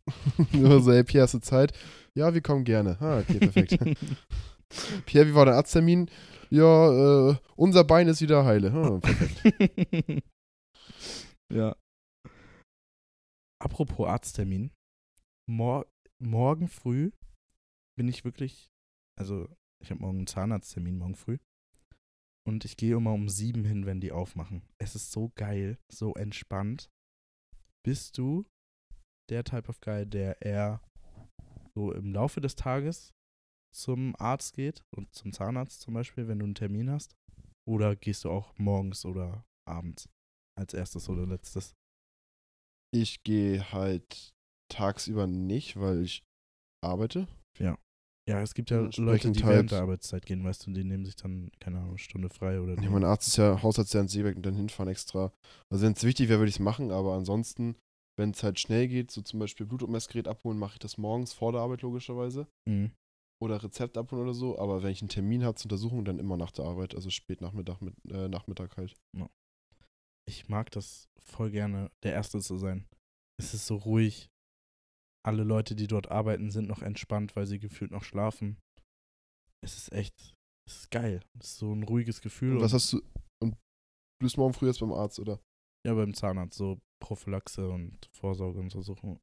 nur 0.53 0.82
so, 0.82 0.91
hey, 0.91 1.03
Pierre, 1.03 1.23
hast 1.23 1.34
du 1.34 1.39
Zeit? 1.39 1.73
Ja, 2.13 2.34
wir 2.34 2.41
kommen 2.41 2.63
gerne. 2.63 2.97
Ah, 3.01 3.19
okay, 3.19 3.39
perfekt. 3.39 3.80
Pierre, 5.05 5.28
wie 5.28 5.36
war 5.36 5.45
dein 5.45 5.55
Arzttermin? 5.55 6.09
Ja, 6.49 7.32
äh, 7.32 7.38
unser 7.55 7.84
Bein 7.84 8.07
ist 8.07 8.21
wieder 8.21 8.45
heile. 8.45 8.71
Ah, 8.71 8.99
perfekt. 8.99 10.23
ja. 11.51 11.76
Apropos 13.59 14.07
Arzttermin. 14.07 14.71
Mor 15.47 15.88
morgen 16.19 16.67
früh 16.67 17.11
bin 17.97 18.07
ich 18.07 18.23
wirklich, 18.23 18.69
also 19.19 19.47
ich 19.82 19.91
habe 19.91 20.01
morgen 20.01 20.19
einen 20.19 20.28
Zahnarzttermin 20.28 20.97
morgen 20.97 21.15
früh. 21.15 21.38
Und 22.48 22.64
ich 22.64 22.78
gehe 22.78 22.96
immer 22.96 23.14
um 23.14 23.28
sieben 23.28 23.66
hin, 23.66 23.86
wenn 23.86 24.00
die 24.00 24.12
aufmachen. 24.12 24.62
Es 24.78 24.96
ist 24.96 25.12
so 25.12 25.32
geil, 25.36 25.80
so 25.91 26.14
entspannt. 26.14 26.89
Bist 27.84 28.18
du 28.18 28.46
der 29.30 29.43
Type 29.43 29.68
of 29.70 29.82
Guy, 29.82 30.06
der 30.06 30.41
eher 30.41 30.82
so 31.74 31.91
im 31.91 32.14
Laufe 32.14 32.41
des 32.41 32.56
Tages 32.56 33.14
zum 33.74 34.16
Arzt 34.18 34.56
geht 34.56 34.84
und 34.96 35.14
zum 35.14 35.34
Zahnarzt 35.34 35.82
zum 35.82 35.93
Beispiel, 35.93 36.28
wenn 36.28 36.39
du 36.39 36.46
einen 36.46 36.56
Termin 36.56 36.89
hast? 36.89 37.16
Oder 37.68 37.96
gehst 37.96 38.24
du 38.24 38.30
auch 38.30 38.58
morgens 38.58 39.06
oder 39.06 39.43
abends 39.68 40.08
als 40.58 40.74
erstes 40.74 41.10
oder 41.10 41.26
letztes? 41.26 41.74
Ich 42.93 43.24
gehe 43.24 43.72
halt 43.72 44.34
tagsüber 44.72 45.28
nicht, 45.28 45.78
weil 45.78 46.04
ich 46.04 46.24
arbeite. 46.84 47.28
Ja, 47.58 47.78
es 48.26 48.53
gibt 48.53 48.71
ja 48.71 48.89
Leute, 48.97 49.32
die 49.32 49.43
halt- 49.43 49.53
während 49.55 49.71
der 49.71 49.82
Arbeitszeit 49.82 50.26
gehen, 50.26 50.43
weißt 50.43 50.65
du, 50.67 50.71
die 50.71 50.84
nehmen 50.84 51.05
sich 51.05 51.15
dann, 51.15 51.51
keine 51.59 51.80
Ahnung, 51.80 51.97
Stunde 51.97 52.30
frei 52.30 52.59
oder 52.59 52.82
Ja, 52.82 52.89
mein 52.89 53.03
Arzt 53.03 53.28
ist 53.28 53.38
ja 53.38 53.61
Hausarzt 53.61 53.93
ja 53.93 54.01
in 54.01 54.07
Seeberg 54.07 54.36
und 54.36 54.45
dann 54.45 54.55
hinfahren 54.55 54.91
extra. 54.91 55.32
Also 55.69 55.86
wenn 55.86 55.93
es 55.93 56.03
wichtig 56.03 56.30
wäre, 56.30 56.39
würde 56.39 56.49
ich 56.49 56.55
es 56.55 56.59
machen, 56.59 56.91
aber 56.91 57.13
ansonsten, 57.13 57.76
wenn 58.17 58.32
es 58.32 58.41
halt 58.43 58.59
schnell 58.59 58.88
geht, 58.88 59.11
so 59.11 59.21
zum 59.21 59.39
Beispiel 59.39 59.65
Blutdruckmessgerät 59.65 60.28
abholen, 60.28 60.57
mache 60.57 60.73
ich 60.73 60.80
das 60.80 60.97
morgens 60.97 61.34
vor 61.34 61.51
der 61.51 61.61
Arbeit 61.61 61.82
logischerweise. 61.84 62.47
Mhm. 62.67 62.91
Oder 63.43 63.61
Rezept 63.61 63.97
abholen 63.97 64.23
oder 64.23 64.34
so. 64.34 64.57
Aber 64.57 64.82
wenn 64.82 64.91
ich 64.91 65.01
einen 65.01 65.09
Termin 65.09 65.43
habe 65.43 65.55
zur 65.55 65.65
Untersuchung, 65.65 66.05
dann 66.05 66.19
immer 66.19 66.38
nach 66.38 66.51
der 66.51 66.65
Arbeit, 66.65 66.95
also 66.95 67.09
spät 67.09 67.41
Nachmittag, 67.41 67.82
mit, 67.82 67.93
äh, 68.09 68.30
Nachmittag 68.30 68.78
halt. 68.78 68.95
Ich 70.28 70.47
mag 70.47 70.71
das 70.71 71.09
voll 71.19 71.51
gerne, 71.51 71.91
der 72.03 72.13
Erste 72.13 72.39
zu 72.39 72.57
sein. 72.57 72.88
Es 73.38 73.53
ist 73.53 73.67
so 73.67 73.76
ruhig. 73.76 74.30
Alle 75.26 75.43
Leute, 75.43 75.76
die 75.76 75.88
dort 75.88 76.11
arbeiten, 76.11 76.51
sind 76.51 76.67
noch 76.67 76.82
entspannt, 76.82 77.36
weil 77.36 77.47
sie 77.47 77.59
gefühlt 77.59 77.91
noch 77.91 78.03
schlafen. 78.03 78.57
Es 79.61 79.76
ist 79.78 79.91
echt, 79.91 80.36
es 80.67 80.82
ist 80.82 80.91
geil. 80.91 81.21
Es 81.39 81.51
ist 81.51 81.57
so 81.57 81.73
ein 81.73 81.84
ruhiges 81.84 82.21
Gefühl. 82.21 82.57
Und 82.57 82.61
was 82.61 82.73
hast 82.73 82.93
du, 82.93 83.01
und 83.41 83.53
du 83.53 84.26
bist 84.26 84.38
morgen 84.38 84.53
früh 84.53 84.67
jetzt 84.67 84.80
beim 84.80 84.93
Arzt, 84.93 85.19
oder? 85.19 85.39
ja, 85.86 85.93
beim 85.93 86.13
Zahnarzt, 86.13 86.57
so 86.57 86.82
Prophylaxe 86.99 87.69
und 87.69 88.09
Vorsorgeuntersuchung. 88.11 89.19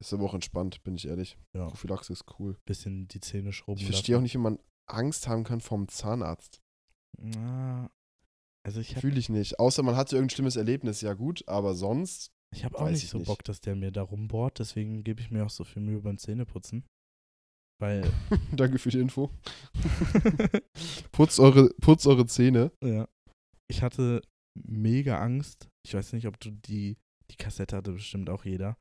Ist 0.00 0.12
aber 0.12 0.24
auch 0.24 0.34
entspannt, 0.34 0.82
bin 0.84 0.94
ich 0.94 1.08
ehrlich. 1.08 1.36
Ja. 1.54 1.66
Prophylaxe 1.66 2.12
ist 2.12 2.24
cool. 2.38 2.56
Bisschen 2.64 3.08
die 3.08 3.20
Zähne 3.20 3.52
schrubben. 3.52 3.80
Ich 3.80 3.86
verstehe 3.86 4.16
auch 4.16 4.20
nicht, 4.20 4.34
wie 4.34 4.38
man 4.38 4.58
Angst 4.86 5.28
haben 5.28 5.44
kann 5.44 5.60
vom 5.60 5.88
Zahnarzt. 5.88 6.60
Na, 7.18 7.90
also 8.64 8.80
ich 8.80 8.94
Fühle 8.94 9.18
ich 9.18 9.28
nicht. 9.28 9.58
Außer 9.58 9.82
man 9.82 9.96
hatte 9.96 10.16
irgendein 10.16 10.34
schlimmes 10.34 10.56
Erlebnis, 10.56 11.00
ja 11.00 11.14
gut, 11.14 11.46
aber 11.48 11.74
sonst. 11.74 12.32
Ich 12.54 12.64
habe 12.64 12.78
auch 12.78 12.88
nicht 12.88 13.02
ich 13.04 13.10
so 13.10 13.18
nicht. 13.18 13.26
Bock, 13.26 13.42
dass 13.44 13.60
der 13.60 13.74
mir 13.74 13.90
da 13.90 14.02
rumbohrt, 14.02 14.58
deswegen 14.58 15.02
gebe 15.04 15.20
ich 15.20 15.30
mir 15.30 15.44
auch 15.44 15.50
so 15.50 15.64
viel 15.64 15.82
Mühe 15.82 16.00
beim 16.00 16.18
Zähneputzen. 16.18 16.84
Weil, 17.80 18.02
Danke 18.52 18.78
für 18.78 18.90
die 18.90 19.00
Info. 19.00 19.30
Putzt 21.12 21.40
eure, 21.40 21.70
putzt 21.80 22.06
eure 22.06 22.26
Zähne. 22.26 22.70
ja, 22.82 23.08
ich 23.70 23.82
hatte 23.82 24.22
mega 24.56 25.20
Angst. 25.20 25.68
Ich 25.86 25.94
weiß 25.94 26.12
nicht, 26.12 26.26
ob 26.26 26.38
du 26.40 26.50
die, 26.50 26.96
die 27.30 27.36
Kassette 27.36 27.76
hatte 27.76 27.92
bestimmt 27.92 28.30
auch 28.30 28.44
jeder. 28.44 28.76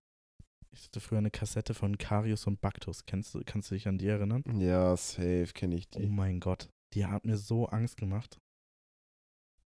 Ich 0.76 0.86
hatte 0.86 1.00
früher 1.00 1.20
eine 1.20 1.32
Kassette 1.32 1.74
von 1.74 1.98
Karius 1.98 2.48
und 2.48 2.60
Baktus. 2.62 3.06
Kennst 3.06 3.34
du, 3.36 3.42
kannst 3.46 3.70
du 3.72 3.76
dich 3.76 3.88
an 3.88 3.98
die 3.98 4.08
erinnern? 4.08 4.44
Ja, 4.60 4.96
safe, 4.98 5.48
kenne 5.54 5.76
ich 5.76 5.88
Oh 5.96 6.00
die. 6.00 6.08
mein 6.08 6.40
Gott, 6.40 6.70
die 6.94 7.06
hat 7.06 7.26
mir 7.26 7.38
so 7.38 7.68
Angst 7.68 7.98
gemacht. 7.98 8.38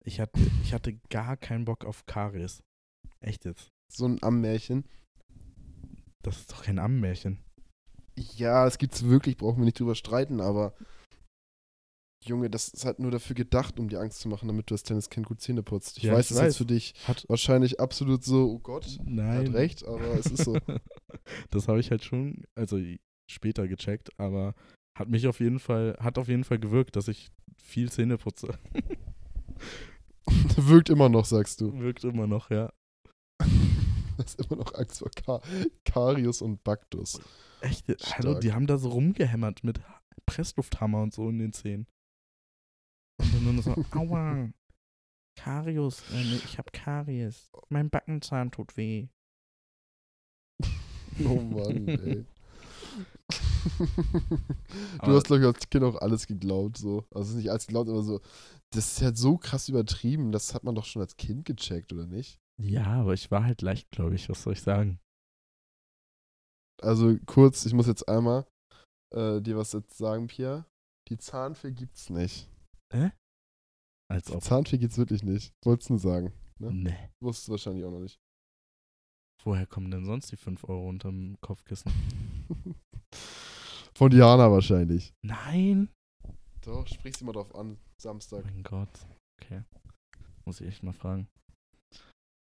Ich 0.06 0.20
hatte, 0.20 0.40
ich 0.64 0.74
hatte 0.74 0.98
gar 1.10 1.36
keinen 1.38 1.66
Bock 1.66 1.84
auf 1.86 2.06
Karies. 2.06 2.62
Echt 3.20 3.46
jetzt. 3.46 3.70
So 3.92 4.06
ein 4.06 4.22
Ammärchen. 4.22 4.86
Das 6.24 6.38
ist 6.38 6.52
doch 6.52 6.64
kein 6.64 6.80
Ammenmärchen. 6.80 7.40
Ja, 8.16 8.66
das 8.66 8.78
gibt's 8.78 9.06
wirklich, 9.06 9.38
brauchen 9.38 9.60
wir 9.60 9.66
nicht 9.66 9.80
drüber 9.80 9.96
streiten, 9.96 10.42
aber 10.42 10.74
Junge, 12.26 12.50
das 12.50 12.68
ist 12.68 12.84
halt 12.84 13.00
nur 13.00 13.12
dafür 13.12 13.36
gedacht, 13.36 13.80
um 13.80 13.88
dir 13.90 14.02
Angst 14.02 14.20
zu 14.20 14.28
machen, 14.28 14.48
damit 14.48 14.70
du 14.70 14.74
das 14.74 14.84
Tenniskind 14.84 15.26
gut 15.28 15.40
Zähne 15.40 15.64
putzt. 15.64 15.98
Ich 15.98 16.04
Ja, 16.04 16.14
weiß, 16.14 16.30
das 16.30 16.38
ist 16.38 16.44
jetzt 16.44 16.58
für 16.58 16.66
dich 16.66 16.96
Hat, 17.08 17.26
wahrscheinlich 17.30 17.80
absolut 17.80 18.24
so, 18.24 18.52
oh 18.52 18.60
Gott, 18.60 19.00
nein. 19.06 19.48
hat 19.48 19.54
recht, 19.54 19.86
aber 19.86 20.18
es 20.18 20.26
ist 20.26 20.44
so. 20.44 20.58
das 21.52 21.68
habe 21.68 21.80
ich 21.80 21.92
halt 21.92 22.04
schon, 22.04 22.44
also 22.56 22.80
später 23.30 23.68
gecheckt, 23.68 24.10
aber 24.20 24.56
hat 24.98 25.10
mich 25.10 25.28
auf 25.28 25.40
jeden 25.40 25.60
Fall, 25.60 25.96
hat 26.00 26.18
auf 26.18 26.28
jeden 26.28 26.44
Fall 26.44 26.60
gewirkt, 26.60 26.96
dass 26.96 27.08
ich 27.08 27.30
viel 27.56 27.92
Zähne 27.92 28.18
putze. 28.18 28.58
Wirkt 30.58 30.90
immer 30.90 31.08
noch, 31.08 31.26
sagst 31.26 31.62
du. 31.62 31.80
Wirkt 31.80 32.04
immer 32.04 32.28
noch, 32.28 32.50
ja. 32.50 32.74
Hast 34.24 34.40
immer 34.42 34.58
noch 34.64 34.74
Angst 34.74 35.00
vor 35.00 35.10
Ka 35.12 35.42
Karius 35.86 36.42
und 36.42 36.64
Baktus. 36.64 37.20
Echt? 37.62 37.88
Hallo, 37.88 38.32
Stark. 38.32 38.42
die 38.42 38.54
haben 38.54 38.68
da 38.68 38.78
so 38.78 38.90
rumgehämmert 38.90 39.64
mit 39.64 39.80
Presslufthammer 40.26 41.02
und 41.02 41.14
so 41.14 41.30
in 41.30 41.40
den 41.40 41.54
Zähnen. 41.54 41.88
Und 43.20 43.34
dann 43.34 43.56
nur 43.56 43.64
so, 43.64 43.72
aua, 43.92 44.50
Karius, 45.36 46.02
äh, 46.12 46.24
nee, 46.24 46.42
ich 46.44 46.58
hab 46.58 46.72
Karies. 46.74 47.52
Mein 47.70 47.90
Backenzahn 47.90 48.52
tut 48.52 48.76
weh. 48.78 49.08
Oh 51.26 51.42
Mann, 51.42 51.88
ey. 51.88 52.26
Aber- 55.00 55.12
du 55.12 55.16
hast, 55.18 55.26
glaube 55.26 55.42
ich, 55.42 55.48
als 55.48 55.68
Kind 55.70 55.84
auch 55.84 55.96
alles 55.96 56.28
geglaubt, 56.28 56.78
so. 56.78 57.06
Also 57.12 57.36
nicht 57.38 57.50
alles 57.50 57.66
geglaubt, 57.66 57.90
aber 57.90 58.04
so. 58.04 58.22
Das 58.70 58.92
ist 58.92 59.02
halt 59.02 59.18
so 59.18 59.38
krass 59.38 59.68
übertrieben, 59.68 60.32
das 60.32 60.54
hat 60.54 60.64
man 60.64 60.76
doch 60.76 60.86
schon 60.86 61.02
als 61.02 61.18
Kind 61.18 61.46
gecheckt, 61.46 61.92
oder 61.92 62.06
nicht? 62.06 62.40
Ja, 62.62 63.02
aber 63.02 63.14
ich 63.14 63.30
war 63.30 63.44
halt 63.44 63.62
leichtgläubig, 63.62 64.30
was 64.30 64.44
soll 64.44 64.54
ich 64.54 64.62
sagen? 64.62 65.00
Also 66.82 67.18
kurz, 67.26 67.66
ich 67.66 67.74
muss 67.74 67.88
jetzt 67.88 68.08
einmal 68.08 68.48
äh, 69.14 69.42
dir 69.42 69.58
was 69.58 69.74
jetzt 69.74 69.98
sagen, 69.98 70.28
Pierre. 70.28 70.66
Die 71.10 71.18
Zahnfee 71.18 71.72
gibt's 71.72 72.10
nicht. 72.10 72.50
Hä? 72.92 73.12
Als 74.12 74.32
ob. 74.32 74.42
Zahnfee 74.42 74.78
geht's 74.78 74.98
wirklich 74.98 75.24
nicht. 75.24 75.54
Wollt's 75.64 75.90
nur 75.90 76.00
sagen. 76.00 76.34
Ne? 76.60 76.72
Nee. 76.72 77.10
Wusstest 77.22 77.48
du 77.48 77.52
wahrscheinlich 77.52 77.86
auch 77.86 77.92
noch 77.92 78.00
nicht. 78.00 78.20
Woher 79.44 79.66
kommen 79.66 79.92
denn 79.92 80.06
sonst 80.06 80.32
die 80.32 80.38
5 80.38 80.64
Euro 80.66 80.90
unterm 80.90 81.38
Kopfkissen? 81.42 81.92
Von 83.96 84.12
Diana 84.12 84.52
wahrscheinlich. 84.52 85.14
Nein. 85.24 85.90
Doch, 86.62 86.88
sprich 86.88 87.16
sie 87.16 87.24
mal 87.24 87.32
drauf 87.32 87.54
an. 87.56 87.78
Samstag. 87.98 88.44
Mein 88.46 88.64
Gott. 88.64 88.90
Okay. 89.42 89.64
Muss 90.46 90.62
ich 90.62 90.68
echt 90.68 90.84
mal 90.84 90.94
fragen. 90.94 91.28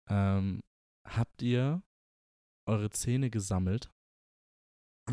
Ähm, 0.09 0.61
habt 1.07 1.43
ihr 1.43 1.83
eure 2.69 2.91
Zähne 2.91 3.31
gesammelt? 3.31 3.91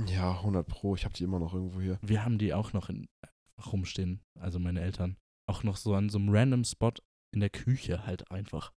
Ja, 0.07 0.31
100 0.39 0.67
Pro. 0.67 0.95
Ich 0.95 1.05
habe 1.05 1.13
die 1.13 1.23
immer 1.23 1.39
noch 1.39 1.53
irgendwo 1.53 1.79
hier. 1.81 1.99
Wir 2.01 2.25
haben 2.25 2.37
die 2.39 2.53
auch 2.53 2.73
noch 2.73 2.89
in, 2.89 3.07
rumstehen, 3.71 4.21
also 4.39 4.59
meine 4.59 4.81
Eltern. 4.81 5.17
Auch 5.47 5.63
noch 5.63 5.77
so 5.77 5.93
an 5.93 6.09
so 6.09 6.17
einem 6.17 6.29
random 6.29 6.63
Spot 6.63 6.93
in 7.33 7.41
der 7.41 7.49
Küche 7.49 8.05
halt 8.05 8.29
einfach. 8.31 8.71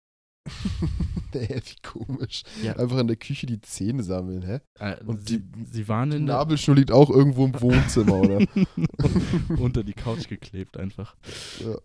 Hä, 1.33 1.59
wie 1.65 1.81
komisch. 1.81 2.43
Ja. 2.63 2.75
Einfach 2.77 2.99
in 2.99 3.07
der 3.07 3.15
Küche 3.17 3.45
die 3.45 3.59
Zähne 3.59 4.03
sammeln, 4.03 4.41
hä? 4.43 4.59
Äh, 4.79 5.03
Und 5.03 5.27
sie, 5.27 5.43
sie 5.69 5.87
waren 5.89 6.11
Die 6.11 6.17
in 6.17 6.25
der, 6.27 6.37
Nabelschnur 6.37 6.75
liegt 6.77 6.91
auch 6.91 7.09
irgendwo 7.09 7.45
im 7.45 7.59
Wohnzimmer, 7.59 8.15
oder? 8.21 8.39
unter 9.59 9.83
die 9.83 9.93
Couch 9.93 10.29
geklebt 10.29 10.77
einfach. 10.77 11.15
Ja, 11.59 11.75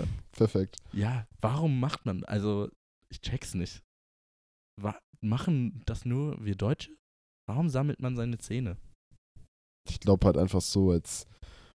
Äh, 0.00 0.06
perfekt. 0.32 0.76
ja, 0.92 1.26
warum 1.40 1.78
macht 1.78 2.04
man, 2.04 2.24
also 2.24 2.68
ich 3.10 3.20
check's 3.20 3.54
nicht. 3.54 3.82
Wa 4.80 4.98
machen 5.24 5.82
das 5.86 6.04
nur 6.04 6.44
wir 6.44 6.54
Deutsche? 6.56 6.94
Warum 7.48 7.68
sammelt 7.68 8.00
man 8.00 8.16
seine 8.16 8.38
Zähne? 8.38 8.76
Ich 9.88 10.00
glaube 10.00 10.26
halt 10.26 10.36
einfach 10.36 10.60
so 10.60 10.90
als 10.90 11.26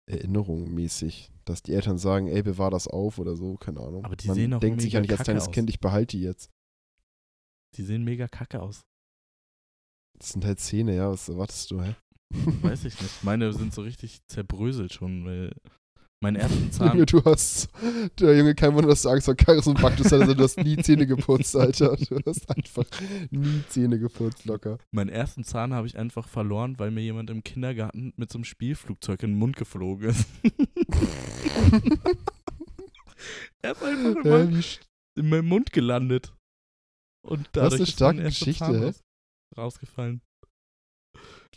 Erinnerung 0.09 0.73
mäßig, 0.73 1.29
dass 1.45 1.61
die 1.61 1.73
Eltern 1.73 1.97
sagen, 1.97 2.27
ey, 2.27 2.41
bewahr 2.41 2.71
das 2.71 2.87
auf 2.87 3.19
oder 3.19 3.35
so, 3.35 3.57
keine 3.57 3.81
Ahnung. 3.81 4.05
Aber 4.05 4.15
die 4.15 4.27
Man 4.27 4.35
sehen 4.35 4.53
auch 4.53 4.59
denkt 4.59 4.81
sich 4.81 4.93
ja 4.93 5.01
nicht 5.01 5.11
als 5.11 5.23
kleines 5.23 5.47
aus. 5.47 5.51
Kind, 5.51 5.69
ich 5.69 5.79
behalte 5.79 6.15
die 6.17 6.23
jetzt. 6.23 6.49
Die 7.75 7.83
sehen 7.83 8.03
mega 8.05 8.27
kacke 8.27 8.61
aus. 8.61 8.83
Das 10.17 10.29
sind 10.29 10.45
halt 10.45 10.59
Zähne, 10.59 10.95
ja, 10.95 11.11
was 11.11 11.27
erwartest 11.27 11.69
du, 11.71 11.81
hä? 11.81 11.95
Weiß 12.61 12.85
ich 12.85 12.99
nicht. 13.01 13.23
Meine 13.23 13.53
sind 13.53 13.73
so 13.73 13.81
richtig 13.81 14.19
zerbröselt 14.27 14.93
schon, 14.93 15.25
weil 15.25 15.55
meinen 16.21 16.35
ersten 16.37 16.57
Junge, 16.59 16.71
Zahn, 16.71 17.05
du 17.05 17.23
hast, 17.23 17.69
der 18.19 18.37
Junge, 18.37 18.55
kein 18.55 18.73
Wunder, 18.73 18.89
dass 18.89 19.03
du 19.03 19.09
Angst 19.09 19.25
vor 19.25 19.35
Karies 19.35 19.67
und 19.67 19.81
Baktus 19.81 20.07
hast, 20.07 20.13
also 20.13 20.33
du 20.33 20.43
hast 20.43 20.57
nie 20.57 20.77
Zähne 20.77 21.05
geputzt, 21.05 21.55
Alter. 21.55 21.95
Du 21.95 22.19
hast 22.25 22.49
einfach 22.49 22.85
nie 23.29 23.63
Zähne 23.69 23.99
geputzt, 23.99 24.45
locker. 24.45 24.79
meinen 24.91 25.09
ersten 25.09 25.43
Zahn 25.43 25.73
habe 25.73 25.87
ich 25.87 25.97
einfach 25.97 26.27
verloren, 26.27 26.79
weil 26.79 26.91
mir 26.91 27.01
jemand 27.01 27.29
im 27.29 27.43
Kindergarten 27.43 28.13
mit 28.17 28.31
so 28.31 28.37
einem 28.37 28.45
Spielflugzeug 28.45 29.23
in 29.23 29.31
den 29.31 29.39
Mund 29.39 29.55
geflogen 29.55 30.09
ist. 30.09 30.27
er 33.61 33.71
ist 33.71 33.83
einfach 33.83 34.23
in, 34.23 34.29
meinem, 34.29 34.63
in 35.15 35.29
meinem 35.29 35.47
Mund 35.47 35.71
gelandet. 35.71 36.33
Und 37.21 37.49
dadurch 37.51 37.73
eine 37.73 37.83
ist 37.83 37.91
starke 37.91 38.17
mein 38.17 38.27
Geschichte, 38.27 38.65
Zahn 38.65 38.95
rausgefallen. 39.57 40.21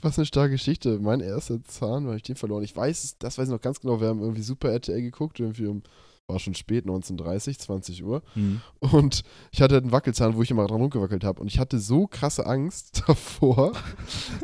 Was 0.04 0.18
eine 0.18 0.26
starke 0.26 0.52
Geschichte. 0.52 0.98
Mein 0.98 1.20
erster 1.20 1.62
Zahn, 1.64 2.06
weil 2.06 2.16
ich 2.16 2.22
den 2.22 2.36
verloren. 2.36 2.62
Ich 2.62 2.76
weiß, 2.76 3.16
das 3.18 3.38
weiß 3.38 3.48
ich 3.48 3.52
noch 3.52 3.60
ganz 3.60 3.80
genau, 3.80 4.00
wir 4.00 4.08
haben 4.08 4.20
irgendwie 4.20 4.42
Super 4.42 4.70
RTL 4.70 5.02
geguckt, 5.02 5.40
irgendwie 5.40 5.66
um, 5.66 5.82
war 6.30 6.38
schon 6.38 6.54
spät, 6.54 6.86
19.30, 6.86 7.58
20 7.58 8.04
Uhr. 8.04 8.22
Hm. 8.34 8.60
Und 8.80 9.22
ich 9.52 9.60
hatte 9.60 9.74
halt 9.74 9.84
einen 9.84 9.92
Wackelzahn, 9.92 10.36
wo 10.36 10.42
ich 10.42 10.50
immer 10.50 10.66
dran 10.66 10.80
rumgewackelt 10.80 11.24
habe. 11.24 11.40
Und 11.40 11.48
ich 11.48 11.58
hatte 11.58 11.78
so 11.78 12.06
krasse 12.06 12.46
Angst 12.46 13.02
davor, 13.08 13.72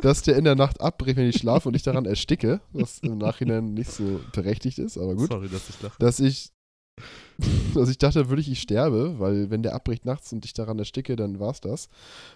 dass 0.01 0.21
der 0.21 0.35
in 0.35 0.43
der 0.43 0.55
Nacht 0.55 0.81
abbricht, 0.81 1.17
wenn 1.17 1.29
ich 1.29 1.37
schlafe 1.37 1.67
und 1.69 1.75
ich 1.75 1.83
daran 1.83 2.05
ersticke. 2.05 2.61
Was 2.73 2.99
im 2.99 3.17
Nachhinein 3.17 3.73
nicht 3.73 3.91
so 3.91 4.19
berechtigt 4.33 4.79
ist, 4.79 4.97
aber 4.97 5.15
gut. 5.15 5.29
Sorry, 5.29 5.49
dass 5.49 5.69
ich 5.69 5.81
lache. 5.81 5.95
Dass 5.99 6.19
ich, 6.19 6.51
dass 7.73 7.89
ich 7.89 7.97
dachte 7.97 8.29
wirklich, 8.29 8.49
ich 8.51 8.61
sterbe, 8.61 9.19
weil 9.19 9.49
wenn 9.49 9.63
der 9.63 9.75
abbricht 9.75 10.05
nachts 10.05 10.31
und 10.33 10.45
ich 10.45 10.53
daran 10.53 10.79
ersticke, 10.79 11.15
dann 11.15 11.39
war's 11.39 11.61
das. 11.61 11.89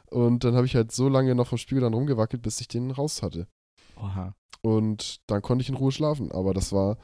Und 0.08 0.44
dann 0.44 0.56
habe 0.56 0.66
ich 0.66 0.76
halt 0.76 0.92
so 0.92 1.10
lange 1.10 1.36
noch 1.36 1.48
vom 1.48 1.58
Spiegel 1.58 1.82
dann 1.82 1.94
rumgewackelt, 1.94 2.42
bis 2.42 2.62
ich 2.62 2.68
den 2.68 2.92
raus 2.92 3.22
hatte. 3.22 3.48
Oha. 3.96 4.36
Und 4.62 5.22
dann 5.28 5.42
konnte 5.42 5.64
ich 5.64 5.70
in 5.70 5.76
Ruhe 5.76 5.92
schlafen. 5.92 6.32
Aber 6.32 6.54
das 6.54 6.72
war 6.72 6.98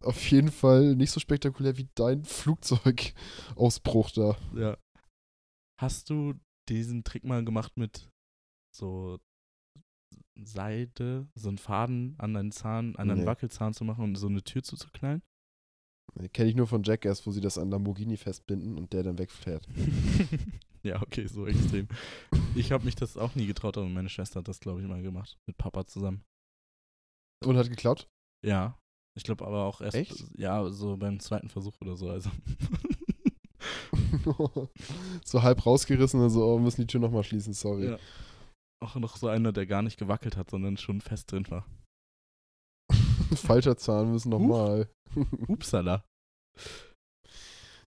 auf 0.00 0.30
jeden 0.30 0.50
Fall 0.50 0.94
nicht 0.96 1.10
so 1.10 1.20
spektakulär 1.20 1.76
wie 1.76 1.88
dein 1.94 2.24
Flugzeugausbruch 2.24 4.10
da. 4.12 4.36
Ja. 4.54 4.76
Hast 5.80 6.10
du 6.10 6.34
diesen 6.68 7.04
Trick 7.04 7.24
mal 7.24 7.44
gemacht 7.44 7.72
mit 7.76 8.08
so 8.74 9.18
Seide, 10.38 11.28
so 11.34 11.48
einen 11.48 11.58
Faden 11.58 12.14
an 12.18 12.34
deinen 12.34 12.52
Zahn, 12.52 12.96
an 12.96 13.08
deinen 13.08 13.20
Nee. 13.20 13.26
Wackelzahn 13.26 13.72
zu 13.74 13.84
machen 13.84 14.04
und 14.04 14.16
so 14.16 14.26
eine 14.26 14.42
Tür 14.42 14.62
zuzuknallen? 14.62 15.22
Kenne 16.32 16.48
ich 16.48 16.56
nur 16.56 16.66
von 16.66 16.82
Jackass, 16.82 17.26
wo 17.26 17.30
sie 17.30 17.40
das 17.40 17.58
an 17.58 17.70
Lamborghini 17.70 18.16
festbinden 18.16 18.78
und 18.78 18.92
der 18.92 19.02
dann 19.02 19.18
wegfährt. 19.18 19.66
ja, 20.82 21.02
okay, 21.02 21.26
so 21.26 21.46
extrem. 21.46 21.88
Ich 22.54 22.72
habe 22.72 22.84
mich 22.84 22.94
das 22.94 23.16
auch 23.16 23.34
nie 23.34 23.46
getraut, 23.46 23.76
aber 23.76 23.88
meine 23.88 24.08
Schwester 24.08 24.40
hat 24.40 24.48
das, 24.48 24.60
glaube 24.60 24.80
ich, 24.80 24.86
mal 24.86 25.02
gemacht. 25.02 25.36
Mit 25.46 25.58
Papa 25.58 25.86
zusammen. 25.86 26.24
Und 27.44 27.56
hat 27.56 27.68
geklappt? 27.68 28.08
Ja. 28.44 28.78
Ich 29.14 29.24
glaube 29.24 29.46
aber 29.46 29.64
auch 29.64 29.80
erst, 29.80 29.96
Echt? 29.96 30.24
ja, 30.36 30.68
so 30.70 30.96
beim 30.96 31.20
zweiten 31.20 31.48
Versuch 31.48 31.80
oder 31.80 31.96
so. 31.96 32.08
Also. 32.10 32.30
so 35.24 35.42
halb 35.42 35.64
rausgerissen 35.64 36.20
und 36.20 36.30
so, 36.30 36.44
oh, 36.44 36.56
wir 36.56 36.62
müssen 36.62 36.82
die 36.82 36.86
Tür 36.86 37.00
nochmal 37.00 37.24
schließen, 37.24 37.52
sorry. 37.52 37.90
Ja. 37.90 37.98
Auch 38.82 38.94
noch 38.96 39.16
so 39.16 39.28
einer, 39.28 39.52
der 39.52 39.66
gar 39.66 39.82
nicht 39.82 39.98
gewackelt 39.98 40.36
hat, 40.36 40.50
sondern 40.50 40.76
schon 40.76 41.00
fest 41.00 41.32
drin 41.32 41.48
war. 41.50 41.66
Falscher 43.34 43.76
Zahn, 43.76 44.12
müssen 44.12 44.30
nochmal. 44.30 44.88
Upsala. 45.48 46.04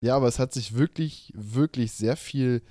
Ja, 0.05 0.17
aber 0.17 0.27
es 0.29 0.39
hat 0.39 0.53
sich 0.53 0.75
wirklich, 0.75 1.33
wirklich 1.35 1.93
sehr 1.93 2.17
viel 2.17 2.63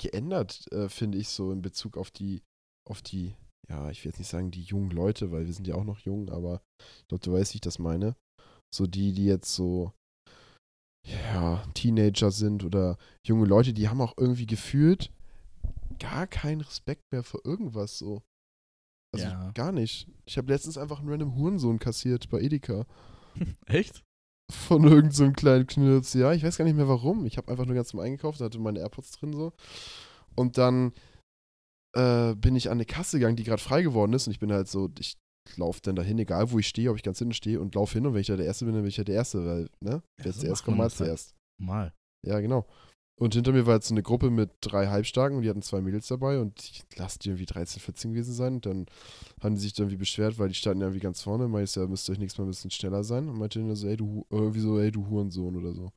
geändert, 0.00 0.70
äh, 0.72 0.88
finde 0.88 1.18
ich, 1.18 1.28
so 1.28 1.52
in 1.52 1.62
Bezug 1.62 1.96
auf 1.96 2.10
die, 2.10 2.42
auf 2.88 3.02
die, 3.02 3.34
ja, 3.68 3.90
ich 3.90 4.04
will 4.04 4.10
jetzt 4.10 4.18
nicht 4.18 4.28
sagen 4.28 4.50
die 4.50 4.62
jungen 4.62 4.90
Leute, 4.90 5.30
weil 5.30 5.46
wir 5.46 5.52
sind 5.52 5.66
ja 5.66 5.74
auch 5.76 5.84
noch 5.84 6.00
jung, 6.00 6.28
aber 6.28 6.60
ich 6.80 7.08
glaube, 7.08 7.24
du 7.24 7.32
weißt, 7.32 7.54
wie 7.54 7.58
ich 7.58 7.62
das 7.62 7.78
meine. 7.78 8.16
So 8.74 8.86
die, 8.86 9.12
die 9.12 9.26
jetzt 9.26 9.54
so, 9.54 9.92
ja, 11.06 11.64
Teenager 11.74 12.32
sind 12.32 12.64
oder 12.64 12.98
junge 13.24 13.46
Leute, 13.46 13.72
die 13.72 13.88
haben 13.88 14.00
auch 14.00 14.14
irgendwie 14.16 14.46
gefühlt 14.46 15.12
gar 15.98 16.26
keinen 16.26 16.60
Respekt 16.60 17.02
mehr 17.12 17.22
vor 17.22 17.40
irgendwas 17.44 17.98
so. 17.98 18.22
Also 19.14 19.26
Ja. 19.26 19.50
gar 19.52 19.72
nicht. 19.72 20.08
Ich 20.24 20.36
habe 20.38 20.52
letztens 20.52 20.78
einfach 20.78 21.00
einen 21.00 21.08
random 21.08 21.36
Hurensohn 21.36 21.78
kassiert 21.78 22.28
bei 22.28 22.40
Edeka. 22.40 22.86
Echt? 23.66 24.02
Von 24.52 24.84
irgendeinem 24.84 25.10
so 25.12 25.24
einem 25.24 25.32
kleinen 25.34 25.66
Knirps. 25.66 26.14
Ja, 26.14 26.32
ich 26.32 26.44
weiß 26.44 26.56
gar 26.56 26.64
nicht 26.64 26.76
mehr 26.76 26.88
warum. 26.88 27.26
Ich 27.26 27.36
habe 27.36 27.50
einfach 27.50 27.66
nur 27.66 27.74
ganz 27.74 27.92
normal 27.92 28.06
eingekauft, 28.06 28.40
hatte 28.40 28.58
meine 28.58 28.78
AirPods 28.78 29.12
drin 29.12 29.32
so. 29.32 29.52
Und 30.36 30.56
dann 30.58 30.92
äh, 31.96 32.34
bin 32.34 32.54
ich 32.54 32.68
an 32.68 32.76
eine 32.76 32.84
Kasse 32.84 33.18
gegangen, 33.18 33.36
die 33.36 33.44
gerade 33.44 33.62
frei 33.62 33.82
geworden 33.82 34.12
ist. 34.12 34.26
Und 34.26 34.32
ich 34.32 34.38
bin 34.38 34.52
halt 34.52 34.68
so, 34.68 34.90
ich 34.98 35.16
laufe 35.56 35.80
dann 35.82 35.96
dahin, 35.96 36.18
egal 36.18 36.50
wo 36.50 36.58
ich 36.58 36.68
stehe, 36.68 36.90
ob 36.90 36.96
ich 36.96 37.02
ganz 37.02 37.18
hinten 37.18 37.34
stehe 37.34 37.60
und 37.60 37.74
laufe 37.74 37.94
hin. 37.94 38.06
Und 38.06 38.14
wenn 38.14 38.20
ich 38.20 38.26
da 38.28 38.36
der 38.36 38.46
Erste 38.46 38.64
bin, 38.66 38.74
dann 38.74 38.82
bin 38.82 38.88
ich 38.90 38.96
ja 38.98 39.04
der 39.04 39.14
Erste, 39.16 39.44
weil, 39.44 39.70
ne? 39.80 40.02
Wer 40.22 40.32
so 40.32 40.40
zuerst 40.42 40.64
kommt, 40.64 40.76
mal 40.76 40.84
halt. 40.84 40.92
zuerst. 40.92 41.34
Mal. 41.60 41.92
Ja, 42.26 42.38
genau. 42.40 42.66
Und 43.18 43.32
hinter 43.32 43.52
mir 43.52 43.64
war 43.66 43.76
jetzt 43.76 43.88
so 43.88 43.94
eine 43.94 44.02
Gruppe 44.02 44.28
mit 44.30 44.50
drei 44.60 44.88
Halbstarken 44.88 45.38
und 45.38 45.42
die 45.42 45.48
hatten 45.48 45.62
zwei 45.62 45.80
Mädels 45.80 46.06
dabei 46.06 46.38
und 46.38 46.60
ich 46.62 46.82
lasse 46.96 47.18
die 47.18 47.30
irgendwie 47.30 47.46
13, 47.46 47.80
14 47.80 48.12
gewesen 48.12 48.34
sein. 48.34 48.54
Und 48.56 48.66
dann 48.66 48.86
haben 49.40 49.54
die 49.54 49.60
sich 49.62 49.72
dann 49.72 49.84
irgendwie 49.86 49.96
beschwert, 50.00 50.38
weil 50.38 50.48
die 50.48 50.54
standen 50.54 50.80
ja 50.82 50.86
irgendwie 50.88 51.00
ganz 51.02 51.22
vorne. 51.22 51.48
Meinte 51.48 51.70
ich, 51.70 51.76
ja, 51.76 51.86
müsst 51.86 52.08
ihr 52.08 52.12
euch 52.12 52.18
nächstes 52.18 52.38
Mal 52.38 52.44
ein 52.44 52.50
bisschen 52.50 52.70
schneller 52.70 53.04
sein. 53.04 53.28
Und 53.30 53.38
meinte 53.38 53.58
dann 53.58 53.74
so, 53.74 53.88
ey, 53.88 53.96
du, 53.96 54.06
Hu- 54.06 54.26
irgendwie 54.30 54.60
so, 54.60 54.78
ey, 54.78 54.90
du 54.92 55.08
Hurensohn 55.08 55.56
oder 55.56 55.72
so. 55.72 55.92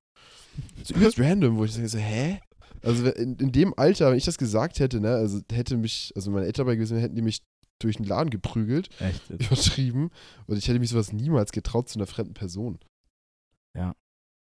So 0.83 0.93
übelst 0.93 1.19
random, 1.19 1.57
wo 1.57 1.65
ich 1.65 1.73
sage 1.73 1.89
so, 1.89 1.97
hä? 1.97 2.39
Also 2.83 3.09
in, 3.09 3.35
in 3.35 3.51
dem 3.51 3.73
Alter, 3.77 4.11
wenn 4.11 4.17
ich 4.17 4.23
das 4.25 4.37
gesagt 4.37 4.79
hätte, 4.79 5.01
ne, 5.01 5.09
also 5.15 5.41
hätte 5.51 5.75
mich, 5.75 6.13
also 6.15 6.31
meine 6.31 6.45
Eltern 6.45 6.65
dabei 6.65 6.75
gewesen, 6.75 6.97
hätten 6.99 7.15
die 7.15 7.21
mich 7.21 7.43
durch 7.79 7.97
den 7.97 8.05
Laden 8.05 8.29
geprügelt, 8.29 8.87
Echt? 9.01 9.29
Übertrieben. 9.29 10.09
Und 10.47 10.57
ich 10.57 10.69
hätte 10.69 10.79
mich 10.79 10.89
sowas 10.89 11.11
niemals 11.11 11.51
getraut 11.51 11.89
zu 11.89 11.99
einer 11.99 12.07
fremden 12.07 12.33
Person. 12.33 12.79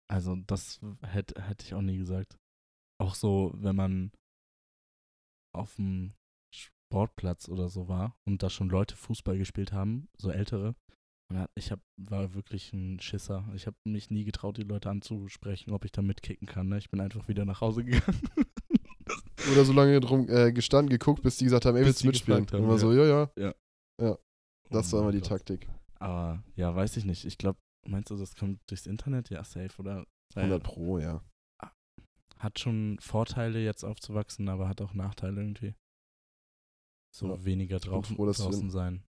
Also, 0.07 0.35
das 0.47 0.79
hätte 1.01 1.41
hätte 1.41 1.65
ich 1.65 1.73
auch 1.73 1.81
nie 1.81 1.97
gesagt. 1.97 2.37
Auch 2.99 3.15
so, 3.15 3.51
wenn 3.55 3.75
man 3.75 4.11
auf 5.53 5.75
dem 5.75 6.13
Sportplatz 6.53 7.49
oder 7.49 7.69
so 7.69 7.87
war 7.87 8.15
und 8.25 8.43
da 8.43 8.49
schon 8.49 8.69
Leute 8.69 8.95
Fußball 8.95 9.37
gespielt 9.37 9.73
haben, 9.73 10.07
so 10.17 10.29
ältere. 10.31 10.75
Und 11.31 11.45
ich 11.55 11.71
hab, 11.71 11.79
war 11.97 12.33
wirklich 12.35 12.71
ein 12.73 12.99
Schisser. 12.99 13.49
Ich 13.55 13.65
habe 13.65 13.75
mich 13.83 14.11
nie 14.11 14.25
getraut, 14.25 14.57
die 14.57 14.63
Leute 14.63 14.89
anzusprechen, 14.89 15.71
ob 15.71 15.83
ich 15.83 15.91
da 15.91 16.01
mitkicken 16.01 16.47
kann. 16.47 16.67
Ne? 16.69 16.77
Ich 16.77 16.89
bin 16.89 16.99
einfach 16.99 17.27
wieder 17.27 17.45
nach 17.45 17.61
Hause 17.61 17.83
gegangen. 17.83 18.21
Oder 19.51 19.65
so 19.65 19.73
lange 19.73 19.99
drum 19.99 20.27
äh, 20.29 20.51
gestanden, 20.51 20.89
geguckt, 20.89 21.21
bis 21.21 21.37
die 21.37 21.45
gesagt 21.45 21.65
haben, 21.65 21.75
ey, 21.75 21.83
Bis 21.83 21.87
willst 21.87 22.03
du 22.03 22.07
mitspielen? 22.07 22.47
haben, 22.47 22.57
und 22.57 22.63
immer 22.63 22.77
so, 22.77 22.93
ja, 22.93 23.29
ja. 23.37 23.53
Das 24.69 24.93
Oh 24.93 24.97
war 24.97 25.03
immer 25.03 25.11
die 25.11 25.19
Gott. 25.19 25.29
Taktik. 25.29 25.69
Aber 25.99 26.43
ja, 26.55 26.75
weiß 26.75 26.97
ich 26.97 27.05
nicht. 27.05 27.25
Ich 27.25 27.37
glaube, 27.37 27.59
meinst 27.87 28.09
du, 28.09 28.17
das 28.17 28.35
kommt 28.35 28.59
durchs 28.67 28.87
Internet? 28.87 29.29
Ja, 29.29 29.43
safe, 29.43 29.71
oder? 29.79 30.05
Weil 30.33 30.45
100 30.45 30.63
Pro, 30.63 30.99
ja. 30.99 31.21
Hat 32.45 32.59
schon 32.59 32.99
Vorteile, 32.99 33.59
jetzt 33.59 33.83
aufzuwachsen, 33.83 34.49
aber 34.49 34.69
hat 34.69 34.79
auch 34.79 34.93
Nachteile 34.93 35.41
irgendwie. 35.41 35.73
So 37.11 37.29
Ja, 37.29 37.43
weniger 37.43 37.79
draußen, 37.79 38.15
froh, 38.15 38.31
draußen 38.31 38.69
sein. 38.69 39.03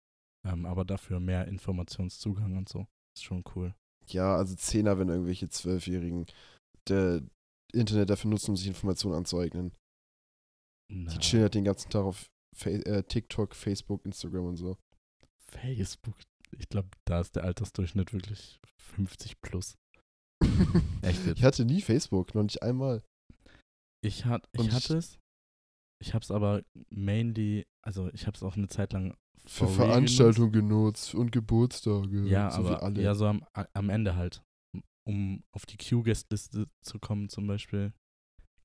Ähm, 0.46 0.64
aber 0.64 0.86
dafür 0.86 1.20
mehr 1.20 1.46
Informationszugang 1.46 2.56
und 2.56 2.66
so. 2.66 2.86
Ist 3.14 3.24
schon 3.24 3.44
cool. 3.54 3.74
Ja, 4.06 4.36
also 4.36 4.54
Zehner, 4.54 4.98
wenn 4.98 5.10
irgendwelche 5.10 5.50
Zwölfjährigen 5.50 6.24
der 6.88 7.22
Internet 7.74 8.08
dafür 8.08 8.30
nutzen, 8.30 8.52
um 8.52 8.56
sich 8.56 8.68
Informationen 8.68 9.16
anzueignen. 9.16 9.74
Na, 10.90 11.12
Die 11.12 11.18
chillen 11.18 11.42
halt 11.42 11.54
den 11.56 11.64
ganzen 11.64 11.90
Tag 11.90 12.04
auf 12.04 12.30
Fa 12.56 12.70
äh, 12.70 13.02
TikTok, 13.02 13.54
Facebook, 13.54 14.02
Instagram 14.06 14.46
und 14.46 14.56
so. 14.56 14.78
Facebook. 15.50 16.16
Ich 16.56 16.70
glaube, 16.70 16.88
da 17.04 17.20
ist 17.20 17.36
der 17.36 17.44
Altersdurchschnitt 17.44 18.14
wirklich 18.14 18.58
50 18.78 19.42
plus. 19.42 19.76
Echt 21.02 21.26
jetzt? 21.26 21.38
Ich 21.38 21.44
hatte 21.44 21.66
nie 21.66 21.82
Facebook, 21.82 22.34
noch 22.34 22.44
nicht 22.44 22.62
einmal. 22.62 23.02
Ich, 24.02 24.24
hat, 24.24 24.48
ich 24.52 24.70
hatte 24.70 24.96
es. 24.96 25.18
Ich 25.98 26.12
habe 26.14 26.22
es 26.22 26.30
aber 26.30 26.62
mainly, 26.90 27.66
also 27.82 28.08
ich 28.12 28.26
habe 28.26 28.36
es 28.36 28.42
auch 28.42 28.56
eine 28.56 28.68
Zeit 28.68 28.92
lang 28.92 29.16
Für 29.46 29.66
Veranstaltungen 29.68 30.52
genutzt 30.52 31.14
und 31.14 31.32
Geburtstage. 31.32 32.26
Ja, 32.26 32.50
so 32.50 32.58
aber 32.58 32.82
alle. 32.82 33.02
ja, 33.02 33.14
so 33.14 33.26
am, 33.26 33.44
am 33.72 33.88
Ende 33.90 34.14
halt. 34.16 34.42
Um 35.04 35.42
auf 35.52 35.64
die 35.66 35.76
Q-Guest-Liste 35.78 36.66
zu 36.82 36.98
kommen, 36.98 37.28
zum 37.28 37.46
Beispiel. 37.46 37.92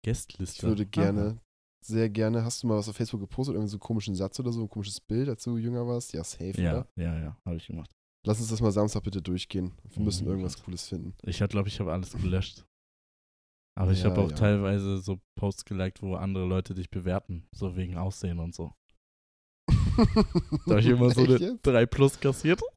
Guestliste. 0.03 0.57
ich 0.57 0.63
würde 0.63 0.83
Aha. 0.83 0.89
gerne, 0.89 1.41
sehr 1.85 2.09
gerne, 2.09 2.43
hast 2.43 2.63
du 2.63 2.67
mal 2.67 2.77
was 2.77 2.89
auf 2.89 2.95
Facebook 2.95 3.21
gepostet, 3.21 3.53
irgendwie 3.55 3.69
so 3.69 3.75
einen 3.75 3.81
komischen 3.81 4.15
Satz 4.15 4.39
oder 4.39 4.51
so, 4.51 4.61
ein 4.63 4.69
komisches 4.69 4.99
Bild, 4.99 5.29
als 5.29 5.43
du 5.43 5.57
jünger 5.57 5.85
warst? 5.87 6.13
Ja, 6.13 6.23
safe, 6.23 6.59
Ja, 6.59 6.71
oder? 6.79 6.87
ja, 6.95 7.19
ja, 7.19 7.37
habe 7.45 7.57
ich 7.57 7.67
gemacht. 7.67 7.91
Lass 8.25 8.39
uns 8.39 8.49
das 8.49 8.61
mal 8.61 8.71
Samstag 8.71 9.03
bitte 9.03 9.21
durchgehen. 9.21 9.71
Wir 9.83 10.03
müssen 10.03 10.25
Mhm, 10.25 10.31
irgendwas. 10.31 10.61
Cooles 10.61 10.87
finden. 10.89 11.13
Ich 11.23 11.37
glaube, 11.37 11.67
ich 11.69 11.79
habe 11.79 11.91
alles 11.93 12.11
gelöscht. 12.11 12.65
Aber 13.75 13.91
ich 13.91 14.03
Ja, 14.03 14.09
habe 14.09 14.21
auch 14.21 14.29
ja. 14.29 14.35
teilweise 14.35 14.97
so 14.97 15.19
Posts 15.35 15.65
geliked, 15.65 16.01
wo 16.01 16.15
andere 16.15 16.45
Leute 16.45 16.73
dich 16.73 16.89
bewerten, 16.89 17.47
so 17.51 17.75
wegen 17.75 17.97
Aussehen 17.97 18.39
und 18.39 18.53
so. 18.53 18.73
Da 20.65 20.71
habe 20.71 20.79
ich 20.81 20.87
immer 20.87 21.09
so 21.11 21.21
Echt 21.21 21.29
eine 21.41 21.51
jetzt? 21.53 21.67
3 21.67 21.85
Plus 21.85 22.19
kassiert. 22.19 22.61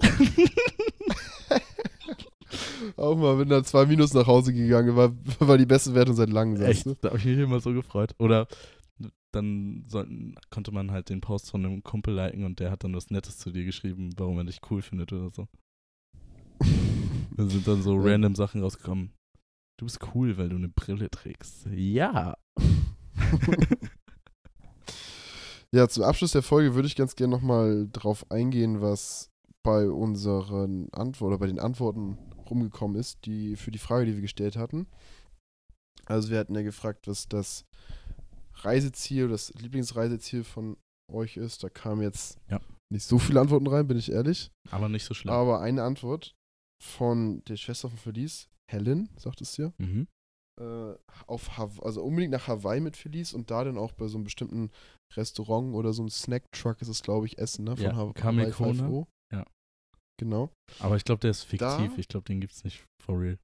Auch 2.97 3.17
mal 3.17 3.37
mit 3.37 3.51
einer 3.51 3.65
2 3.65 3.87
Minus 3.87 4.13
nach 4.15 4.27
Hause 4.27 4.53
gegangen, 4.53 4.95
war, 4.97 5.13
war 5.41 5.59
die 5.59 5.67
beste 5.67 5.95
Wertung 5.95 6.15
seit 6.15 6.29
langem, 6.31 6.61
Echt, 6.63 6.87
da 7.03 7.09
habe 7.09 7.19
ich 7.19 7.25
mich 7.25 7.39
immer 7.39 7.61
so 7.61 7.73
gefreut. 7.73 8.15
Oder 8.19 8.47
dann 9.33 9.85
sollten, 9.89 10.35
konnte 10.51 10.71
man 10.71 10.91
halt 10.93 11.09
den 11.09 11.21
Post 11.21 11.51
von 11.51 11.65
einem 11.65 11.83
Kumpel 11.83 12.15
liken 12.15 12.45
und 12.45 12.61
der 12.61 12.71
hat 12.71 12.85
dann 12.85 12.95
was 12.95 13.11
Nettes 13.11 13.39
zu 13.39 13.51
dir 13.51 13.65
geschrieben, 13.65 14.11
warum 14.17 14.39
er 14.39 14.45
dich 14.45 14.61
cool 14.71 14.83
findet 14.83 15.13
oder 15.13 15.31
so. 15.31 15.49
Da 17.37 17.45
sind 17.47 17.67
dann 17.67 17.83
so 17.83 17.97
random 17.97 18.37
Sachen 18.37 18.63
rausgekommen. 18.63 19.11
Du 19.77 19.87
bist 19.87 19.99
cool, 20.15 20.37
weil 20.37 20.49
du 20.49 20.57
eine 20.57 20.69
Brille 20.69 21.11
trägst. 21.11 21.67
Ja. 21.75 22.37
Ja, 25.73 25.89
zum 25.89 26.05
Abschluss 26.05 26.31
der 26.31 26.43
Folge 26.43 26.77
würde 26.77 26.87
ich 26.87 26.95
ganz 26.95 27.17
gerne 27.17 27.33
nochmal 27.35 27.89
drauf 27.93 28.31
eingehen, 28.31 28.81
was 28.81 29.33
bei 29.65 29.89
unseren 29.91 30.89
Antworten 30.93 31.33
oder 31.33 31.39
bei 31.39 31.49
den 31.49 31.59
Antworten 31.59 32.17
rumgekommen 32.49 32.97
ist, 32.97 33.27
die 33.27 33.57
für 33.57 33.73
die 33.73 33.79
Frage, 33.81 34.07
die 34.07 34.15
wir 34.15 34.21
gestellt 34.21 34.57
hatten. 34.57 34.87
Also 36.07 36.31
wir 36.31 36.39
hatten 36.39 36.55
ja 36.55 36.63
gefragt, 36.63 37.09
was 37.09 37.29
das 37.29 37.65
Reiseziel, 38.59 39.27
das 39.27 39.53
Lieblingsreiseziel 39.55 40.45
von 40.45 40.77
euch 41.11 41.37
ist. 41.37 41.65
Da 41.65 41.69
kamen 41.71 42.03
jetzt 42.03 42.39
Ja. 42.49 42.61
nicht 42.89 43.05
so 43.05 43.19
viele 43.19 43.41
Antworten 43.41 43.67
rein, 43.67 43.89
bin 43.89 43.99
ich 43.99 44.13
ehrlich. 44.13 44.53
Aber 44.71 44.89
nicht 44.89 45.05
so 45.05 45.13
schlimm. 45.13 45.35
Aber 45.35 45.61
eine 45.61 45.83
Antwort 45.83 46.37
von 46.81 47.43
der 47.47 47.57
Schwester 47.57 47.89
von 47.89 47.99
Felice, 47.99 48.47
Helen, 48.75 49.09
sagt 49.17 49.41
es 49.41 49.53
dir, 49.53 49.73
Mhm. 49.79 50.07
äh, 50.61 50.95
auf 51.27 51.57
Haw 51.59 51.81
also 51.83 52.03
unbedingt 52.03 52.33
nach 52.33 52.47
Hawaii 52.49 52.81
mit 52.81 52.97
Felice 52.97 53.35
und 53.35 53.51
da 53.51 53.65
dann 53.65 53.79
auch 53.79 53.93
bei 53.93 54.07
so 54.09 54.17
einem 54.19 54.25
bestimmten 54.25 54.71
Restaurant 55.15 55.75
oder 55.75 55.93
so 55.93 56.03
einem 56.03 56.11
Snack-Truck 56.11 56.81
ist 56.83 56.89
es, 56.89 57.03
glaube 57.03 57.27
ich, 57.27 57.39
Essen, 57.39 57.65
ne? 57.65 57.77
Von 57.77 57.85
Ja. 57.85 57.97
Hawaii 57.97 58.53
5 58.53 59.07
Ja. 59.33 59.45
Genau. 60.21 60.51
Aber 60.81 60.97
ich 60.97 61.05
glaube, 61.05 61.21
der 61.21 61.31
ist 61.33 61.43
fiktiv. 61.45 61.59
Da- 61.61 61.95
Ich 61.99 62.09
glaube, 62.09 62.25
den 62.25 62.41
gibt's 62.41 62.63
nicht 62.65 62.85
for 63.03 63.19
real. 63.21 63.39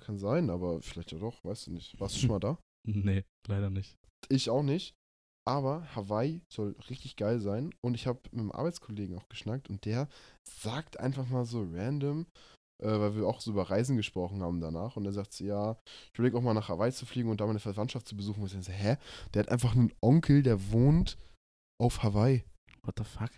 Kann 0.00 0.18
sein, 0.18 0.50
aber 0.50 0.82
vielleicht 0.82 1.12
ja 1.12 1.18
doch, 1.18 1.42
weißt 1.44 1.68
du 1.68 1.70
nicht. 1.72 1.98
Warst 2.00 2.16
du 2.16 2.20
schon 2.20 2.30
mal 2.30 2.40
da? 2.40 2.58
Nee, 2.86 3.24
leider 3.48 3.70
nicht. 3.70 3.96
Ich 4.28 4.48
auch 4.50 4.62
nicht. 4.62 4.94
Aber 5.46 5.94
Hawaii 5.94 6.42
soll 6.52 6.74
richtig 6.90 7.16
geil 7.16 7.40
sein. 7.40 7.74
Und 7.82 7.94
ich 7.94 8.06
habe 8.06 8.20
mit 8.24 8.32
einem 8.34 8.52
Arbeitskollegen 8.52 9.16
auch 9.16 9.28
geschnackt 9.28 9.68
und 9.70 9.84
der 9.84 10.08
sagt 10.48 10.98
einfach 11.00 11.26
mal 11.28 11.44
so 11.44 11.62
random, 11.72 12.26
weil 12.86 13.16
wir 13.16 13.26
auch 13.26 13.40
so 13.40 13.50
über 13.50 13.68
Reisen 13.70 13.96
gesprochen 13.96 14.42
haben 14.42 14.60
danach. 14.60 14.96
Und 14.96 15.04
er 15.04 15.12
sagt 15.12 15.32
so, 15.32 15.44
ja, 15.44 15.76
ich 16.12 16.18
überlege 16.18 16.36
auch 16.38 16.42
mal 16.42 16.54
nach 16.54 16.68
Hawaii 16.68 16.92
zu 16.92 17.06
fliegen 17.06 17.28
und 17.30 17.40
da 17.40 17.46
meine 17.46 17.58
Verwandtschaft 17.58 18.06
zu 18.08 18.16
besuchen. 18.16 18.42
Und 18.42 18.52
ich 18.54 18.64
so, 18.64 18.72
hä? 18.72 18.96
Der 19.34 19.42
hat 19.42 19.48
einfach 19.50 19.74
einen 19.74 19.92
Onkel, 20.00 20.42
der 20.42 20.70
wohnt 20.72 21.18
auf 21.80 22.02
Hawaii. 22.02 22.44
What 22.82 22.94
the 22.98 23.04
fuck? 23.04 23.30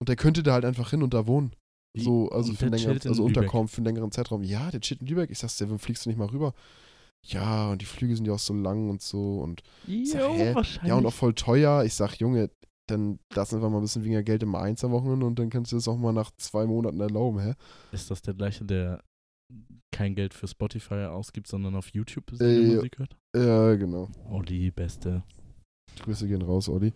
Und 0.00 0.08
der 0.08 0.16
könnte 0.16 0.42
da 0.42 0.52
halt 0.54 0.64
einfach 0.64 0.90
hin 0.90 1.02
und 1.02 1.14
da 1.14 1.26
wohnen. 1.26 1.52
Wie? 1.96 2.02
So, 2.04 2.28
also 2.30 2.50
Und 2.50 2.56
für 2.58 2.66
einen 2.66 2.74
längeren, 2.74 3.00
also 3.08 3.24
unterkommen 3.24 3.68
für 3.68 3.78
einen 3.78 3.86
längeren 3.86 4.12
Zeitraum. 4.12 4.42
Ja, 4.42 4.70
der 4.70 4.80
chillt 4.80 5.00
in 5.00 5.06
Lübeck. 5.06 5.30
Ich 5.30 5.38
sag's 5.38 5.56
dir, 5.56 5.66
warum 5.66 5.78
fliegst 5.78 6.04
du 6.04 6.10
nicht 6.10 6.18
mal 6.18 6.28
rüber? 6.28 6.54
Ja, 7.24 7.70
und 7.70 7.80
die 7.80 7.86
Flüge 7.86 8.14
sind 8.14 8.26
ja 8.26 8.34
auch 8.34 8.38
so 8.38 8.54
lang 8.54 8.88
und 8.90 9.02
so 9.02 9.40
und 9.40 9.62
sag, 10.04 10.20
Jo, 10.20 10.34
hä? 10.34 10.54
wahrscheinlich. 10.54 10.88
ja 10.88 10.94
und 10.96 11.06
auch 11.06 11.12
voll 11.12 11.34
teuer. 11.34 11.82
Ich 11.84 11.94
sag, 11.94 12.16
Junge, 12.16 12.50
dann 12.86 13.18
lass 13.34 13.52
einfach 13.52 13.70
mal 13.70 13.78
ein 13.78 13.82
bisschen 13.82 14.04
weniger 14.04 14.22
Geld 14.22 14.42
im 14.42 14.54
Eins 14.54 14.84
am 14.84 14.92
Wochenende 14.92 15.26
und 15.26 15.38
dann 15.38 15.50
kannst 15.50 15.72
du 15.72 15.76
das 15.76 15.88
auch 15.88 15.96
mal 15.96 16.12
nach 16.12 16.30
zwei 16.36 16.66
Monaten 16.66 17.00
erlauben, 17.00 17.40
hä? 17.40 17.54
Ist 17.92 18.10
das 18.10 18.22
der 18.22 18.34
gleiche, 18.34 18.64
der 18.64 19.02
kein 19.92 20.14
Geld 20.14 20.34
für 20.34 20.48
Spotify 20.48 21.04
ausgibt, 21.06 21.46
sondern 21.46 21.74
auf 21.76 21.88
YouTube 21.90 22.32
Äh. 22.40 22.74
Musik 22.76 22.98
hört? 22.98 23.16
Ja, 23.34 23.74
genau. 23.74 24.08
Olli, 24.30 24.70
beste. 24.70 25.22
Grüße 26.00 26.28
gehen 26.28 26.42
raus, 26.42 26.68
Olli. 26.68 26.92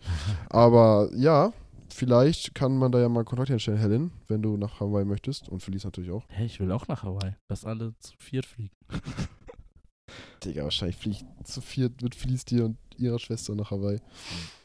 Aber 0.49 1.09
ja, 1.15 1.53
vielleicht 1.89 2.53
kann 2.53 2.77
man 2.77 2.91
da 2.91 2.99
ja 2.99 3.09
mal 3.09 3.23
Kontakt 3.23 3.49
herstellen, 3.49 3.77
Helen, 3.79 4.11
wenn 4.27 4.41
du 4.41 4.57
nach 4.57 4.79
Hawaii 4.79 5.05
möchtest 5.05 5.49
und 5.49 5.61
Felice 5.61 5.85
natürlich 5.85 6.11
auch. 6.11 6.25
Hey, 6.29 6.45
ich 6.45 6.59
will 6.59 6.71
auch 6.71 6.87
nach 6.87 7.03
Hawaii. 7.03 7.35
Lass 7.49 7.65
alle 7.65 7.93
zu 7.99 8.13
viert 8.17 8.45
fliegen. 8.45 8.75
Digga, 10.43 10.63
wahrscheinlich 10.63 10.97
fliegt 10.97 11.25
zu 11.43 11.61
viert 11.61 12.01
mit 12.01 12.15
Felice 12.15 12.45
dir 12.45 12.65
und 12.65 12.77
ihrer 13.01 13.19
Schwester 13.19 13.55
nach 13.55 13.71
Hawaii. 13.71 13.99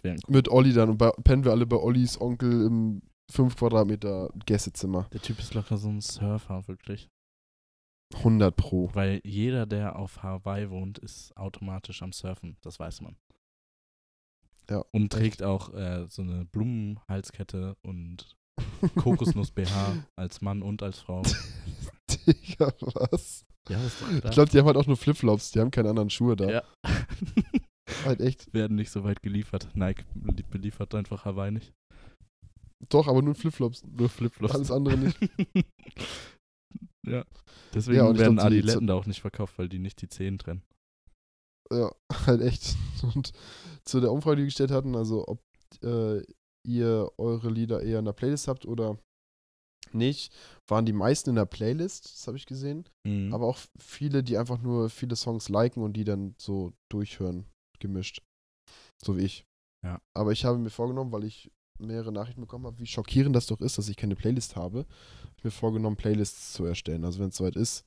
Cool. 0.04 0.16
Mit 0.28 0.48
Olli 0.48 0.72
dann 0.72 0.90
und 0.90 0.98
bei, 0.98 1.10
pennen 1.24 1.44
wir 1.44 1.52
alle 1.52 1.66
bei 1.66 1.76
Ollis 1.76 2.20
Onkel 2.20 2.66
im 2.66 3.02
5 3.30 3.56
Quadratmeter 3.56 4.30
Gästezimmer. 4.46 5.08
Der 5.12 5.20
Typ 5.20 5.38
ist 5.38 5.54
locker 5.54 5.76
so 5.76 5.88
ein 5.88 6.00
Surfer, 6.00 6.66
wirklich. 6.68 7.08
100 8.14 8.54
pro. 8.56 8.90
Weil 8.94 9.20
jeder, 9.24 9.66
der 9.66 9.96
auf 9.96 10.22
Hawaii 10.22 10.70
wohnt, 10.70 10.98
ist 10.98 11.36
automatisch 11.36 12.02
am 12.02 12.12
Surfen. 12.12 12.56
Das 12.62 12.78
weiß 12.78 13.00
man. 13.00 13.16
Ja, 14.70 14.84
Und 14.92 15.12
trägt 15.12 15.42
auch 15.42 15.72
äh, 15.74 16.06
so 16.08 16.22
eine 16.22 16.44
Blumenhalskette 16.44 17.76
und 17.82 18.36
Kokosnuss-BH 18.96 19.96
als 20.16 20.40
Mann 20.40 20.62
und 20.62 20.82
als 20.82 21.00
Frau. 21.00 21.22
Digga, 22.26 22.72
was? 22.80 23.44
Ja, 23.68 23.84
ist 23.84 24.00
doch 24.00 24.10
Ich 24.10 24.30
glaube, 24.30 24.50
die 24.50 24.58
haben 24.58 24.66
halt 24.66 24.76
auch 24.76 24.86
nur 24.86 24.96
Flipflops, 24.96 25.50
die 25.50 25.60
haben 25.60 25.70
keine 25.70 25.90
anderen 25.90 26.10
Schuhe 26.10 26.36
da. 26.36 26.48
ja. 26.50 26.62
Halt 28.06 28.20
echt. 28.20 28.52
Werden 28.54 28.76
nicht 28.76 28.90
so 28.90 29.04
weit 29.04 29.22
geliefert. 29.22 29.68
Nike 29.74 30.04
belie- 30.14 30.46
beliefert 30.48 30.94
einfach 30.94 31.24
Hawaii 31.24 31.50
nicht. 31.50 31.72
Doch, 32.88 33.08
aber 33.08 33.22
nur 33.22 33.34
Flipflops. 33.34 33.84
Nur 33.84 34.08
Flipflops. 34.08 34.54
Alles 34.54 34.70
andere 34.70 34.96
nicht. 34.98 35.18
ja. 37.06 37.24
Deswegen 37.74 37.96
Ja, 37.98 38.04
werden 38.18 38.36
glaub, 38.36 38.48
die- 38.50 38.58
Adiletten 38.58 38.86
da 38.86 38.94
auch 38.94 39.06
nicht 39.06 39.20
verkauft, 39.20 39.58
weil 39.58 39.68
die 39.68 39.78
nicht 39.78 40.00
die 40.02 40.08
Zehen 40.08 40.38
trennen. 40.38 40.62
Ja, 41.72 41.90
halt 42.26 42.40
echt. 42.42 42.76
Und 43.14 43.32
zu 43.84 44.00
der 44.00 44.12
Umfrage, 44.12 44.36
die 44.36 44.42
wir 44.42 44.46
gestellt 44.46 44.70
hatten, 44.70 44.94
also 44.94 45.26
ob 45.26 45.40
äh, 45.82 46.22
ihr 46.66 47.10
eure 47.18 47.50
Lieder 47.50 47.82
eher 47.82 47.98
in 47.98 48.04
der 48.04 48.12
Playlist 48.12 48.48
habt 48.48 48.66
oder 48.66 48.98
nicht, 49.92 50.32
waren 50.68 50.84
die 50.86 50.92
meisten 50.92 51.30
in 51.30 51.36
der 51.36 51.46
Playlist, 51.46 52.04
das 52.12 52.26
habe 52.26 52.36
ich 52.36 52.46
gesehen. 52.46 52.88
Mhm. 53.06 53.32
Aber 53.32 53.46
auch 53.46 53.58
viele, 53.80 54.22
die 54.22 54.36
einfach 54.36 54.60
nur 54.60 54.90
viele 54.90 55.16
Songs 55.16 55.48
liken 55.48 55.82
und 55.82 55.94
die 55.94 56.04
dann 56.04 56.34
so 56.38 56.72
durchhören, 56.90 57.46
gemischt. 57.80 58.22
So 59.02 59.16
wie 59.16 59.22
ich. 59.22 59.44
Ja. 59.84 60.00
Aber 60.14 60.32
ich 60.32 60.44
habe 60.44 60.58
mir 60.58 60.70
vorgenommen, 60.70 61.12
weil 61.12 61.24
ich 61.24 61.50
mehrere 61.78 62.12
Nachrichten 62.12 62.40
bekommen 62.40 62.66
habe, 62.66 62.78
wie 62.78 62.86
schockierend 62.86 63.36
das 63.36 63.46
doch 63.46 63.60
ist, 63.60 63.78
dass 63.78 63.88
ich 63.88 63.96
keine 63.96 64.16
Playlist 64.16 64.56
habe, 64.56 64.80
hab 64.80 65.38
ich 65.38 65.44
mir 65.44 65.50
vorgenommen, 65.50 65.96
Playlists 65.96 66.52
zu 66.54 66.64
erstellen. 66.64 67.04
Also 67.04 67.20
wenn 67.20 67.28
es 67.28 67.36
soweit 67.36 67.56
ist. 67.56 67.84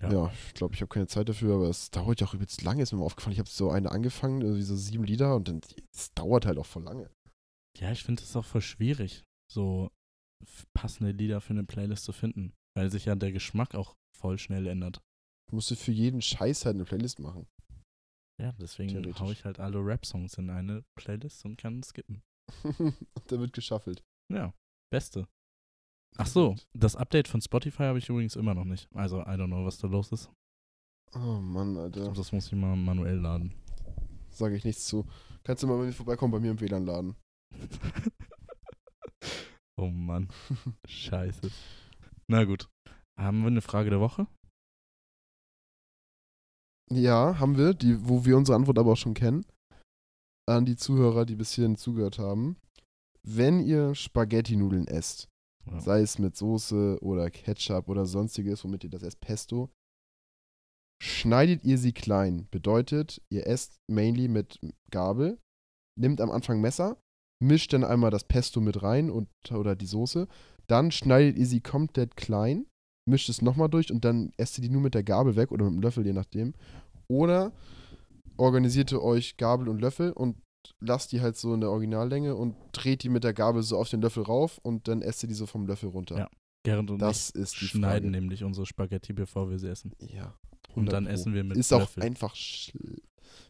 Ja. 0.00 0.12
Ja, 0.12 0.32
ich 0.46 0.54
glaube, 0.54 0.74
ich 0.74 0.80
habe 0.80 0.88
keine 0.88 1.08
Zeit 1.08 1.28
dafür, 1.28 1.56
aber 1.56 1.68
es 1.68 1.90
dauert 1.90 2.20
ja 2.20 2.26
auch 2.26 2.34
übelst 2.34 2.62
lange, 2.62 2.82
ist 2.82 2.92
mir 2.92 2.98
mal 2.98 3.04
aufgefallen. 3.04 3.32
Ich 3.32 3.40
habe 3.40 3.50
so 3.50 3.70
eine 3.70 3.90
angefangen, 3.90 4.42
irgendwie 4.42 4.62
so 4.62 4.76
sieben 4.76 5.04
Lieder 5.04 5.34
und 5.34 5.48
dann, 5.48 5.60
es 5.92 6.14
dauert 6.14 6.46
halt 6.46 6.58
auch 6.58 6.66
voll 6.66 6.84
lange. 6.84 7.10
Ja, 7.76 7.90
ich 7.90 8.04
finde 8.04 8.22
es 8.22 8.36
auch 8.36 8.44
voll 8.44 8.60
schwierig, 8.60 9.24
so 9.52 9.90
passende 10.72 11.12
Lieder 11.12 11.40
für 11.40 11.52
eine 11.52 11.64
Playlist 11.64 12.04
zu 12.04 12.12
finden, 12.12 12.52
weil 12.76 12.90
sich 12.90 13.06
ja 13.06 13.16
der 13.16 13.32
Geschmack 13.32 13.74
auch 13.74 13.96
voll 14.16 14.38
schnell 14.38 14.68
ändert. 14.68 15.00
Du 15.48 15.56
musst 15.56 15.70
dir 15.70 15.76
für 15.76 15.92
jeden 15.92 16.22
Scheiß 16.22 16.64
halt 16.64 16.76
eine 16.76 16.84
Playlist 16.84 17.18
machen. 17.18 17.46
Ja, 18.40 18.52
deswegen 18.60 19.18
haue 19.18 19.32
ich 19.32 19.44
halt 19.44 19.58
alle 19.58 19.84
Rap-Songs 19.84 20.34
in 20.38 20.50
eine 20.50 20.84
Playlist 20.96 21.44
und 21.44 21.56
kann 21.56 21.82
skippen. 21.82 22.22
und 22.62 22.94
da 23.32 23.38
wird 23.38 23.52
geschaffelt. 23.52 24.02
Ja, 24.32 24.54
beste. 24.92 25.26
Ach 26.16 26.26
so, 26.26 26.56
das 26.74 26.96
Update 26.96 27.28
von 27.28 27.40
Spotify 27.40 27.84
habe 27.84 27.98
ich 27.98 28.08
übrigens 28.08 28.36
immer 28.36 28.54
noch 28.54 28.64
nicht. 28.64 28.88
Also, 28.94 29.20
I 29.22 29.30
don't 29.34 29.46
know, 29.48 29.64
was 29.64 29.78
da 29.78 29.88
los 29.88 30.10
ist. 30.12 30.30
Oh 31.14 31.40
Mann, 31.40 31.72
Ich 31.74 31.78
Alter. 31.80 32.00
glaub, 32.02 32.14
das 32.14 32.32
muss 32.32 32.46
ich 32.46 32.52
mal 32.52 32.76
manuell 32.76 33.18
laden. 33.18 33.54
Sage 34.30 34.56
ich 34.56 34.64
nichts 34.64 34.86
zu. 34.86 35.06
Kannst 35.42 35.62
du 35.62 35.66
mal 35.66 35.78
bei 35.78 35.84
mir 35.86 35.92
vorbeikommen, 35.92 36.32
bei 36.32 36.40
mir 36.40 36.50
im 36.52 36.60
WLAN-Laden. 36.60 37.16
oh 39.80 39.88
Mann, 39.90 40.28
scheiße. 40.88 41.50
Na 42.30 42.44
gut. 42.44 42.68
Haben 43.18 43.40
wir 43.40 43.48
eine 43.48 43.62
Frage 43.62 43.90
der 43.90 44.00
Woche? 44.00 44.26
Ja, 46.90 47.38
haben 47.38 47.56
wir, 47.56 47.74
die, 47.74 48.08
wo 48.08 48.24
wir 48.24 48.36
unsere 48.36 48.56
Antwort 48.56 48.78
aber 48.78 48.92
auch 48.92 48.96
schon 48.96 49.14
kennen. 49.14 49.44
An 50.48 50.64
die 50.64 50.76
Zuhörer, 50.76 51.26
die 51.26 51.36
bis 51.36 51.52
hierhin 51.52 51.76
zugehört 51.76 52.18
haben. 52.18 52.56
Wenn 53.22 53.60
ihr 53.60 53.94
Spaghetti-Nudeln 53.94 54.86
esst, 54.86 55.28
Ja. 55.66 55.80
sei 55.80 56.00
es 56.00 56.18
mit 56.18 56.36
Soße 56.36 56.98
oder 57.02 57.30
Ketchup 57.30 57.88
oder 57.88 58.06
sonstiges, 58.06 58.64
womit 58.64 58.84
ihr 58.84 58.90
das 58.90 59.02
esst, 59.02 59.20
Pesto, 59.20 59.70
schneidet 61.02 61.64
ihr 61.64 61.76
sie 61.76 61.92
klein. 61.92 62.48
Bedeutet, 62.50 63.20
ihr 63.28 63.46
esst 63.46 63.76
mainly 63.86 64.28
mit 64.28 64.58
Gabel, 64.90 65.38
nimmt 65.98 66.22
am 66.22 66.30
Anfang 66.30 66.60
Messer, 66.62 66.96
mischt 67.42 67.72
dann 67.74 67.84
einmal 67.84 68.10
das 68.10 68.24
Pesto 68.24 68.60
mit 68.62 68.82
rein 68.82 69.10
und, 69.10 69.28
oder 69.52 69.76
die 69.76 69.86
Soße, 69.86 70.26
dann 70.66 70.90
schneidet 70.90 71.36
ihr 71.36 71.46
sie 71.46 71.60
komplett 71.60 72.16
klein, 72.16 72.66
mischt 73.08 73.28
es 73.28 73.42
nochmal 73.42 73.68
durch 73.68 73.90
und 73.90 74.04
dann 74.04 74.32
esst 74.36 74.58
ihr 74.58 74.62
die 74.62 74.70
nur 74.70 74.80
mit 74.82 74.94
der 74.94 75.02
Gabel 75.04 75.36
weg 75.36 75.50
oder 75.52 75.64
mit 75.64 75.74
dem 75.74 75.82
Löffel, 75.82 76.06
je 76.06 76.12
nachdem. 76.12 76.54
Oder 77.08 77.52
organisiert 78.36 78.92
ihr 78.92 79.02
euch 79.02 79.36
Gabel 79.36 79.68
und 79.68 79.80
Löffel 79.80 80.12
und 80.12 80.36
lasst 80.80 81.12
die 81.12 81.20
halt 81.20 81.36
so 81.36 81.54
in 81.54 81.60
der 81.60 81.70
Originallänge 81.70 82.34
und 82.36 82.54
dreht 82.72 83.02
die 83.02 83.08
mit 83.08 83.24
der 83.24 83.32
Gabel 83.34 83.62
so 83.62 83.78
auf 83.78 83.88
den 83.88 84.00
Löffel 84.02 84.22
rauf 84.22 84.58
und 84.62 84.86
dann 84.88 85.02
esst 85.02 85.22
ihr 85.22 85.28
die 85.28 85.34
so 85.34 85.46
vom 85.46 85.66
Löffel 85.66 85.88
runter. 85.88 86.18
Ja, 86.18 86.28
Gerrit 86.64 86.90
und 86.90 86.98
Das 86.98 87.30
ist 87.30 87.60
die 87.60 87.66
schneiden 87.66 88.10
Frage. 88.10 88.10
nämlich 88.10 88.44
unsere 88.44 88.66
Spaghetti, 88.66 89.12
bevor 89.12 89.50
wir 89.50 89.58
sie 89.58 89.68
essen. 89.68 89.92
Ja. 90.00 90.34
Und 90.74 90.88
100 90.88 90.92
dann 90.92 91.04
Pro. 91.06 91.12
essen 91.12 91.34
wir 91.34 91.44
mit 91.44 91.56
Ist 91.56 91.72
auch 91.72 91.80
Löffel. 91.80 92.02
einfach 92.02 92.34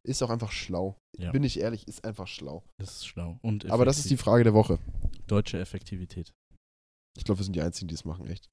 ist 0.05 0.23
auch 0.23 0.31
einfach 0.31 0.53
schlau. 0.53 0.97
Ja. 1.19 1.33
Bin 1.33 1.43
ich 1.43 1.59
ehrlich, 1.61 1.87
ist 1.89 2.05
einfach 2.05 2.27
schlau. 2.27 2.63
Das 2.79 2.97
ist 2.97 3.07
schlau. 3.07 3.39
Und 3.43 3.69
Aber 3.71 3.85
das 3.85 3.99
ist 3.99 4.09
die. 4.11 4.17
Frage 4.17 4.45
der 4.45 4.55
Woche. 4.55 4.79
deutsche 5.27 5.59
Effektivität. 5.59 6.33
Ich 7.17 7.25
glaube, 7.25 7.41
wir 7.41 7.45
sind 7.45 7.57
die 7.57 7.61
Einzigen, 7.63 7.89
die 7.89 7.95
es 7.95 8.05
machen, 8.05 8.27
echt. 8.29 8.49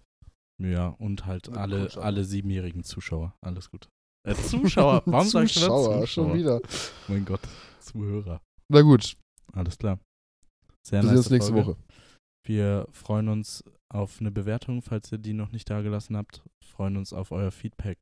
Ja, 0.62 0.88
und 0.88 1.26
halt 1.26 1.50
Mit 1.50 1.58
alle, 1.58 1.90
alle 1.98 2.24
siebenjährigen 2.24 2.84
Zuschauer. 2.84 3.36
Alles 3.42 3.70
gut. 3.70 3.90
Äh, 4.26 4.36
Zuschauer. 4.36 5.04
Warum 5.06 5.28
sagst 5.28 5.56
du 5.58 5.60
das? 5.60 5.68
Zuschauer, 5.68 6.08
schon 6.08 6.34
wieder. 6.34 6.62
Mein 7.08 7.26
Gott. 7.26 7.42
Zuhörer. 7.80 8.42
Na 8.72 8.82
gut, 8.82 9.16
Alles 9.54 9.78
klar. 9.78 10.00
Sehr 10.88 11.02
sehen 11.02 11.10
nice 11.10 11.18
uns 11.18 11.30
nächste 11.30 11.52
Folge. 11.52 11.68
Woche. 11.72 11.78
Wir 12.48 12.88
freuen 12.92 13.28
uns 13.30 13.64
auf 13.92 14.20
eine 14.20 14.32
Bewertung, 14.32 14.82
falls 14.82 15.12
ihr 15.12 15.18
die 15.18 15.34
noch 15.34 15.52
nicht 15.52 15.70
dagelassen 15.70 16.16
habt. 16.16 16.44
Freuen 16.64 16.98
uns 16.98 17.12
auf 17.14 17.32
euer 17.32 17.52
Feedback. 17.52 17.98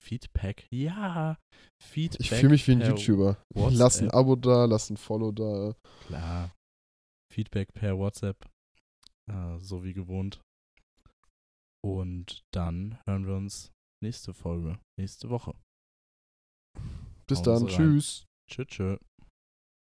Feedback? 0.00 0.66
Ja. 0.70 1.36
Feedback. 1.82 2.20
Ich 2.20 2.30
fühle 2.30 2.50
mich 2.50 2.66
wie 2.68 2.72
ein 2.72 2.80
YouTuber. 2.80 3.36
WhatsApp. 3.54 3.78
Lass 3.78 4.00
ein 4.00 4.10
Abo 4.10 4.36
da, 4.36 4.64
lass 4.66 4.90
ein 4.90 4.96
Follow 4.96 5.32
da. 5.32 5.74
Klar. 6.06 6.54
Feedback 7.32 7.72
per 7.74 7.98
WhatsApp. 7.98 8.48
Äh, 9.30 9.58
so 9.58 9.82
wie 9.84 9.92
gewohnt. 9.92 10.40
Und 11.84 12.44
dann 12.52 12.98
hören 13.06 13.26
wir 13.26 13.34
uns 13.36 13.72
nächste 14.02 14.34
Folge, 14.34 14.78
nächste 14.98 15.30
Woche. 15.30 15.54
Bis 17.26 17.38
Hauen 17.38 17.44
dann. 17.44 17.66
Tschüss. 17.68 18.26
Tschö. 18.48 18.98